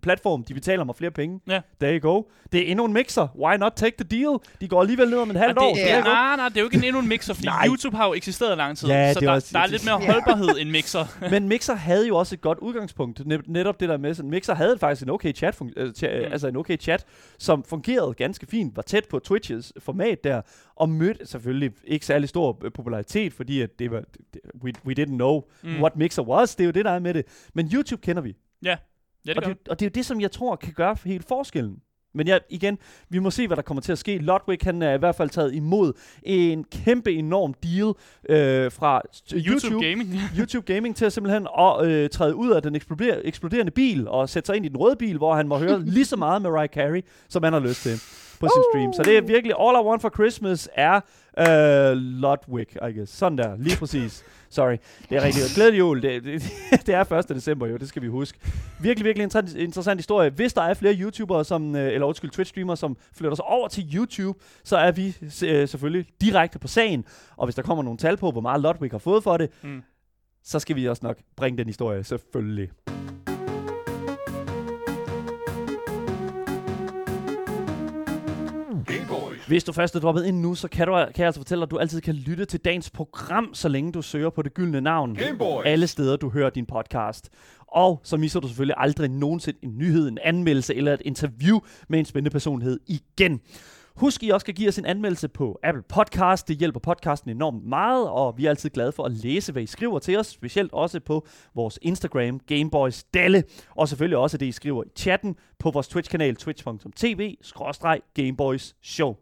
platform, 0.02 0.44
de 0.44 0.54
betaler 0.54 0.84
mig 0.84 0.96
flere 0.96 1.10
penge. 1.10 1.40
Ja. 1.48 1.60
There 1.80 1.98
you 2.00 2.12
go. 2.12 2.22
Det 2.52 2.60
er 2.60 2.70
endnu 2.70 2.84
en 2.84 2.92
mixer. 2.92 3.28
Why 3.38 3.56
not 3.56 3.72
take 3.76 3.96
the 4.04 4.18
deal? 4.20 4.38
De 4.60 4.68
går 4.68 4.80
alligevel 4.80 5.10
ned 5.10 5.18
om 5.18 5.30
en 5.30 5.36
år. 5.36 5.74
så 5.74 5.80
ja. 5.80 5.96
you 5.98 6.02
go. 6.04 6.08
nej, 6.08 6.36
nej, 6.36 6.48
det 6.48 6.56
er 6.56 6.60
jo 6.60 6.66
ikke 6.66 6.76
en 6.76 6.84
endnu 6.84 7.00
en 7.00 7.08
mixer, 7.08 7.34
fordi. 7.34 7.48
YouTube 7.68 7.96
har 7.96 8.06
jo 8.06 8.14
eksisteret 8.14 8.56
lang 8.56 8.76
tid, 8.78 8.88
Ja, 8.88 9.12
så 9.12 9.18
er 9.18 9.20
der, 9.20 9.30
også- 9.32 9.48
der 9.52 9.58
er 9.58 9.66
lidt 9.66 9.84
mere 9.84 9.96
holdbarhed 10.12 10.48
end 10.60 10.70
mixer. 10.70 11.04
Men 11.30 11.48
Mixer 11.48 11.74
havde 11.74 12.08
jo 12.08 12.16
også 12.16 12.34
et 12.34 12.40
godt 12.40 12.58
udgangspunkt. 12.58 13.26
Net, 13.26 13.48
netop 13.48 13.80
det 13.80 13.88
der 13.88 13.96
med, 13.96 14.14
sådan, 14.14 14.30
Mixer 14.30 14.54
havde 14.54 14.78
faktisk 14.78 15.02
en 15.02 15.10
okay 15.10 15.32
chat, 15.34 15.54
fun- 15.62 15.72
øh, 15.76 15.86
Mm. 15.86 16.32
altså 16.32 16.48
en 16.48 16.56
okay 16.56 16.76
chat, 16.76 17.04
som 17.38 17.64
fungerede 17.64 18.14
ganske 18.14 18.46
fint, 18.46 18.76
var 18.76 18.82
tæt 18.82 19.04
på 19.10 19.18
Twitches 19.18 19.72
format 19.78 20.24
der, 20.24 20.42
og 20.76 20.88
mødte 20.88 21.26
selvfølgelig 21.26 21.70
ikke 21.84 22.06
særlig 22.06 22.28
stor 22.28 22.58
øh, 22.64 22.70
popularitet, 22.72 23.32
fordi 23.32 23.60
at 23.60 23.78
det 23.78 23.90
var, 23.90 24.02
we, 24.64 24.72
we 24.86 24.94
didn't 25.00 25.04
know 25.14 25.42
mm. 25.62 25.80
what 25.80 25.96
Mixer 25.96 26.22
was. 26.22 26.54
Det 26.56 26.64
er 26.64 26.66
jo 26.66 26.72
det, 26.72 26.84
der 26.84 26.90
er 26.90 26.98
med 26.98 27.14
det. 27.14 27.24
Men 27.54 27.68
YouTube 27.72 28.02
kender 28.02 28.22
vi. 28.22 28.36
Ja, 28.64 28.76
det 29.26 29.36
og, 29.36 29.44
det, 29.44 29.68
og 29.68 29.80
det 29.80 29.86
er 29.86 29.90
jo 29.90 29.92
det, 29.94 30.06
som 30.06 30.20
jeg 30.20 30.30
tror 30.30 30.56
kan 30.56 30.72
gøre 30.72 30.96
helt 31.04 31.28
forskellen. 31.28 31.76
Men 32.16 32.26
ja, 32.26 32.38
igen, 32.50 32.78
vi 33.08 33.18
må 33.18 33.30
se, 33.30 33.46
hvad 33.46 33.56
der 33.56 33.62
kommer 33.62 33.80
til 33.80 33.92
at 33.92 33.98
ske. 33.98 34.18
Ludwig, 34.18 34.58
han 34.62 34.82
er 34.82 34.94
i 34.94 34.98
hvert 34.98 35.14
fald 35.14 35.30
taget 35.30 35.54
imod 35.54 35.92
en 36.22 36.64
kæmpe, 36.64 37.12
enorm 37.12 37.54
deal 37.54 37.94
øh, 38.28 38.72
fra 38.72 39.02
YouTube, 39.32 39.50
YouTube 39.50 39.84
Gaming. 39.86 40.14
YouTube 40.38 40.72
Gaming 40.74 40.96
til 40.96 41.04
at 41.04 41.12
simpelthen 41.12 41.48
at 41.58 41.86
øh, 41.86 42.10
træde 42.10 42.34
ud 42.34 42.50
af 42.50 42.62
den 42.62 42.76
eksploder- 42.76 43.20
eksploderende 43.24 43.72
bil 43.72 44.08
og 44.08 44.28
sætte 44.28 44.46
sig 44.46 44.56
ind 44.56 44.66
i 44.66 44.68
den 44.68 44.76
røde 44.76 44.96
bil, 44.96 45.16
hvor 45.16 45.34
han 45.34 45.48
må 45.48 45.58
høre 45.58 45.80
lige 45.84 46.04
så 46.04 46.16
meget 46.16 46.42
med 46.42 46.50
Mariah 46.50 46.68
Carey, 46.68 47.04
som 47.28 47.42
han 47.42 47.52
har 47.52 47.60
lyst 47.60 47.82
til 47.82 48.00
på 48.40 48.48
sin 48.54 48.62
stream. 48.72 48.92
Så 48.92 49.02
det 49.02 49.16
er 49.16 49.20
virkelig 49.22 49.54
All 49.60 49.76
I 49.82 49.86
Want 49.86 50.02
for 50.02 50.10
Christmas 50.14 50.68
er 50.74 51.00
øh, 51.38 51.92
Ludwig, 51.96 52.66
I 52.88 52.92
guess. 52.98 53.12
Sådan 53.12 53.38
der, 53.38 53.56
lige 53.56 53.76
præcis. 53.76 54.24
Sorry, 54.50 54.76
det 55.10 55.16
er 55.18 55.22
rigtig 55.24 55.42
glædelig 55.54 55.78
jul. 55.78 56.02
Det, 56.02 56.24
det, 56.24 56.42
det 56.86 56.94
er 56.94 57.12
1. 57.12 57.28
december 57.28 57.66
jo, 57.66 57.76
det 57.76 57.88
skal 57.88 58.02
vi 58.02 58.08
huske. 58.08 58.38
Virkelig, 58.80 59.04
virkelig 59.04 59.22
interessant, 59.22 59.56
interessant 59.62 59.98
historie. 59.98 60.30
Hvis 60.30 60.52
der 60.52 60.62
er 60.62 60.74
flere 60.74 60.94
YouTubere, 60.94 61.44
som, 61.44 61.76
øh, 61.76 61.92
eller 61.92 62.06
undskyld, 62.06 62.30
Twitch-streamere, 62.30 62.76
som 62.76 62.96
flytter 63.16 63.34
sig 63.36 63.44
over 63.44 63.68
til 63.68 63.94
YouTube, 63.94 64.38
så 64.64 64.76
er 64.76 64.90
vi 64.92 65.16
øh, 65.46 65.68
selvfølgelig 65.68 66.06
direkte 66.20 66.58
på 66.58 66.68
sagen. 66.68 67.04
Og 67.36 67.46
hvis 67.46 67.54
der 67.54 67.62
kommer 67.62 67.84
nogle 67.84 67.98
tal 67.98 68.16
på, 68.16 68.30
hvor 68.30 68.40
meget 68.40 68.60
Ludwig 68.62 68.90
har 68.90 68.98
fået 68.98 69.22
for 69.22 69.36
det, 69.36 69.50
Mm. 69.62 69.82
så 70.44 70.58
skal 70.58 70.76
vi 70.76 70.88
også 70.88 71.00
nok 71.06 71.16
bringe 71.36 71.58
den 71.58 71.66
historie, 71.66 72.04
selvfølgelig. 72.04 72.70
Hvis 79.54 79.64
du 79.64 79.72
først 79.72 79.96
er 79.96 80.00
droppet 80.00 80.24
ind 80.24 80.40
nu, 80.40 80.54
så 80.54 80.68
kan, 80.68 80.86
du, 80.86 80.92
kan 80.92 81.12
jeg 81.18 81.26
altså 81.26 81.40
fortælle 81.40 81.60
dig, 81.60 81.66
at 81.66 81.70
du 81.70 81.78
altid 81.78 82.00
kan 82.00 82.14
lytte 82.14 82.44
til 82.44 82.60
dagens 82.60 82.90
program, 82.90 83.54
så 83.54 83.68
længe 83.68 83.92
du 83.92 84.02
søger 84.02 84.30
på 84.30 84.42
det 84.42 84.54
gyldne 84.54 84.80
navn. 84.80 85.14
Gameboys. 85.14 85.66
Alle 85.66 85.86
steder, 85.86 86.16
du 86.16 86.30
hører 86.30 86.50
din 86.50 86.66
podcast. 86.66 87.30
Og 87.68 88.00
så 88.04 88.16
misser 88.16 88.40
du 88.40 88.48
selvfølgelig 88.48 88.74
aldrig 88.78 89.10
nogensinde 89.10 89.58
en 89.62 89.78
nyhed, 89.78 90.08
en 90.08 90.18
anmeldelse 90.22 90.74
eller 90.74 90.92
et 90.92 91.02
interview 91.04 91.58
med 91.88 91.98
en 91.98 92.04
spændende 92.04 92.30
personlighed 92.30 92.80
igen. 92.86 93.40
Husk, 93.96 94.22
I 94.22 94.30
også 94.30 94.46
kan 94.46 94.54
give 94.54 94.68
os 94.68 94.78
en 94.78 94.86
anmeldelse 94.86 95.28
på 95.28 95.58
Apple 95.62 95.82
Podcast. 95.88 96.48
Det 96.48 96.56
hjælper 96.56 96.80
podcasten 96.80 97.30
enormt 97.30 97.66
meget, 97.66 98.08
og 98.08 98.38
vi 98.38 98.46
er 98.46 98.50
altid 98.50 98.70
glade 98.70 98.92
for 98.92 99.04
at 99.04 99.12
læse, 99.12 99.52
hvad 99.52 99.62
I 99.62 99.66
skriver 99.66 99.98
til 99.98 100.18
os. 100.18 100.26
Specielt 100.26 100.72
også 100.72 101.00
på 101.00 101.26
vores 101.54 101.78
Instagram, 101.82 102.40
Gameboys 102.46 103.04
Dalle. 103.04 103.44
Og 103.76 103.88
selvfølgelig 103.88 104.18
også 104.18 104.38
det, 104.38 104.46
I 104.46 104.52
skriver 104.52 104.84
i 104.84 104.88
chatten 104.96 105.36
på 105.58 105.70
vores 105.70 105.88
Twitch-kanal, 105.88 106.36
twitch.tv-gameboys 106.36 108.74
show. 108.82 109.16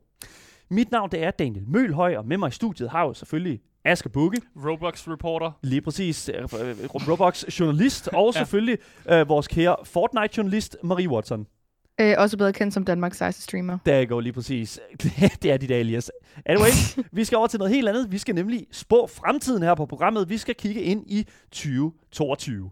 Mit 0.73 0.91
navn 0.91 1.11
det 1.11 1.23
er 1.25 1.31
Daniel 1.31 1.65
Mølhøj, 1.69 2.17
og 2.17 2.27
med 2.27 2.37
mig 2.39 2.49
i 2.49 2.51
studiet 2.51 2.91
har 2.91 2.99
jeg 2.99 3.09
jo 3.09 3.15
selvfølgelig 3.15 3.61
Asger 3.85 4.11
Bukke, 4.11 4.41
Roblox 4.57 5.09
reporter. 5.09 5.51
lige 5.63 5.81
præcis 5.81 6.29
øh, 6.35 6.43
øh, 6.43 6.49
Roblox 6.95 7.45
journalist, 7.61 8.09
og 8.09 8.33
Ja. 8.35 8.39
selvfølgelig 8.41 8.79
øh, 9.11 9.29
vores 9.29 9.49
kære 9.49 9.77
Fortnite-journalist 9.85 10.77
Marie 10.83 11.09
Watson. 11.09 11.47
Øh, 12.01 12.15
også 12.19 12.37
bedre 12.39 12.53
kendt 12.53 12.75
som 12.75 12.85
Danmarks 12.85 13.19
sejeste 13.19 13.43
streamer. 13.43 13.79
Der 13.87 14.05
går 14.05 14.21
lige 14.21 14.33
præcis. 14.33 14.81
det 15.43 15.53
er 15.53 15.57
dit 15.57 15.71
alias. 15.71 16.11
Anyway, 16.47 16.71
vi 17.13 17.25
skal 17.25 17.39
over 17.39 17.47
til 17.47 17.59
noget 17.59 17.75
helt 17.75 17.89
andet. 17.89 18.13
Vi 18.13 18.19
skal 18.19 18.35
nemlig 18.35 18.67
spå 18.71 19.07
fremtiden 19.07 19.63
her 19.63 19.75
på 19.75 19.87
programmet. 19.87 20.29
Vi 20.29 20.39
skal 20.39 20.55
kigge 20.55 20.83
ind 20.83 21.05
i 21.07 21.27
2022. 21.51 22.71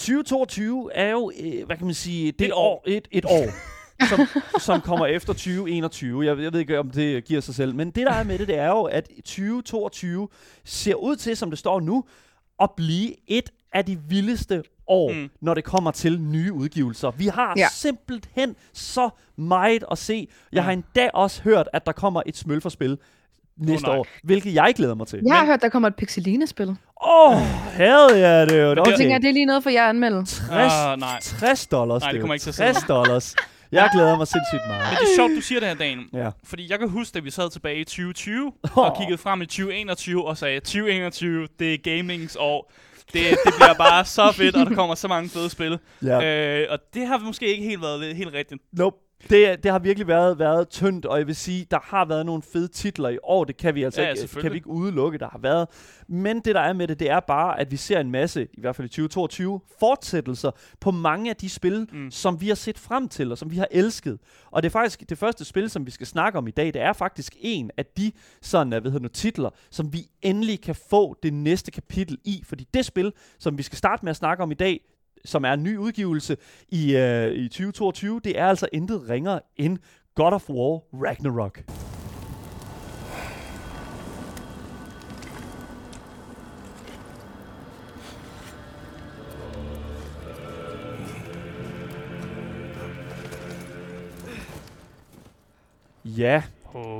2022 0.00 0.90
er 0.94 1.10
jo, 1.10 1.32
øh, 1.40 1.66
hvad 1.66 1.76
kan 1.76 1.86
man 1.86 1.94
sige, 1.94 2.32
det 2.32 2.46
et 2.46 2.52
år, 2.54 2.84
et, 2.86 3.08
et 3.10 3.24
år, 3.24 3.46
som, 4.08 4.20
som 4.60 4.80
kommer 4.80 5.06
efter 5.06 5.32
2021. 5.32 6.26
Jeg, 6.26 6.38
jeg 6.38 6.52
ved 6.52 6.60
ikke, 6.60 6.78
om 6.78 6.90
det 6.90 7.24
giver 7.24 7.40
sig 7.40 7.54
selv, 7.54 7.74
men 7.74 7.90
det 7.90 8.06
der 8.06 8.12
er 8.12 8.24
med 8.24 8.38
det, 8.38 8.48
det 8.48 8.58
er 8.58 8.68
jo, 8.68 8.82
at 8.82 9.08
2022 9.24 10.28
ser 10.64 10.94
ud 10.94 11.16
til, 11.16 11.36
som 11.36 11.50
det 11.50 11.58
står 11.58 11.80
nu, 11.80 12.04
at 12.62 12.70
blive 12.76 13.14
et 13.26 13.50
af 13.72 13.84
de 13.84 13.98
vildeste 14.08 14.62
år, 14.86 15.12
Mm. 15.12 15.30
når 15.40 15.54
det 15.54 15.64
kommer 15.64 15.90
til 15.90 16.20
nye 16.20 16.52
udgivelser. 16.52 17.10
Vi 17.10 17.26
har 17.26 17.54
Ja. 17.56 17.60
ja. 17.62 17.68
simpelthen 17.72 18.56
så 18.72 19.10
meget 19.36 19.84
at 19.90 19.98
se. 19.98 20.28
Jeg 20.52 20.62
Mm. 20.62 20.64
har 20.64 20.72
endda 20.72 21.10
også 21.14 21.42
hørt, 21.42 21.68
at 21.72 21.86
der 21.86 21.92
kommer 21.92 22.22
et 22.26 22.36
smølferspil 22.36 22.98
næste 23.66 23.86
nej. 23.86 23.96
år, 23.96 24.06
hvilket 24.22 24.54
jeg 24.54 24.72
glæder 24.76 24.94
mig 24.94 25.06
til. 25.06 25.20
Jeg 25.26 25.34
har 25.34 25.40
Men- 25.42 25.48
hørt, 25.50 25.62
der 25.62 25.68
kommer 25.68 25.88
et 25.88 25.94
Pixeline-spil. 25.96 26.68
Åh, 26.68 26.76
oh, 27.32 27.38
hell 27.76 28.06
yeah, 28.10 28.48
det 28.48 28.56
er 28.56 28.62
jo 28.64 28.70
det- 28.70 28.76
Jeg 28.76 28.78
okay. 28.78 28.96
tænker, 28.96 29.18
det 29.18 29.28
er 29.28 29.32
lige 29.32 29.46
noget 29.46 29.62
for 29.62 29.70
jer 29.70 29.82
at 29.82 29.88
anmelde. 29.88 30.24
60, 30.26 30.72
Ah, 30.72 30.98
nej. 30.98 31.18
60 31.20 31.66
dollars. 31.66 32.02
Nej, 32.02 32.10
det 32.12 32.18
er 32.18 32.20
kommer 32.22 32.34
ikke 32.34 32.42
til 32.42 32.50
at 32.50 32.54
ske. 32.54 32.62
60 32.64 32.82
dollars. 32.88 33.36
Jeg 33.72 33.90
glæder 33.92 34.16
mig 34.16 34.26
sindssygt 34.26 34.62
meget. 34.68 34.82
Men 34.82 34.96
det 34.96 35.02
er 35.02 35.16
sjovt, 35.16 35.32
du 35.36 35.40
siger 35.40 35.60
det 35.60 35.68
her, 35.68 35.74
Dan. 35.76 35.98
Ja. 36.12 36.30
Fordi 36.44 36.70
jeg 36.70 36.78
kan 36.78 36.88
huske, 36.88 37.14
da 37.14 37.18
vi 37.20 37.30
sad 37.30 37.50
tilbage 37.50 37.76
i 37.80 37.84
2020 37.84 38.52
og 38.76 38.96
kiggede 38.98 39.18
frem 39.18 39.42
i 39.42 39.46
2021 39.46 40.26
og 40.28 40.36
sagde, 40.36 40.60
2021, 40.60 41.48
det 41.58 41.74
er 41.74 41.78
gamings 41.96 42.36
år. 42.40 42.72
Det, 43.12 43.22
det 43.46 43.54
bliver 43.56 43.74
bare 43.78 44.04
så 44.04 44.32
fedt, 44.32 44.56
og 44.56 44.66
der 44.66 44.74
kommer 44.74 44.94
så 44.94 45.08
mange 45.08 45.28
fede 45.30 45.50
spil. 45.50 45.78
Ja. 46.04 46.24
Øh, 46.60 46.66
og 46.70 46.78
det 46.94 47.06
har 47.06 47.18
måske 47.18 47.46
ikke 47.46 47.64
helt 47.64 47.82
været 47.82 48.16
helt 48.16 48.34
rigtigt. 48.34 48.60
Nope. 48.72 48.96
Det, 49.28 49.62
det 49.62 49.70
har 49.70 49.78
virkelig 49.78 50.06
været, 50.08 50.38
været 50.38 50.68
tyndt, 50.68 51.06
og 51.06 51.18
jeg 51.18 51.26
vil 51.26 51.36
sige, 51.36 51.66
der 51.70 51.78
har 51.82 52.04
været 52.04 52.26
nogle 52.26 52.42
fede 52.42 52.68
titler 52.68 53.08
i 53.08 53.18
år. 53.22 53.44
Det 53.44 53.56
kan 53.56 53.74
vi 53.74 53.82
altså 53.82 54.02
Ja, 54.02 54.10
ikke, 54.10 54.40
kan 54.40 54.50
vi 54.50 54.56
ikke 54.56 54.68
udelukke, 54.68 55.18
der 55.18 55.28
har 55.28 55.38
været. 55.38 55.68
Men 56.08 56.40
det, 56.40 56.54
der 56.54 56.60
er 56.60 56.72
med 56.72 56.88
det, 56.88 57.00
det 57.00 57.10
er 57.10 57.20
bare, 57.20 57.60
at 57.60 57.70
vi 57.70 57.76
ser 57.76 58.00
en 58.00 58.10
masse, 58.10 58.48
i 58.52 58.60
hvert 58.60 58.76
fald 58.76 58.86
i 58.86 58.88
2022, 58.88 59.60
fortsættelser 59.80 60.50
på 60.80 60.90
mange 60.90 61.30
af 61.30 61.36
de 61.36 61.48
spil, 61.48 61.88
mm. 61.92 62.10
som 62.10 62.40
vi 62.40 62.48
har 62.48 62.54
set 62.54 62.78
frem 62.78 63.08
til, 63.08 63.32
og 63.32 63.38
som 63.38 63.50
vi 63.50 63.56
har 63.56 63.68
elsket. 63.70 64.18
Og 64.50 64.62
det 64.62 64.68
er 64.68 64.72
faktisk 64.72 65.10
det 65.10 65.18
første 65.18 65.44
spil, 65.44 65.70
som 65.70 65.86
vi 65.86 65.90
skal 65.90 66.06
snakke 66.06 66.38
om 66.38 66.48
i 66.48 66.50
dag, 66.50 66.66
det 66.66 66.82
er 66.82 66.92
faktisk 66.92 67.36
en 67.40 67.70
af 67.76 67.86
de 67.86 68.12
sådan, 68.42 68.68
hvad 68.68 68.82
hedder 68.82 68.98
nu, 68.98 69.08
titler, 69.08 69.50
som 69.70 69.92
vi 69.92 70.06
endelig 70.22 70.60
kan 70.60 70.74
få 70.90 71.16
det 71.22 71.32
næste 71.32 71.70
kapitel 71.70 72.18
i. 72.24 72.42
Fordi 72.46 72.66
det 72.74 72.84
spil, 72.84 73.12
som 73.38 73.58
vi 73.58 73.62
skal 73.62 73.78
starte 73.78 74.04
med 74.04 74.10
at 74.10 74.16
snakke 74.16 74.42
om 74.42 74.50
i 74.50 74.54
dag, 74.54 74.80
som 75.24 75.44
er 75.44 75.52
en 75.52 75.62
ny 75.62 75.76
udgivelse 75.76 76.36
i, 76.68 76.96
øh, 76.96 77.32
i 77.32 77.48
2022, 77.48 78.20
det 78.24 78.38
er 78.38 78.46
altså 78.46 78.68
intet 78.72 79.08
ringere 79.08 79.40
end 79.56 79.78
God 80.14 80.32
of 80.32 80.50
War 80.50 80.80
Ragnarok. 80.92 81.62
Ja, 96.04 96.42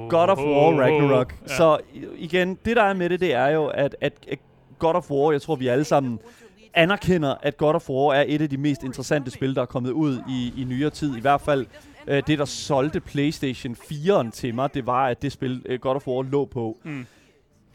God 0.08 0.28
of 0.28 0.38
War 0.38 0.80
Ragnarok. 0.80 1.34
Ja. 1.48 1.56
Så 1.56 1.78
igen, 2.16 2.58
det 2.64 2.76
der 2.76 2.82
er 2.82 2.94
med 2.94 3.10
det, 3.10 3.20
det 3.20 3.34
er 3.34 3.46
jo, 3.46 3.66
at, 3.66 3.96
at, 4.00 4.12
at 4.28 4.38
God 4.78 4.94
of 4.94 5.10
War, 5.10 5.32
jeg 5.32 5.42
tror, 5.42 5.56
vi 5.56 5.66
alle 5.66 5.84
sammen 5.84 6.18
anerkender, 6.74 7.34
at 7.42 7.56
God 7.56 7.74
of 7.74 7.90
War 7.90 8.14
er 8.14 8.24
et 8.26 8.42
af 8.42 8.48
de 8.50 8.56
mest 8.56 8.82
interessante 8.82 9.30
spil, 9.30 9.54
der 9.54 9.62
er 9.62 9.66
kommet 9.66 9.90
ud 9.90 10.18
i, 10.28 10.52
i 10.56 10.64
nyere 10.64 10.90
tid. 10.90 11.16
I 11.16 11.20
hvert 11.20 11.40
fald 11.40 11.66
øh, 12.06 12.22
det, 12.26 12.38
der 12.38 12.44
solgte 12.44 13.00
PlayStation 13.00 13.74
4'eren 13.74 14.30
til 14.30 14.54
mig, 14.54 14.74
det 14.74 14.86
var, 14.86 15.06
at 15.06 15.22
det 15.22 15.32
spil, 15.32 15.62
øh, 15.66 15.80
God 15.80 15.96
of 15.96 16.06
War, 16.08 16.22
lå 16.22 16.44
på. 16.44 16.78
Mm. 16.84 17.06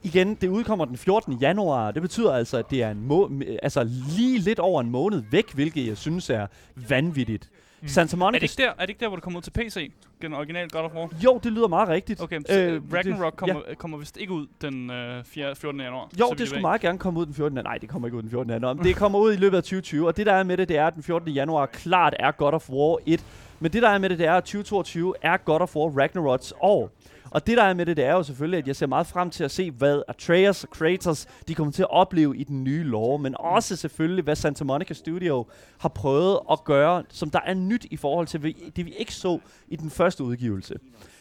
Igen, 0.03 0.35
det 0.35 0.47
udkommer 0.47 0.85
den 0.85 0.97
14. 0.97 1.33
januar. 1.33 1.91
Det 1.91 2.01
betyder 2.01 2.33
altså, 2.33 2.57
at 2.57 2.71
det 2.71 2.83
er 2.83 2.91
en 2.91 3.01
må- 3.07 3.31
altså 3.63 3.83
lige 4.17 4.39
lidt 4.39 4.59
over 4.59 4.81
en 4.81 4.89
måned 4.91 5.23
væk, 5.31 5.53
hvilket 5.53 5.87
jeg 5.87 5.97
synes 5.97 6.29
er 6.29 6.47
vanvittigt. 6.89 7.49
Santa 7.87 8.15
Er 8.15 8.17
Monica... 8.19 8.39
det, 8.39 8.59
ikke 8.59 8.63
der, 8.63 8.69
er 8.77 8.81
det 8.81 8.89
ikke 8.89 8.99
der, 8.99 9.07
hvor 9.07 9.15
det 9.17 9.23
kommer 9.23 9.37
ud 9.39 9.41
til 9.41 9.51
PC? 9.51 9.91
Den 10.21 10.33
originale 10.33 10.69
God 10.69 10.81
of 10.81 10.91
War? 10.93 11.09
Jo, 11.23 11.39
det 11.43 11.51
lyder 11.51 11.67
meget 11.67 11.89
rigtigt. 11.89 12.21
Okay, 12.21 12.39
så 12.49 12.59
Øh, 12.59 12.73
øh, 12.73 12.81
Ragnarok 12.93 13.33
kommer, 13.35 13.61
ja. 13.69 13.75
kommer 13.75 13.97
vist 13.97 14.17
ikke 14.17 14.33
ud 14.33 14.47
den 14.61 14.89
øh, 14.91 15.23
4, 15.23 15.55
14. 15.55 15.81
januar. 15.81 16.09
Jo, 16.19 16.35
det 16.37 16.47
skulle 16.47 16.61
meget 16.61 16.81
gerne 16.81 16.99
komme 16.99 17.19
ud 17.19 17.25
den 17.25 17.33
14. 17.33 17.59
Nej, 17.63 17.77
det 17.77 17.89
kommer 17.89 18.07
ikke 18.07 18.17
ud 18.17 18.21
den 18.21 18.29
14. 18.31 18.51
januar. 18.51 18.73
Men 18.73 18.83
det 18.83 18.95
kommer 18.95 19.19
ud 19.19 19.33
i 19.33 19.37
løbet 19.37 19.57
af 19.57 19.63
2020. 19.63 20.07
Og 20.07 20.17
det 20.17 20.25
der 20.25 20.33
er 20.33 20.43
med 20.43 20.57
det, 20.57 20.69
det 20.69 20.77
er, 20.77 20.87
at 20.87 20.95
den 20.95 21.03
14. 21.03 21.29
januar 21.31 21.65
klart 21.65 22.13
er 22.19 22.31
God 22.31 22.53
of 22.53 22.69
War 22.69 22.97
1. 23.05 23.23
Men 23.59 23.73
det 23.73 23.81
der 23.81 23.89
er 23.89 23.97
med 23.97 24.09
det, 24.09 24.19
det 24.19 24.27
er, 24.27 24.33
at 24.33 24.43
2022 24.43 25.13
er 25.21 25.37
God 25.37 25.59
of 25.61 25.75
War 25.75 26.01
Ragnaroks 26.01 26.53
år. 26.61 26.91
Og 27.35 27.47
det 27.47 27.57
der 27.57 27.63
er 27.63 27.73
med 27.73 27.85
det, 27.85 27.97
det 27.97 28.05
er 28.05 28.11
jo 28.13 28.23
selvfølgelig, 28.23 28.57
at 28.57 28.67
jeg 28.67 28.75
ser 28.75 28.87
meget 28.87 29.07
frem 29.07 29.29
til 29.29 29.43
at 29.43 29.51
se, 29.51 29.71
hvad 29.71 30.01
Atreus 30.07 30.63
og 30.63 30.69
Kratos, 30.69 31.27
de 31.47 31.55
kommer 31.55 31.71
til 31.71 31.81
at 31.81 31.89
opleve 31.89 32.37
i 32.37 32.43
den 32.43 32.63
nye 32.63 32.83
lore. 32.83 33.19
Men 33.19 33.35
også 33.39 33.75
selvfølgelig, 33.75 34.23
hvad 34.23 34.35
Santa 34.35 34.63
Monica 34.63 34.93
Studio 34.93 35.45
har 35.77 35.89
prøvet 35.89 36.39
at 36.51 36.63
gøre, 36.63 37.03
som 37.09 37.29
der 37.29 37.39
er 37.45 37.53
nyt 37.53 37.85
i 37.91 37.97
forhold 37.97 38.27
til 38.27 38.55
det, 38.75 38.85
vi 38.85 38.93
ikke 38.93 39.13
så 39.13 39.39
i 39.67 39.75
den 39.75 39.89
første 39.89 40.23
udgivelse. 40.23 40.75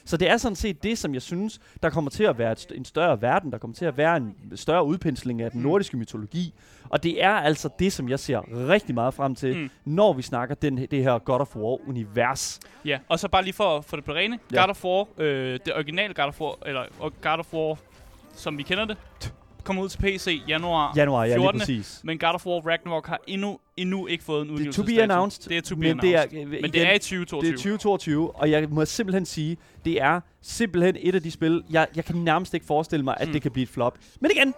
Så 0.06 0.16
det 0.16 0.30
er 0.30 0.36
sådan 0.36 0.56
set 0.56 0.82
det, 0.82 0.98
som 0.98 1.14
jeg 1.14 1.22
synes, 1.22 1.60
der 1.82 1.90
kommer 1.90 2.10
til 2.10 2.24
at 2.24 2.38
være 2.38 2.52
et, 2.52 2.72
en 2.74 2.84
større 2.84 3.22
verden, 3.22 3.52
der 3.52 3.58
kommer 3.58 3.74
til 3.74 3.84
at 3.84 3.96
være 3.96 4.16
en 4.16 4.34
større 4.54 4.84
udpensling 4.84 5.42
af 5.42 5.50
den 5.50 5.62
nordiske 5.62 5.96
mytologi. 5.96 6.54
Og 6.88 7.02
det 7.02 7.22
er 7.24 7.30
altså 7.30 7.68
det, 7.78 7.92
som 7.92 8.08
jeg 8.08 8.18
ser 8.18 8.68
rigtig 8.68 8.94
meget 8.94 9.14
frem 9.14 9.34
til, 9.34 9.56
Mm. 9.56 9.60
mm. 9.62 9.70
når 9.84 10.12
vi 10.12 10.22
snakker 10.22 10.54
den, 10.54 10.76
det 10.90 11.02
her 11.02 11.18
God 11.18 11.40
of 11.40 11.56
War-univers. 11.56 12.60
Ja, 12.84 12.98
og 13.08 13.18
så 13.18 13.28
bare 13.28 13.42
lige 13.44 13.54
for, 13.54 13.80
for 13.80 13.96
det 13.96 14.04
på 14.04 14.12
rene. 14.12 14.38
Ja. 14.52 14.60
God 14.60 14.70
of 14.70 14.84
War, 14.84 15.06
øh, 15.18 15.58
det 15.66 15.74
originale 15.74 16.14
God 16.14 16.24
of 16.24 16.40
War, 16.40 16.54
eller 16.66 16.82
God 17.22 17.38
of 17.38 17.54
War, 17.54 17.76
som 18.34 18.58
vi 18.58 18.62
kender 18.62 18.84
det, 18.84 18.96
kommer 19.64 19.82
ud 19.82 19.88
til 19.88 19.98
PC 19.98 20.42
januar 20.48 20.92
Januar, 20.96 21.24
ja, 21.24 21.28
lige 21.34 21.40
14. 21.42 21.60
præcis. 21.60 22.00
Men 22.04 22.18
God 22.18 22.34
of 22.34 22.46
War 22.46 22.60
Ragnarok 22.70 23.06
har 23.06 23.18
endnu, 23.26 23.58
endnu 23.76 24.06
ikke 24.06 24.24
fået 24.24 24.40
en 24.42 24.46
Det 24.46 24.50
er 24.50 24.54
udgivelse. 24.54 24.80
to 24.82 24.86
be 24.86 25.02
announced, 25.02 25.48
Det 25.48 25.56
er 25.56 25.60
to 25.62 25.74
be 25.76 25.80
men 25.80 25.90
announced. 25.90 26.30
det 26.30 26.38
er, 26.38 26.42
øh, 26.42 26.48
men 26.48 26.58
igen, 26.58 26.72
det 26.72 26.82
er 26.86 26.90
i 26.90 26.94
det 26.94 27.00
2022. 27.02 27.52
er 27.52 27.56
2022, 27.56 28.36
og 28.36 28.50
jeg 28.50 28.66
må 28.70 28.84
simpelthen 28.84 29.26
sige, 29.26 29.56
det 29.84 30.02
er 30.02 30.20
simpelthen 30.42 30.96
et 31.00 31.14
af 31.14 31.22
de 31.22 31.30
spil, 31.30 31.62
jeg, 31.70 31.86
jeg 31.96 32.04
kan 32.04 32.16
nærmest 32.16 32.54
ikke 32.54 32.66
forestille 32.66 33.04
mig, 33.04 33.14
at 33.20 33.26
Mm. 33.28 33.32
det 33.32 33.42
kan 33.42 33.50
blive 33.50 33.62
et 33.62 33.68
flop. 33.68 33.98
Men 34.20 34.30
igen, 34.36 34.54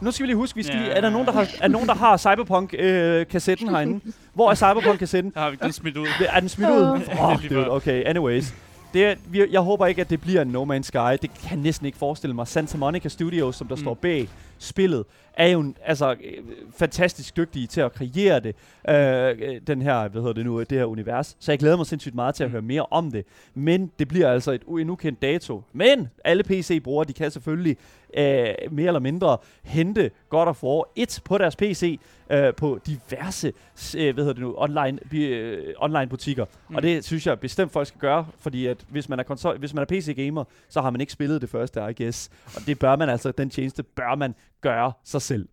nu 0.00 0.10
skal 0.10 0.22
vi 0.22 0.26
lige 0.28 0.36
huske, 0.36 0.56
vi 0.56 0.62
skal 0.62 0.76
Ja. 0.76 0.82
lige, 0.82 0.92
er 0.92 1.00
der 1.00 1.10
nogen, 1.10 1.26
der 1.26 1.32
har, 1.32 1.48
er 1.60 1.68
nogen, 1.68 1.88
der 1.88 1.94
har 1.94 2.16
Cyberpunk-kassetten 2.16 3.68
herinde? 3.68 4.00
Hvor 4.34 4.50
er 4.50 4.54
Cyberpunk-kassetten? 4.54 5.32
Der 5.34 5.40
har 5.40 5.50
vi 5.50 5.56
den 5.62 5.72
smidt 5.72 5.96
ud. 5.96 6.06
Er 6.28 6.40
den 6.40 6.48
smidt 6.48 6.70
ud? 6.70 7.00
Åh, 7.20 7.40
lige 7.42 7.54
dude, 7.54 7.70
okay, 7.70 8.02
anyways. 8.06 8.54
Det 8.94 9.18
vi, 9.26 9.44
jeg 9.50 9.60
håber 9.60 9.86
ikke, 9.86 10.00
at 10.00 10.10
det 10.10 10.20
bliver 10.20 10.42
en 10.42 10.48
No 10.48 10.64
Man's 10.64 10.82
Sky. 10.82 11.18
Det 11.22 11.34
kan 11.34 11.50
jeg 11.50 11.58
næsten 11.58 11.86
ikke 11.86 11.98
forestille 11.98 12.34
mig. 12.34 12.48
Santa 12.48 12.78
Monica 12.78 13.08
Studios, 13.08 13.56
som 13.56 13.68
der 13.68 13.76
mm. 13.76 13.82
står 13.82 13.94
bag 13.94 14.28
spillet, 14.62 15.04
er 15.34 15.46
jo 15.48 15.60
en- 15.60 15.76
altså, 15.84 16.10
øh, 16.12 16.16
fantastisk 16.76 17.36
dygtige 17.36 17.66
til 17.66 17.80
at 17.80 17.92
kreere 17.92 18.40
det, 18.40 18.54
øh, 18.88 19.60
den 19.66 19.82
her, 19.82 20.08
hvad 20.08 20.20
hedder 20.22 20.34
det 20.34 20.44
nu, 20.46 20.60
det 20.60 20.72
her 20.78 20.84
univers. 20.84 21.36
Så 21.40 21.52
jeg 21.52 21.58
glæder 21.58 21.76
mig 21.76 21.86
sindssygt 21.86 22.14
meget 22.14 22.34
til 22.34 22.44
at 22.44 22.50
Mm. 22.50 22.52
høre 22.52 22.62
mere 22.62 22.86
om 22.90 23.10
det. 23.10 23.24
Men 23.54 23.92
det 23.98 24.08
bliver 24.08 24.32
altså 24.32 24.52
et, 24.52 24.62
en 24.80 24.90
ukendt 24.90 25.22
dato. 25.22 25.62
Men 25.72 26.08
alle 26.24 26.42
PC-brugere, 26.44 27.04
de 27.08 27.12
kan 27.12 27.30
selvfølgelig 27.30 27.76
øh, 28.16 28.46
mere 28.70 28.86
eller 28.86 29.00
mindre 29.00 29.36
hente 29.62 30.10
God 30.28 30.46
of 30.46 30.62
War 30.64 30.84
1 30.96 31.20
på 31.24 31.38
deres 31.38 31.56
PC 31.56 32.00
øh, 32.30 32.54
på 32.54 32.78
diverse 32.86 33.52
øh, 33.96 34.14
hvad 34.14 34.24
hedder 34.24 34.32
det 34.32 34.42
nu, 34.42 34.54
online, 34.56 34.98
bi- 35.10 35.24
øh, 35.26 35.74
online 35.78 36.06
butikker. 36.08 36.44
Mm. 36.68 36.76
Og 36.76 36.82
det 36.82 37.04
synes 37.04 37.26
jeg 37.26 37.40
bestemt 37.40 37.72
folk 37.72 37.86
skal 37.88 38.00
gøre, 38.00 38.26
fordi 38.38 38.66
at 38.66 38.76
hvis 38.88 39.08
man 39.08 39.18
er 39.18 39.22
konsol, 39.22 39.58
hvis 39.58 39.74
man 39.74 39.82
er 39.82 39.86
PC-gamer, 39.86 40.44
så 40.68 40.80
har 40.80 40.90
man 40.90 41.00
ikke 41.00 41.12
spillet 41.12 41.40
det 41.42 41.50
første, 41.50 41.80
I 41.90 42.02
guess. 42.02 42.30
Og 42.56 42.62
det 42.66 42.78
bør 42.78 42.96
man 42.96 43.08
altså, 43.08 43.32
den 43.32 43.50
tjeneste 43.50 43.82
bør 43.82 44.14
man 44.14 44.34
gøre 44.62 44.92
sig 45.04 45.22
selv. 45.22 45.48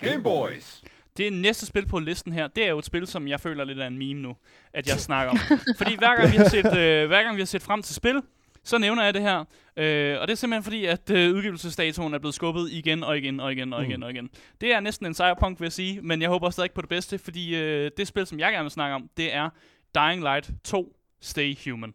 Game 0.00 0.22
Boys. 0.22 0.82
Det 1.16 1.32
næste 1.32 1.66
spil 1.66 1.86
på 1.86 1.98
listen 1.98 2.32
her, 2.32 2.48
det 2.48 2.64
er 2.64 2.68
jo 2.70 2.78
et 2.78 2.84
spil, 2.84 3.06
som 3.06 3.28
jeg 3.28 3.40
føler 3.40 3.64
lidt 3.64 3.80
af 3.80 3.86
en 3.86 3.98
meme 3.98 4.20
nu, 4.20 4.36
at 4.72 4.88
jeg 4.88 5.00
snakker 5.08 5.30
om. 5.30 5.38
Fordi 5.76 5.96
hver 5.98 6.16
gang 6.16 6.32
vi 6.32 6.36
har 6.36 6.48
set, 6.48 6.66
øh, 6.78 7.06
hver 7.06 7.22
gang 7.22 7.36
vi 7.36 7.40
har 7.40 7.46
set 7.46 7.62
frem 7.62 7.82
til 7.82 7.94
spil, 7.94 8.22
så 8.64 8.78
nævner 8.78 9.04
jeg 9.04 9.14
det 9.14 9.22
her. 9.22 9.38
Øh, 9.76 10.20
og 10.20 10.28
det 10.28 10.32
er 10.32 10.36
simpelthen 10.36 10.62
fordi, 10.62 10.84
at 10.84 11.10
øh, 11.10 11.34
udgivelsesdatoen 11.34 12.14
er 12.14 12.18
blevet 12.18 12.34
skubbet 12.34 12.68
igen 12.70 13.04
og 13.04 13.18
igen 13.18 13.40
og 13.40 13.52
igen 13.52 13.72
og 13.72 13.80
Mm. 13.82 13.90
igen 13.90 14.02
og 14.02 14.10
igen. 14.10 14.28
Det 14.60 14.72
er 14.74 14.80
næsten 14.80 15.06
en 15.06 15.14
cyberpunk, 15.14 15.60
vil 15.60 15.66
jeg 15.66 15.72
sige, 15.72 16.00
men 16.02 16.22
jeg 16.22 16.28
håber 16.28 16.50
stadig 16.50 16.70
på 16.72 16.80
det 16.80 16.88
bedste, 16.88 17.18
fordi 17.18 17.56
øh, 17.56 17.90
det 17.96 18.08
spil, 18.08 18.26
som 18.26 18.38
jeg 18.38 18.52
gerne 18.52 18.64
vil 18.64 18.70
snakke 18.70 18.94
om, 18.94 19.08
det 19.16 19.34
er 19.34 19.50
Dying 19.94 20.20
Light 20.22 20.50
2 20.64 20.96
Stay 21.20 21.56
Human. 21.70 21.94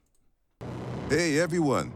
Hey 1.11 1.43
everyone! 1.45 1.91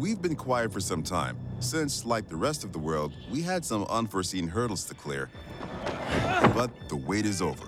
We've 0.00 0.22
been 0.22 0.36
quiet 0.46 0.72
for 0.72 0.80
some 0.80 1.02
time, 1.04 1.36
since, 1.62 2.04
like 2.16 2.28
the 2.28 2.36
rest 2.36 2.64
of 2.64 2.70
the 2.72 2.78
world, 2.78 3.12
we 3.32 3.42
had 3.42 3.62
some 3.62 3.84
unforeseen 3.98 4.48
hurdles 4.48 4.84
to 4.84 4.94
clear. 4.94 5.28
But 6.54 6.70
the 6.88 6.96
wait 7.08 7.24
is 7.26 7.40
over. 7.40 7.66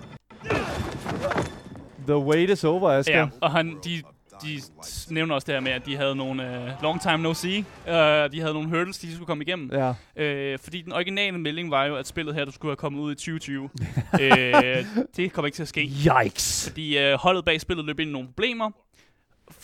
The 2.07 2.19
wait 2.19 2.49
is 2.49 2.63
over, 2.63 2.91
Asger. 2.91 3.17
Ja, 3.17 3.27
og 3.41 3.51
han, 3.51 3.77
de, 3.83 4.03
de 4.43 4.61
nævner 5.09 5.35
også 5.35 5.45
det 5.45 5.53
her 5.55 5.59
med, 5.59 5.71
at 5.71 5.85
de 5.85 5.95
havde 5.97 6.15
nogle 6.15 6.43
uh, 6.43 6.83
long 6.83 7.01
time 7.01 7.17
no 7.17 7.33
see. 7.33 7.59
Uh, 7.59 7.93
de 8.31 8.39
havde 8.39 8.53
nogle 8.53 8.69
hurdles, 8.69 8.97
de 8.97 9.13
skulle 9.13 9.27
komme 9.27 9.43
igennem. 9.43 9.69
ja. 9.73 9.93
Øh, 10.23 10.59
fordi 10.59 10.81
den 10.81 10.93
originale 10.93 11.37
melding 11.37 11.71
var 11.71 11.85
jo, 11.85 11.95
at 11.95 12.07
spillet 12.07 12.35
her, 12.35 12.45
du 12.45 12.51
skulle 12.51 12.69
have 12.71 12.75
kommet 12.75 12.99
ud 12.99 13.11
i 13.11 13.15
2020. 13.15 13.63
øh, 14.21 14.85
det 15.15 15.33
kommer 15.33 15.45
ikke 15.47 15.55
til 15.55 15.61
at 15.61 15.67
ske. 15.67 15.81
Yikes. 16.25 16.67
Fordi 16.69 16.97
øh, 16.97 17.13
holdet 17.13 17.45
bag 17.45 17.61
spillet 17.61 17.85
løb 17.85 17.99
ind 17.99 18.09
i 18.09 18.13
nogle 18.13 18.27
problemer. 18.27 18.71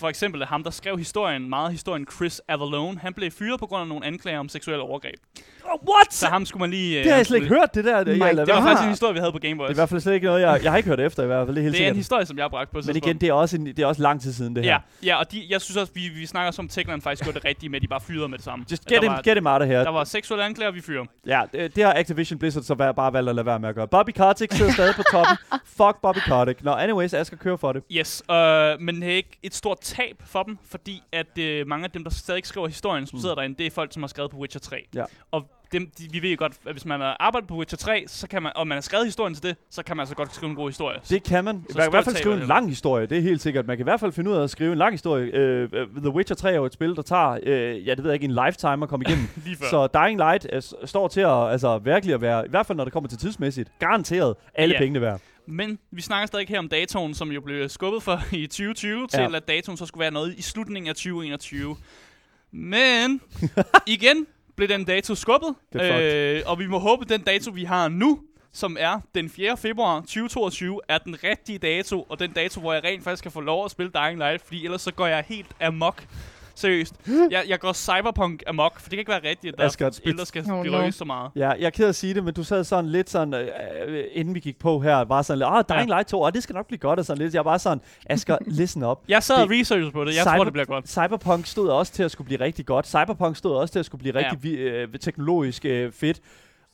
For 0.02 0.10
eksempel 0.10 0.46
ham, 0.46 0.64
der 0.64 0.72
skrev 0.72 0.98
historien, 0.98 1.50
meget 1.50 1.72
historien, 1.72 2.08
Chris 2.16 2.42
Avalone, 2.48 3.00
han 3.00 3.14
blev 3.14 3.32
fyret 3.32 3.60
på 3.60 3.66
grund 3.66 3.82
af 3.82 3.88
nogle 3.88 4.06
anklager 4.06 4.40
om 4.40 4.50
seksuelle 4.50 4.84
overgreb. 4.84 5.16
Oh, 5.64 5.80
what? 5.90 6.14
Så 6.14 6.28
ham 6.28 6.46
skulle 6.46 6.62
man 6.62 6.70
lige... 6.70 6.98
Øh, 6.98 7.04
det 7.04 7.12
har 7.12 7.18
jeg 7.18 7.26
slet 7.26 7.38
ikke 7.38 7.50
hørt, 7.50 7.76
det 7.76 7.86
der. 7.86 8.04
Det, 8.04 8.20
jeg, 8.20 8.38
det 8.38 8.48
var 8.48 8.62
faktisk 8.62 8.84
en 8.84 8.90
historie, 8.90 9.14
vi 9.14 9.20
havde 9.20 9.32
på 9.32 9.40
Game 9.40 9.58
Boys. 9.58 9.68
Det 9.68 9.72
er 9.72 9.74
i 9.74 9.82
hvert 9.82 9.90
fald 9.90 10.02
slet 10.02 10.14
ikke 10.14 10.26
noget, 10.26 10.42
jeg, 10.42 10.60
jeg 10.64 10.72
har 10.72 10.78
ikke 10.78 10.90
hørt 10.90 11.00
efter 11.00 11.24
i 11.24 11.26
hvert 11.26 11.48
fald. 11.48 11.56
Det 11.56 11.64
helt 11.64 11.78
det 11.78 11.86
er 11.86 11.90
en 11.90 11.96
historie, 11.96 12.26
som 12.26 12.38
jeg 12.38 12.44
har 12.44 12.50
bragt 12.50 12.72
på 12.72 12.82
Men 12.86 12.96
igen, 12.96 13.18
det 13.18 13.30
er, 13.30 13.34
også 13.34 13.58
en, 13.58 13.66
det 13.66 13.80
er 13.80 13.86
også 13.86 14.02
lang 14.02 14.22
tid 14.22 14.34
siden, 14.34 14.56
det 14.56 14.64
her. 14.64 14.72
Ja, 14.72 14.80
ja, 15.04 15.16
og 15.20 15.32
de, 15.32 15.44
jeg 15.50 15.62
synes 15.62 15.78
også, 15.78 15.92
vi, 15.96 16.10
vi 16.16 16.26
snakker 16.26 16.52
som 16.52 16.68
Techland 16.68 17.02
faktisk 17.02 17.24
gjorde 17.24 17.40
det 17.40 17.46
rigtige 17.46 17.70
med, 17.70 17.76
at 17.76 17.82
de 17.82 17.88
bare 17.88 18.02
fyrede 18.02 18.28
med 18.30 18.38
det 18.38 18.46
samme. 18.46 18.66
Just 18.72 18.86
get 18.86 19.04
him, 19.04 19.12
var, 19.12 19.22
get 19.22 19.38
him 19.38 19.48
out 19.48 19.62
of 19.62 19.68
here. 19.68 19.84
Der 19.84 19.90
var 19.90 20.04
seksuelle 20.04 20.46
anklager, 20.46 20.72
vi 20.72 20.82
fyrer. 20.82 21.06
Ja, 21.28 21.42
det, 21.54 21.76
det 21.76 21.84
har 21.84 21.94
Activision 21.94 22.40
Blizzard 22.40 22.64
så 22.64 22.76
bare 22.76 23.14
valgt 23.14 23.30
at 23.30 23.36
lade 23.36 23.46
være 23.46 23.60
med 23.60 23.70
at 23.70 23.76
gøre. 23.76 23.88
Bobby 23.88 24.12
Kotick 24.12 24.54
sidder 24.54 24.72
stadig 24.72 24.96
på 24.96 25.04
toppen. 25.12 25.38
Fuck 25.78 26.02
Bobby 26.02 26.20
Kotick. 26.28 26.64
Nå, 26.64 26.72
anyways, 26.72 27.14
Asger 27.14 27.38
kører 27.38 27.58
for 27.58 27.72
det. 27.74 27.84
Yes, 27.92 28.24
øh, 28.32 28.36
men 28.80 29.02
det 29.02 29.12
er 29.12 29.16
ikke 29.16 29.40
et 29.44 29.56
stort 29.56 29.80
tab 29.92 30.16
for 30.26 30.44
dem, 30.44 30.58
fordi 30.66 31.02
at 31.12 31.38
øh, 31.40 31.68
mange 31.68 31.84
af 31.86 31.92
dem, 31.92 32.04
der 32.04 32.12
stadig 32.12 32.46
skriver 32.46 32.68
historien, 32.68 33.06
som 33.08 33.18
Mm. 33.18 33.22
sidder 33.22 33.36
derinde, 33.36 33.56
det 33.58 33.66
er 33.66 33.72
folk, 33.72 33.94
som 33.94 34.04
har 34.04 34.08
skrevet 34.08 34.32
på 34.32 34.38
Witcher 34.38 34.60
3. 34.60 34.88
Ja. 34.96 35.04
Og 35.32 35.44
dem, 35.72 35.92
de, 35.98 36.08
vi 36.12 36.22
ved 36.22 36.30
jo 36.30 36.36
godt, 36.40 36.54
at 36.66 36.72
hvis 36.72 36.86
man 36.86 37.00
har 37.00 37.18
arbejdet 37.20 37.48
på 37.48 37.56
Witcher 37.56 37.78
3, 37.78 38.04
så 38.08 38.28
kan 38.28 38.44
man, 38.44 38.52
og 38.56 38.68
man 38.68 38.76
har 38.76 38.82
skrevet 38.82 39.06
historien 39.06 39.34
til 39.36 39.44
det, 39.44 39.56
så 39.70 39.84
kan 39.84 39.98
man 39.98 40.02
altså 40.02 40.16
godt 40.16 40.36
skrive 40.36 40.50
en 40.50 40.56
god 40.56 40.70
historie. 40.70 41.00
Det 41.10 41.24
kan 41.24 41.44
man. 41.44 41.56
Så 41.70 41.78
Man 41.78 41.84
kan 41.84 41.90
i 41.90 41.94
hvert 41.94 42.04
fald 42.06 42.16
skrive 42.16 42.34
en 42.42 42.48
lang 42.48 42.70
historie, 42.70 43.06
det 43.06 43.18
er 43.18 43.22
helt 43.22 43.42
sikkert. 43.42 43.68
Man 43.68 43.78
kan 43.78 43.84
i 43.84 43.90
hvert 43.90 44.00
fald 44.00 44.12
finde 44.12 44.32
ud 44.32 44.36
af 44.36 44.44
at 44.44 44.50
skrive 44.50 44.72
en 44.72 44.78
lang 44.78 44.94
historie. 44.94 45.26
Uh, 45.64 46.02
The 46.02 46.10
Witcher 46.10 46.36
3 46.36 46.52
er 46.52 46.56
jo 46.56 46.66
et 46.66 46.74
spil, 46.74 46.96
der 46.96 47.02
tager, 47.02 47.38
uh, 47.44 47.88
ja, 47.88 47.92
det 47.96 48.04
ved 48.04 48.06
jeg 48.12 48.14
ikke, 48.14 48.26
en 48.34 48.38
lifetime 48.46 48.84
at 48.84 48.90
komme 48.90 49.06
igennem. 49.08 49.28
Så 49.72 49.88
Dying 49.94 50.18
Light 50.20 50.64
s- 50.66 50.74
står 50.86 51.08
til 51.08 51.22
at 51.22 51.52
altså, 51.52 51.78
virkelig 51.78 52.14
at 52.16 52.22
være, 52.22 52.46
i 52.46 52.50
hvert 52.50 52.66
fald 52.66 52.76
når 52.78 52.84
det 52.84 52.94
kommer 52.94 53.10
til 53.10 53.18
tidsmæssigt, 53.18 53.72
garanteret 53.80 54.36
alle 54.56 54.74
Ja. 54.76 54.80
pengene 54.80 55.02
værd. 55.02 55.22
Men 55.46 55.80
vi 55.92 56.02
snakker 56.02 56.26
stadig 56.28 56.48
her 56.48 56.60
om 56.60 56.70
datoen, 56.70 57.14
som 57.14 57.32
jo 57.32 57.42
blev 57.42 57.70
skubbet 57.70 58.04
for 58.04 58.22
i 58.32 58.48
2020, 58.48 59.08
til 59.08 59.20
Ja. 59.20 59.36
at 59.36 59.48
datoen 59.48 59.78
så 59.78 59.86
skulle 59.86 60.02
være 60.02 60.12
noget 60.12 60.36
i 60.38 60.42
slutningen 60.42 60.90
af 60.90 60.96
2021. 60.96 61.76
Men 62.52 63.22
igen 63.88 64.28
blev 64.56 64.68
den 64.68 64.84
dato 64.86 65.16
skubbet, 65.16 65.56
øh, 65.76 66.42
og 66.46 66.60
vi 66.60 66.68
må 66.68 66.80
håbe, 66.80 67.02
at 67.02 67.10
den 67.10 67.22
dato, 67.22 67.52
vi 67.52 67.64
har 67.64 67.88
nu, 67.88 68.20
som 68.54 68.78
er 68.80 69.00
den 69.16 69.30
4. 69.30 69.58
februar 69.58 70.00
2022, 70.00 70.80
er 70.88 70.98
den 70.98 71.24
rigtige 71.24 71.58
dato, 71.58 72.02
og 72.10 72.20
den 72.20 72.32
dato, 72.32 72.60
hvor 72.62 72.74
jeg 72.74 72.84
rent 72.84 73.04
faktisk 73.04 73.24
kan 73.24 73.32
få 73.32 73.42
lov 73.42 73.66
at 73.66 73.72
spille 73.72 73.92
Dying 73.96 74.18
Light, 74.18 74.44
fordi 74.46 74.66
ellers 74.66 74.82
så 74.82 74.92
går 74.94 75.08
jeg 75.08 75.24
helt 75.28 75.48
amok. 75.62 76.04
Seriøst. 76.56 76.94
Jeg, 77.32 77.44
jeg 77.48 77.60
går 77.60 77.74
cyberpunk 77.74 78.44
amok, 78.48 78.80
for 78.80 78.90
det 78.90 78.90
kan 78.90 79.00
ikke 79.00 79.12
være 79.12 79.30
rigtigt, 79.30 79.54
at 79.54 79.58
der 79.58 79.64
er 79.64 79.70
it's- 79.70 80.26
skal 80.26 80.44
Oh, 80.52 80.60
oh, 80.60 80.66
no. 80.66 80.92
så 80.92 81.06
meget. 81.06 81.32
Ja, 81.36 81.50
jeg 81.50 81.62
er 81.66 81.70
ked 81.70 81.86
af 81.86 81.90
at 81.90 81.96
sige 81.96 82.14
det, 82.14 82.24
men 82.24 82.34
du 82.34 82.44
sad 82.44 82.64
sådan 82.64 82.90
lidt 82.90 83.10
sådan, 83.10 83.34
øh, 83.34 83.48
øh, 83.88 84.04
inden 84.14 84.36
vi 84.36 84.40
gik 84.40 84.60
på 84.60 84.80
her, 84.80 84.96
var 84.98 85.22
sådan 85.22 85.38
lidt, 85.40 85.48
ah, 85.52 85.64
Dying 85.70 85.88
Light 85.90 86.08
2, 86.08 86.22
og 86.22 86.34
det 86.34 86.44
skal 86.44 86.54
nok 86.56 86.68
blive 86.68 86.80
godt, 86.80 87.00
og 87.00 87.06
sådan 87.06 87.22
lidt. 87.24 87.34
Jeg 87.34 87.46
var 87.46 87.58
sådan, 87.58 87.82
Asger, 88.06 88.38
listen 88.62 88.84
up. 88.84 89.00
Jeg 89.08 89.24
sad 89.24 89.42
Det- 89.42 89.52
researchede 89.52 89.92
på 89.92 90.06
det. 90.06 90.16
Jeg 90.16 90.24
Cyber- 90.24 90.36
tror, 90.36 90.44
det 90.44 90.54
bliver 90.54 90.66
godt. 90.66 90.90
Cyberpunk 90.90 91.46
stod 91.46 91.70
også 91.70 91.94
til 91.94 92.04
at 92.04 92.12
skulle 92.12 92.26
blive 92.26 92.40
rigtig 92.40 92.66
godt. 92.66 92.88
Cyberpunk 92.88 93.38
stod 93.38 93.56
også 93.56 93.72
til 93.72 93.80
at 93.80 93.86
skulle 93.86 94.00
blive 94.00 94.20
Ja. 94.20 94.26
rigtig 94.26 94.44
vi, 94.44 94.52
øh, 94.54 94.88
teknologisk 95.02 95.66
øh, 95.66 95.92
fedt. 95.92 96.20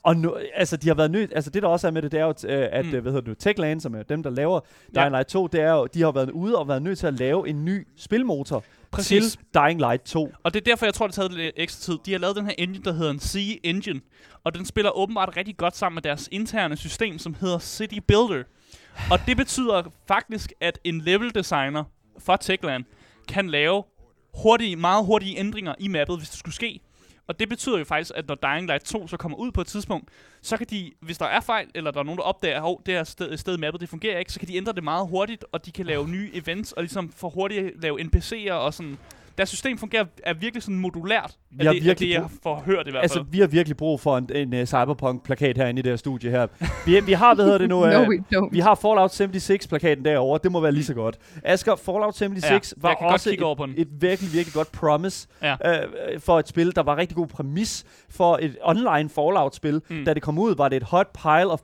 Og 0.03 0.15
nu, 0.17 0.35
altså, 0.55 0.77
de 0.77 0.87
har 0.87 0.95
været 0.95 1.11
nødt, 1.11 1.31
altså 1.35 1.49
det 1.49 1.63
der 1.63 1.67
også 1.69 1.87
er 1.87 1.91
med 1.91 2.01
det, 2.01 2.11
det 2.11 2.19
er 2.19 2.23
jo, 2.25 2.29
øh, 2.29 2.67
at, 2.71 2.85
Mm. 2.85 2.91
mm. 2.91 3.01
hvad 3.01 3.11
hedder 3.11 3.19
det 3.21 3.27
nu, 3.27 3.33
Techland, 3.33 3.81
som 3.81 3.95
er 3.95 4.03
dem, 4.03 4.23
der 4.23 4.29
laver 4.29 4.59
Ja. 4.95 4.99
Dying 5.01 5.11
Light 5.11 5.27
2, 5.29 5.47
det 5.47 5.61
er 5.61 5.71
jo, 5.71 5.85
de 5.93 6.01
har 6.01 6.11
været 6.11 6.31
ude 6.31 6.57
og 6.57 6.67
været 6.67 6.81
nødt 6.81 6.99
til 6.99 7.07
at 7.07 7.13
lave 7.19 7.49
en 7.49 7.65
ny 7.65 7.87
spilmotor 7.97 8.63
Præcis. 8.91 9.31
til 9.31 9.39
Dying 9.53 9.79
Light 9.79 10.03
2. 10.03 10.31
Og 10.43 10.53
det 10.53 10.59
er 10.59 10.63
derfor, 10.63 10.85
jeg 10.85 10.93
tror, 10.93 11.07
det 11.07 11.15
har 11.15 11.21
taget 11.21 11.37
lidt 11.37 11.53
ekstra 11.57 11.81
tid. 11.85 11.99
De 12.05 12.11
har 12.11 12.19
lavet 12.19 12.35
den 12.35 12.45
her 12.45 12.53
engine, 12.57 12.83
der 12.83 12.93
hedder 12.93 13.11
en 13.11 13.19
C-Engine. 13.19 14.01
Og 14.43 14.55
den 14.55 14.65
spiller 14.65 14.97
åbenbart 14.97 15.37
rigtig 15.37 15.57
godt 15.57 15.77
sammen 15.77 15.95
med 15.95 16.01
deres 16.01 16.29
interne 16.31 16.77
system, 16.77 17.19
som 17.19 17.35
hedder 17.41 17.59
City 17.59 17.97
Builder. 18.07 18.43
Og 19.11 19.19
det 19.25 19.37
betyder 19.37 19.83
faktisk, 20.07 20.53
at 20.61 20.79
en 20.83 21.01
level 21.01 21.35
designer 21.35 21.83
fra 22.19 22.37
Techland 22.37 22.85
kan 23.27 23.49
lave 23.49 23.83
hurtige, 24.41 24.75
meget 24.75 25.05
hurtige 25.05 25.39
ændringer 25.39 25.75
i 25.79 25.87
mappet, 25.87 26.17
hvis 26.17 26.29
det 26.29 26.39
skulle 26.39 26.55
ske. 26.55 26.81
Og 27.27 27.39
det 27.39 27.49
betyder 27.49 27.77
jo 27.77 27.83
faktisk, 27.83 28.11
at 28.15 28.27
når 28.27 28.35
Dying 28.35 28.67
Light 28.67 28.85
2 28.85 29.07
så 29.07 29.17
kommer 29.17 29.37
ud 29.37 29.51
på 29.51 29.61
et 29.61 29.67
tidspunkt, 29.67 30.09
så 30.41 30.57
kan 30.57 30.67
de, 30.69 30.91
hvis 30.99 31.17
der 31.17 31.25
er 31.25 31.39
fejl, 31.39 31.67
eller 31.75 31.91
der 31.91 31.99
er 31.99 32.03
nogen, 32.03 32.17
der 32.17 32.23
opdager, 32.23 32.63
at 32.63 32.85
det 32.85 32.93
her 32.93 33.03
sted, 33.03 33.37
sted 33.37 33.57
mappet, 33.57 33.81
det 33.81 33.89
fungerer 33.89 34.19
ikke, 34.19 34.33
så 34.33 34.39
kan 34.39 34.47
de 34.47 34.55
ændre 34.55 34.73
det 34.73 34.83
meget 34.83 35.07
hurtigt, 35.07 35.45
og 35.51 35.65
de 35.65 35.71
kan 35.71 35.85
lave 35.85 36.07
nye 36.07 36.29
events, 36.33 36.71
og 36.71 36.83
ligesom 36.83 37.11
for 37.11 37.29
hurtigt 37.29 37.81
lave 37.81 38.01
NPC'er 38.01 38.51
og 38.51 38.73
sådan. 38.73 38.97
Deres 39.37 39.49
system 39.49 39.77
fungerer, 39.77 40.05
er 40.23 40.33
virkelig 40.33 40.63
sådan 40.63 40.79
modulært. 40.79 41.31
Vi 41.51 41.57
Er 41.59 41.63
har 41.65 41.71
det, 41.73 41.79
er 41.79 41.83
virkelig 41.83 42.07
det, 42.09 42.13
jeg 42.13 42.21
brug- 42.21 42.31
får 42.43 42.63
hørt 42.65 42.87
i 42.87 42.91
hvert 42.91 43.01
Altså, 43.03 43.19
fald. 43.19 43.25
vi 43.31 43.39
har 43.39 43.47
virkelig 43.47 43.77
brug 43.77 43.99
for 43.99 44.17
en, 44.17 44.29
en 44.35 44.53
uh, 44.53 44.59
Cyberpunk-plakat 44.65 45.57
herinde 45.57 45.79
i 45.79 45.81
det 45.81 45.91
her 45.91 45.97
studie 45.97 46.29
her. 46.31 46.47
Vi, 46.85 46.99
vi 46.99 47.13
har, 47.13 47.35
hvad 47.35 47.45
hedder 47.45 47.57
det 47.57 47.69
nu? 47.69 47.79
No, 47.85 48.03
don't. 48.35 48.49
vi 48.51 48.59
har 48.59 48.75
Fallout 48.75 49.21
76-plakaten 49.21 50.03
derovre. 50.05 50.39
Det 50.43 50.51
må 50.51 50.59
være 50.59 50.71
lige 50.71 50.83
så 50.83 50.93
godt. 50.93 51.17
Asger, 51.43 51.75
Fallout 51.75 52.15
76 52.17 52.73
Ja, 52.77 52.81
var 52.81 52.89
jeg 52.89 52.97
kan 52.97 53.05
godt 53.05 53.13
også 53.13 53.29
et, 53.33 53.41
over 53.41 53.55
på 53.55 53.65
den. 53.65 53.73
et 53.77 53.87
virkelig, 54.01 54.33
virkelig 54.33 54.53
godt 54.53 54.71
promise 54.71 55.27
Ja. 55.41 55.55
øh, 55.65 56.19
for 56.19 56.39
et 56.39 56.47
spil. 56.47 56.75
Der 56.75 56.83
var 56.83 56.97
rigtig 56.97 57.15
god 57.17 57.27
præmis 57.27 57.85
for 58.09 58.39
et 58.41 58.57
online 58.63 59.09
Fallout-spil. 59.09 59.81
Mm. 59.89 60.05
Da 60.05 60.13
det 60.13 60.21
kom 60.21 60.37
ud, 60.39 60.55
var 60.55 60.69
det 60.69 60.75
et 60.77 60.83
hot 60.83 61.07
pile 61.23 61.47
of 61.51 61.59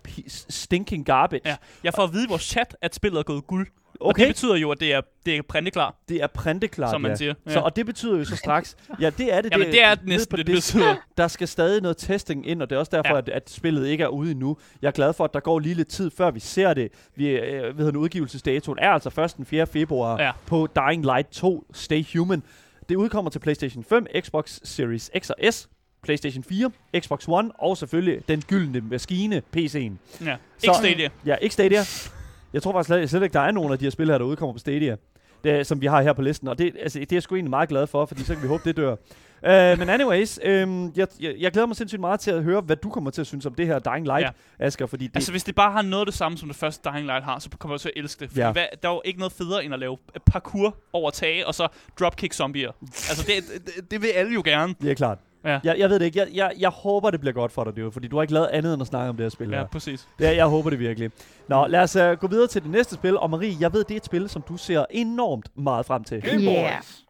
stinking 0.49 1.05
garbage. 1.05 1.41
Ja. 1.45 1.55
Jeg 1.83 1.93
får 1.93 2.03
at 2.03 2.13
vide 2.13 2.23
i 2.25 2.27
vores 2.29 2.41
chat, 2.43 2.75
at 2.81 2.95
spillet 2.95 3.19
er 3.19 3.23
gået 3.23 3.47
guld. 3.47 3.67
Og 4.03 4.09
Okay. 4.09 4.21
det 4.21 4.29
betyder 4.29 4.55
jo, 4.55 4.71
at 4.71 4.79
det 4.79 4.93
er, 4.93 5.01
det 5.25 5.37
er 5.37 5.41
printeklar. 5.41 5.95
Det 6.09 6.23
er 6.23 6.27
printeklart, 6.27 6.91
Som 6.91 7.01
man 7.01 7.11
ja. 7.11 7.15
siger. 7.15 7.33
Så, 7.47 7.53
Ja. 7.53 7.59
og 7.61 7.75
det 7.75 7.85
betyder 7.85 8.17
jo 8.17 8.25
så 8.25 8.35
straks... 8.35 8.77
Ja, 9.01 9.09
det 9.09 9.33
er 9.33 9.41
det. 9.41 9.51
Jamen, 9.51 9.67
det 9.67 9.83
er 9.83 9.95
ned 9.95 10.03
næsten 10.05 10.29
på 10.29 10.37
det, 10.37 10.47
det 10.47 10.55
betyder. 10.55 10.95
Der 11.17 11.27
skal 11.27 11.47
stadig 11.47 11.81
noget 11.81 11.97
testing 11.97 12.47
ind, 12.47 12.61
og 12.61 12.69
det 12.69 12.75
er 12.75 12.79
også 12.79 12.89
derfor, 12.95 13.13
Ja. 13.13 13.17
at, 13.17 13.29
at 13.29 13.49
spillet 13.49 13.87
ikke 13.87 14.03
er 14.03 14.07
ude 14.07 14.31
endnu. 14.31 14.57
Jeg 14.81 14.87
er 14.87 14.91
glad 14.91 15.13
for, 15.13 15.23
at 15.23 15.33
der 15.33 15.39
går 15.39 15.59
lige 15.59 15.75
lidt 15.75 15.87
tid, 15.87 16.11
før 16.17 16.31
vi 16.31 16.39
ser 16.39 16.73
det. 16.73 16.91
Vi, 17.15 17.27
øh, 17.29 17.77
ved, 17.77 17.95
udgivelsesdatoen 17.95 18.77
er 18.81 18.89
altså 18.89 19.09
først 19.09 19.37
den 19.37 19.45
4. 19.45 19.67
februar 19.67 20.21
Ja. 20.23 20.31
på 20.45 20.67
Dying 20.75 21.03
Light 21.05 21.29
2 21.31 21.65
Stay 21.73 22.03
Human. 22.17 22.43
Det 22.89 22.95
udkommer 22.95 23.31
til 23.31 23.39
PlayStation 23.39 23.83
5, 23.83 24.05
Xbox 24.21 24.59
Series 24.63 25.11
X 25.19 25.29
og 25.29 25.53
S, 25.53 25.69
PlayStation 26.03 26.43
4, 26.43 26.71
Xbox 26.99 27.25
One 27.27 27.51
og 27.59 27.77
selvfølgelig 27.77 28.27
den 28.27 28.41
gyldne 28.41 28.81
maskine, 28.81 29.41
PC'en. 29.57 29.91
Ja. 30.25 30.35
Så- 30.57 30.63
Ikke 30.63 30.75
Stadia. 30.77 31.09
Ja, 31.25 31.35
ikke 31.35 31.53
Stadia. 31.53 31.79
Jeg 32.53 32.63
tror 32.63 32.71
faktisk 32.71 32.87
slet, 32.87 33.09
slet 33.09 33.23
ikke, 33.23 33.33
der 33.33 33.39
er 33.39 33.51
nogen 33.51 33.71
af 33.73 33.79
de 33.79 33.85
her 33.85 33.89
spil 33.89 34.09
her, 34.09 34.17
der 34.17 34.25
udkommer 34.25 34.53
på 34.53 34.59
Stadia. 34.59 34.95
Det, 35.43 35.67
som 35.67 35.81
vi 35.81 35.85
har 35.85 36.01
her 36.01 36.13
på 36.13 36.21
listen. 36.21 36.47
Og 36.47 36.57
det, 36.57 36.75
altså, 36.81 36.99
det 36.99 37.11
er 37.11 37.15
jeg 37.15 37.23
sgu 37.23 37.35
egentlig 37.35 37.49
meget 37.49 37.69
glad 37.69 37.87
for, 37.87 38.05
fordi 38.05 38.23
så 38.23 38.33
kan 38.33 38.43
vi 38.43 38.47
håbe, 38.47 38.63
det 38.65 38.77
dør. 38.77 38.95
Uh, 39.41 39.79
men 39.79 39.89
anyways, 39.89 40.39
øhm, 40.43 40.91
jeg, 40.95 41.07
jeg, 41.19 41.35
jeg 41.39 41.51
glæder 41.51 41.65
mig 41.65 41.75
sindssygt 41.75 41.99
meget 41.99 42.19
til 42.19 42.31
at 42.31 42.43
høre, 42.43 42.61
hvad 42.61 42.75
du 42.75 42.89
kommer 42.89 43.11
til 43.11 43.21
at 43.21 43.27
synes 43.27 43.45
om 43.45 43.53
det 43.53 43.67
her 43.67 43.79
Dying 43.79 44.05
Light, 44.05 44.23
ja. 44.59 44.65
Asger, 44.65 44.85
fordi 44.85 45.07
det, 45.07 45.15
Altså, 45.15 45.31
hvis 45.31 45.43
det 45.43 45.55
bare 45.55 45.71
har 45.71 45.81
noget 45.81 46.01
af 46.01 46.05
det 46.05 46.15
samme, 46.15 46.37
som 46.37 46.49
det 46.49 46.55
første 46.55 46.89
Dying 46.89 47.05
Light 47.05 47.23
har, 47.25 47.39
så 47.39 47.49
kommer 47.59 47.75
jeg 47.75 47.81
til 47.81 47.91
at 47.95 48.03
elske 48.03 48.19
det. 48.19 48.29
Fordi 48.29 48.41
Ja. 48.41 48.51
hvad, 48.51 48.65
der 48.83 48.89
er 48.89 48.93
jo 48.93 49.01
ikke 49.05 49.19
noget 49.19 49.33
federe, 49.33 49.65
end 49.65 49.73
at 49.73 49.79
lave 49.79 49.97
parkour 50.25 50.75
over 50.93 51.11
tage, 51.11 51.47
og 51.47 51.55
så 51.55 51.67
dropkick 51.99 52.33
zombier. 52.33 52.71
altså, 52.81 53.25
det, 53.27 53.65
det, 53.65 53.91
det 53.91 54.01
vil 54.01 54.07
alle 54.07 54.33
jo 54.33 54.41
gerne. 54.45 54.75
det 54.81 54.91
er 54.91 54.95
klart. 54.95 55.17
Ja. 55.45 55.59
Jeg, 55.63 55.79
jeg 55.79 55.89
ved 55.89 55.99
det 55.99 56.05
ikke. 56.05 56.19
Jeg, 56.19 56.27
jeg, 56.33 56.51
jeg 56.59 56.69
håber, 56.69 57.11
det 57.11 57.19
bliver 57.19 57.33
godt 57.33 57.51
for 57.51 57.63
dig, 57.63 57.77
jo, 57.79 57.91
fordi 57.91 58.07
du 58.07 58.15
har 58.15 58.21
ikke 58.21 58.33
lavet 58.33 58.47
andet 58.47 58.73
end 58.73 58.81
at 58.81 58.87
snakke 58.87 59.09
om 59.09 59.17
det 59.17 59.23
her 59.23 59.29
spil 59.29 59.49
Ja, 59.49 59.57
her. 59.57 59.65
præcis. 59.67 60.07
Ja, 60.19 60.35
jeg 60.35 60.45
håber 60.45 60.69
det 60.69 60.79
virkelig. 60.79 61.11
Nå, 61.47 61.67
lad 61.67 61.79
os 61.81 61.95
uh, 61.95 62.11
gå 62.11 62.27
videre 62.27 62.47
til 62.47 62.61
det 62.63 62.71
næste 62.71 62.95
spil. 62.95 63.17
Og 63.17 63.29
Marie, 63.29 63.55
jeg 63.59 63.73
ved, 63.73 63.83
det 63.83 63.91
er 63.91 63.97
et 63.97 64.05
spil, 64.05 64.29
som 64.29 64.41
du 64.41 64.57
ser 64.57 64.85
enormt 64.91 65.49
meget 65.57 65.85
frem 65.85 66.03
til. 66.03 66.21
Game 66.21 66.41
Yeah. 66.41 66.73
Boys. 66.77 67.03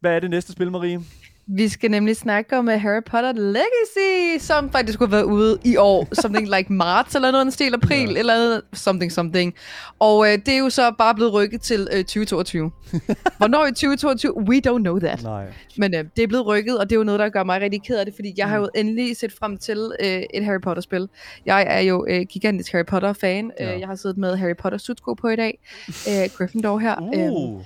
Hvad 0.00 0.16
er 0.16 0.20
det 0.20 0.30
næste 0.30 0.52
spil, 0.52 0.70
Marie? 0.70 1.00
Vi 1.46 1.68
skal 1.68 1.90
nemlig 1.90 2.16
snakke 2.16 2.58
om 2.58 2.68
uh, 2.68 2.72
Harry 2.74 3.02
Potter 3.06 3.32
Legacy, 3.32 4.44
som 4.44 4.70
faktisk 4.72 4.94
skulle 4.94 5.08
have 5.10 5.16
været 5.16 5.32
ude 5.32 5.58
i 5.64 5.76
år. 5.76 6.08
Something 6.22 6.48
like 6.56 6.72
marts 6.72 7.14
eller 7.14 7.30
noget 7.30 7.42
i 7.42 7.44
den 7.44 7.52
stil, 7.52 7.74
april 7.74 8.10
Ja. 8.12 8.18
eller 8.18 8.34
noget, 8.34 8.62
something 8.72 9.12
something. 9.12 9.54
Og 9.98 10.18
uh, 10.18 10.26
det 10.26 10.48
er 10.48 10.58
jo 10.58 10.70
så 10.70 10.92
bare 10.98 11.14
blevet 11.14 11.32
rykket 11.32 11.60
til 11.60 11.80
uh, 11.92 11.98
2022. 11.98 12.70
Hvornår 13.38 13.66
i 13.66 13.70
2022? 13.70 14.38
We 14.38 14.56
don't 14.68 14.78
know 14.78 14.98
that. 14.98 15.22
Nej. 15.22 15.44
Men 15.76 15.94
øh, 15.94 16.04
det 16.16 16.22
er 16.22 16.26
blevet 16.26 16.46
rykket, 16.46 16.78
og 16.78 16.90
det 16.90 16.96
er 16.96 16.98
jo 17.00 17.04
noget, 17.04 17.18
der 17.18 17.28
gør 17.28 17.44
mig 17.44 17.60
rigtig 17.60 17.82
ked 17.82 17.96
af 17.96 18.04
det, 18.06 18.14
fordi 18.14 18.34
jeg 18.36 18.48
har 18.48 18.56
jo 18.58 18.68
endelig 18.74 19.16
set 19.16 19.32
frem 19.32 19.56
til 19.58 19.92
øh, 20.00 20.22
et 20.34 20.44
Harry 20.44 20.60
Potter-spil. 20.60 21.08
Jeg 21.46 21.66
er 21.68 21.80
jo 21.80 22.06
øh, 22.08 22.22
gigantisk 22.30 22.72
Harry 22.72 22.84
Potter-fan. 22.86 23.50
Ja. 23.60 23.74
Øh, 23.74 23.80
jeg 23.80 23.88
har 23.88 23.94
siddet 23.94 24.18
med 24.18 24.36
Harry 24.36 24.56
Potter-sutsko 24.58 25.14
på 25.14 25.28
i 25.28 25.36
dag. 25.36 25.58
Øh, 25.88 26.28
Gryffindor 26.36 26.78
her. 26.78 27.10
Øh, 27.14 27.32
Uh. 27.32 27.62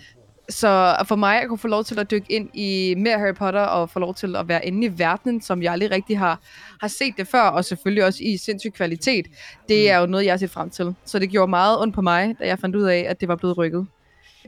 Så 0.51 0.97
for 1.09 1.17
mig 1.17 1.43
at 1.43 1.49
kunne 1.49 1.59
få 1.59 1.69
lov 1.69 1.85
til 1.85 1.99
at 1.99 2.11
dykke 2.11 2.33
ind 2.33 2.49
i 2.55 2.95
mere 2.97 3.19
Harry 3.19 3.35
Potter, 3.35 3.61
og 3.61 3.91
få 3.91 3.99
lov 3.99 4.15
til 4.15 4.37
at 4.37 4.49
være 4.49 4.67
inde 4.67 4.87
i 4.87 4.91
verdenen, 4.99 5.41
som 5.43 5.63
jeg 5.63 5.73
aldrig 5.73 5.91
rigtig 5.91 6.19
har, 6.19 6.41
har 6.81 6.89
set 6.89 7.15
det 7.17 7.29
før, 7.29 7.41
og 7.43 7.65
selvfølgelig 7.65 8.05
også 8.05 8.19
i 8.23 8.37
sindssyg 8.37 8.73
kvalitet, 8.73 9.27
det 9.69 9.91
er 9.91 9.99
jo 9.99 10.07
noget, 10.07 10.25
jeg 10.25 10.33
har 10.33 10.39
set 10.39 10.51
frem 10.51 10.71
til. 10.71 10.95
Så 11.05 11.19
det 11.19 11.31
gjorde 11.31 11.51
meget 11.51 11.81
ondt 11.81 11.95
på 11.95 12.01
mig, 12.03 12.35
da 12.41 12.47
jeg 12.47 12.59
fandt 12.59 12.77
ud 12.77 12.83
af, 12.83 13.07
at 13.09 13.21
det 13.21 13.29
var 13.29 13.37
blevet 13.37 13.59
rykket. 13.59 13.87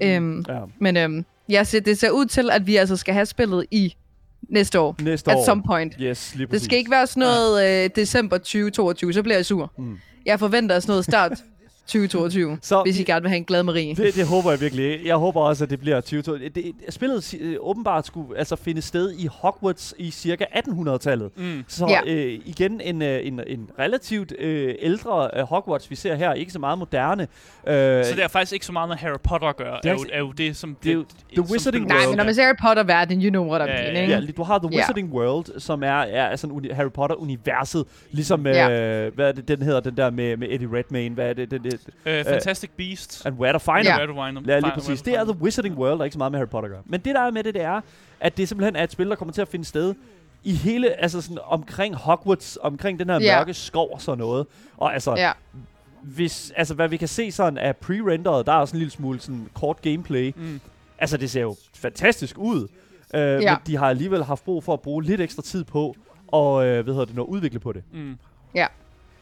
Øhm, 0.02 0.44
Ja. 0.48 0.58
men 0.78 0.96
øhm, 0.96 1.24
ja, 1.48 1.64
så 1.64 1.80
det 1.80 1.98
ser 1.98 2.10
ud 2.10 2.26
til, 2.26 2.50
at 2.50 2.66
vi 2.66 2.76
altså 2.76 2.96
skal 2.96 3.14
have 3.14 3.26
spillet 3.26 3.66
i 3.70 3.94
næste 4.48 4.80
år. 4.80 4.96
Næste 5.02 5.30
At 5.30 5.36
år. 5.36 5.44
some 5.44 5.62
point. 5.66 5.94
Yes, 6.00 6.34
lige 6.34 6.42
Det 6.42 6.50
præcis. 6.50 6.64
skal 6.64 6.78
ikke 6.78 6.90
være 6.90 7.06
sådan 7.06 7.20
noget 7.20 7.84
øh, 7.84 7.90
december 7.96 8.38
2022, 8.38 9.12
så 9.12 9.22
bliver 9.22 9.36
jeg 9.36 9.46
sur. 9.46 9.72
Mm. 9.78 9.98
Jeg 10.26 10.38
forventer 10.38 10.80
sådan 10.80 10.92
noget 10.92 11.04
start 11.04 11.32
2022, 11.92 12.58
Så 12.62 12.82
hvis 12.82 12.96
vi- 12.96 13.02
I 13.02 13.04
gerne 13.04 13.20
vil 13.22 13.28
have 13.28 13.36
en 13.36 13.44
glad 13.44 13.62
Marie. 13.62 13.94
Det, 13.94 14.14
det 14.14 14.26
håber 14.26 14.50
jeg 14.50 14.60
virkelig. 14.60 15.00
Jeg 15.06 15.16
håber 15.16 15.40
også, 15.40 15.64
at 15.64 15.70
det 15.70 15.80
bliver 15.80 16.00
2022. 16.00 16.38
Det, 16.38 16.54
det, 16.54 16.94
spillet 16.94 17.34
øh, 17.40 17.56
åbenbart 17.60 18.06
skulle 18.06 18.38
altså 18.38 18.56
finde 18.56 18.82
sted 18.82 19.12
i 19.18 19.26
Hogwarts 19.32 19.94
i 19.98 20.10
cirka 20.10 20.44
1800-tallet. 20.56 21.30
Mm. 21.36 21.64
Så 21.68 21.86
Ja. 22.06 22.12
øh, 22.12 22.38
igen 22.44 22.80
en, 22.84 23.02
øh, 23.02 23.26
en, 23.26 23.40
en 23.46 23.70
relativt 23.78 24.32
øh, 24.38 24.74
ældre 24.80 25.30
øh, 25.36 25.42
Hogwarts, 25.42 25.90
vi 25.90 25.96
ser 25.96 26.14
her. 26.14 26.32
Ikke 26.32 26.52
så 26.52 26.58
meget 26.58 26.78
moderne. 26.78 27.22
Øh, 27.66 28.04
Så 28.04 28.12
det 28.16 28.24
er 28.24 28.28
faktisk 28.28 28.52
ikke 28.52 28.66
så 28.66 28.72
meget 28.72 28.88
med 28.88 28.96
Harry 28.96 29.16
Potter 29.24 29.48
at 29.48 29.56
gøre. 29.56 29.74
Det 29.74 29.82
Det 29.82 29.88
er 29.90 29.94
er, 29.94 29.98
jo, 29.98 30.04
er 30.12 30.18
jo 30.18 30.32
det, 30.32 30.56
som... 30.56 30.76
det 30.84 30.94
jo 30.94 31.02
The 31.02 31.36
som 31.36 31.44
Wizarding 31.52 31.64
spillet- 31.84 31.88
Nej, 31.88 31.96
World. 31.96 32.08
men 32.08 32.16
når 32.16 32.24
man 32.24 32.34
ser 32.34 32.42
Harry 32.44 32.54
Potter-verden, 32.62 33.22
you 33.22 33.30
know 33.30 33.46
what 33.48 33.60
I 33.60 33.64
mean, 33.70 33.94
ja, 33.94 34.00
ikke? 34.00 34.12
Ja, 34.14 34.20
du 34.36 34.42
har 34.42 34.58
The. 34.58 34.68
Wizarding 34.68 35.12
World, 35.12 35.60
som 35.60 35.82
er, 35.82 35.86
er 36.00 36.36
sådan 36.36 36.56
uni- 36.56 36.72
Harry 36.72 36.90
Potter-universet. 36.94 37.84
Ligesom, 38.10 38.46
øh, 38.46 38.54
Ja. 38.54 39.08
hvad 39.08 39.28
er 39.28 39.32
det, 39.32 39.48
den 39.48 39.62
hedder, 39.62 39.80
den 39.80 39.96
der 39.96 40.10
med, 40.10 40.36
med 40.36 40.48
Eddie 40.50 40.68
Redmayne. 40.72 41.14
Hvad 41.14 41.28
er 41.28 41.32
det? 41.32 41.50
Den, 41.50 41.64
det 41.86 41.94
Øh, 42.06 42.24
Fantastic 42.24 42.70
Beasts. 42.76 43.26
and 43.26 43.38
Where 43.38 43.52
to 43.52 43.58
Find 43.58 43.76
Ja. 43.76 43.82
Them. 43.82 43.96
Where 43.98 44.06
to 44.06 44.26
find 44.26 44.36
them. 44.36 44.48
Ja, 44.48 44.58
lige 44.58 44.72
præcis. 44.74 45.02
Det 45.02 45.14
er 45.14 45.24
The. 45.24 45.32
Wizarding 45.42 45.78
World, 45.78 45.92
der 45.94 46.00
er 46.00 46.04
ikke 46.04 46.12
så 46.14 46.18
meget 46.18 46.32
med 46.32 46.38
Harry 46.38 46.48
Potter 46.48 46.68
at 46.68 46.72
gøre. 46.72 46.82
Men 46.86 47.00
det, 47.00 47.14
der 47.14 47.20
er 47.20 47.30
med 47.30 47.44
det, 47.44 47.54
det 47.54 47.62
er, 47.62 47.80
at 48.20 48.36
det 48.36 48.48
simpelthen 48.48 48.76
er 48.76 48.84
et 48.84 48.92
spil, 48.92 49.08
der 49.10 49.14
kommer 49.16 49.32
til 49.32 49.42
at 49.42 49.48
finde 49.48 49.64
sted 49.64 49.94
i 50.44 50.52
hele, 50.54 51.00
altså 51.02 51.20
sådan 51.20 51.38
omkring 51.44 51.94
Hogwarts, 51.96 52.58
omkring 52.62 52.98
den 52.98 53.10
her 53.10 53.20
Ja. 53.20 53.38
mørke 53.38 53.54
skov 53.54 53.88
og 53.92 54.00
sådan 54.00 54.18
noget. 54.18 54.46
Og 54.76 54.94
altså, 54.94 55.14
Ja. 55.16 55.32
hvis, 56.02 56.52
altså 56.56 56.74
hvad 56.74 56.88
vi 56.88 56.96
kan 56.96 57.08
se 57.08 57.32
sådan 57.32 57.58
af 57.58 57.74
pre-renderet, 57.76 58.46
der 58.46 58.52
er 58.52 58.56
også 58.56 58.76
en 58.76 58.78
lille 58.78 58.90
smule 58.92 59.20
sådan 59.20 59.48
kort 59.54 59.82
gameplay. 59.82 60.32
Mm. 60.36 60.60
Altså, 60.98 61.16
det 61.16 61.30
ser 61.30 61.40
jo 61.40 61.56
fantastisk 61.74 62.38
ud. 62.38 62.68
Øh, 63.14 63.20
Ja. 63.20 63.38
Men 63.38 63.56
de 63.66 63.76
har 63.76 63.88
alligevel 63.88 64.24
haft 64.24 64.44
brug 64.44 64.64
for 64.64 64.72
at 64.72 64.80
bruge 64.80 65.04
lidt 65.04 65.20
ekstra 65.20 65.42
tid 65.42 65.64
på, 65.64 65.96
og 66.28 66.66
øh, 66.66 66.84
hvad 66.84 66.94
hedder 66.94 67.06
det, 67.06 67.14
nu, 67.16 67.22
udvikle 67.22 67.58
på 67.58 67.72
det. 67.72 67.82
Mm. 67.92 68.18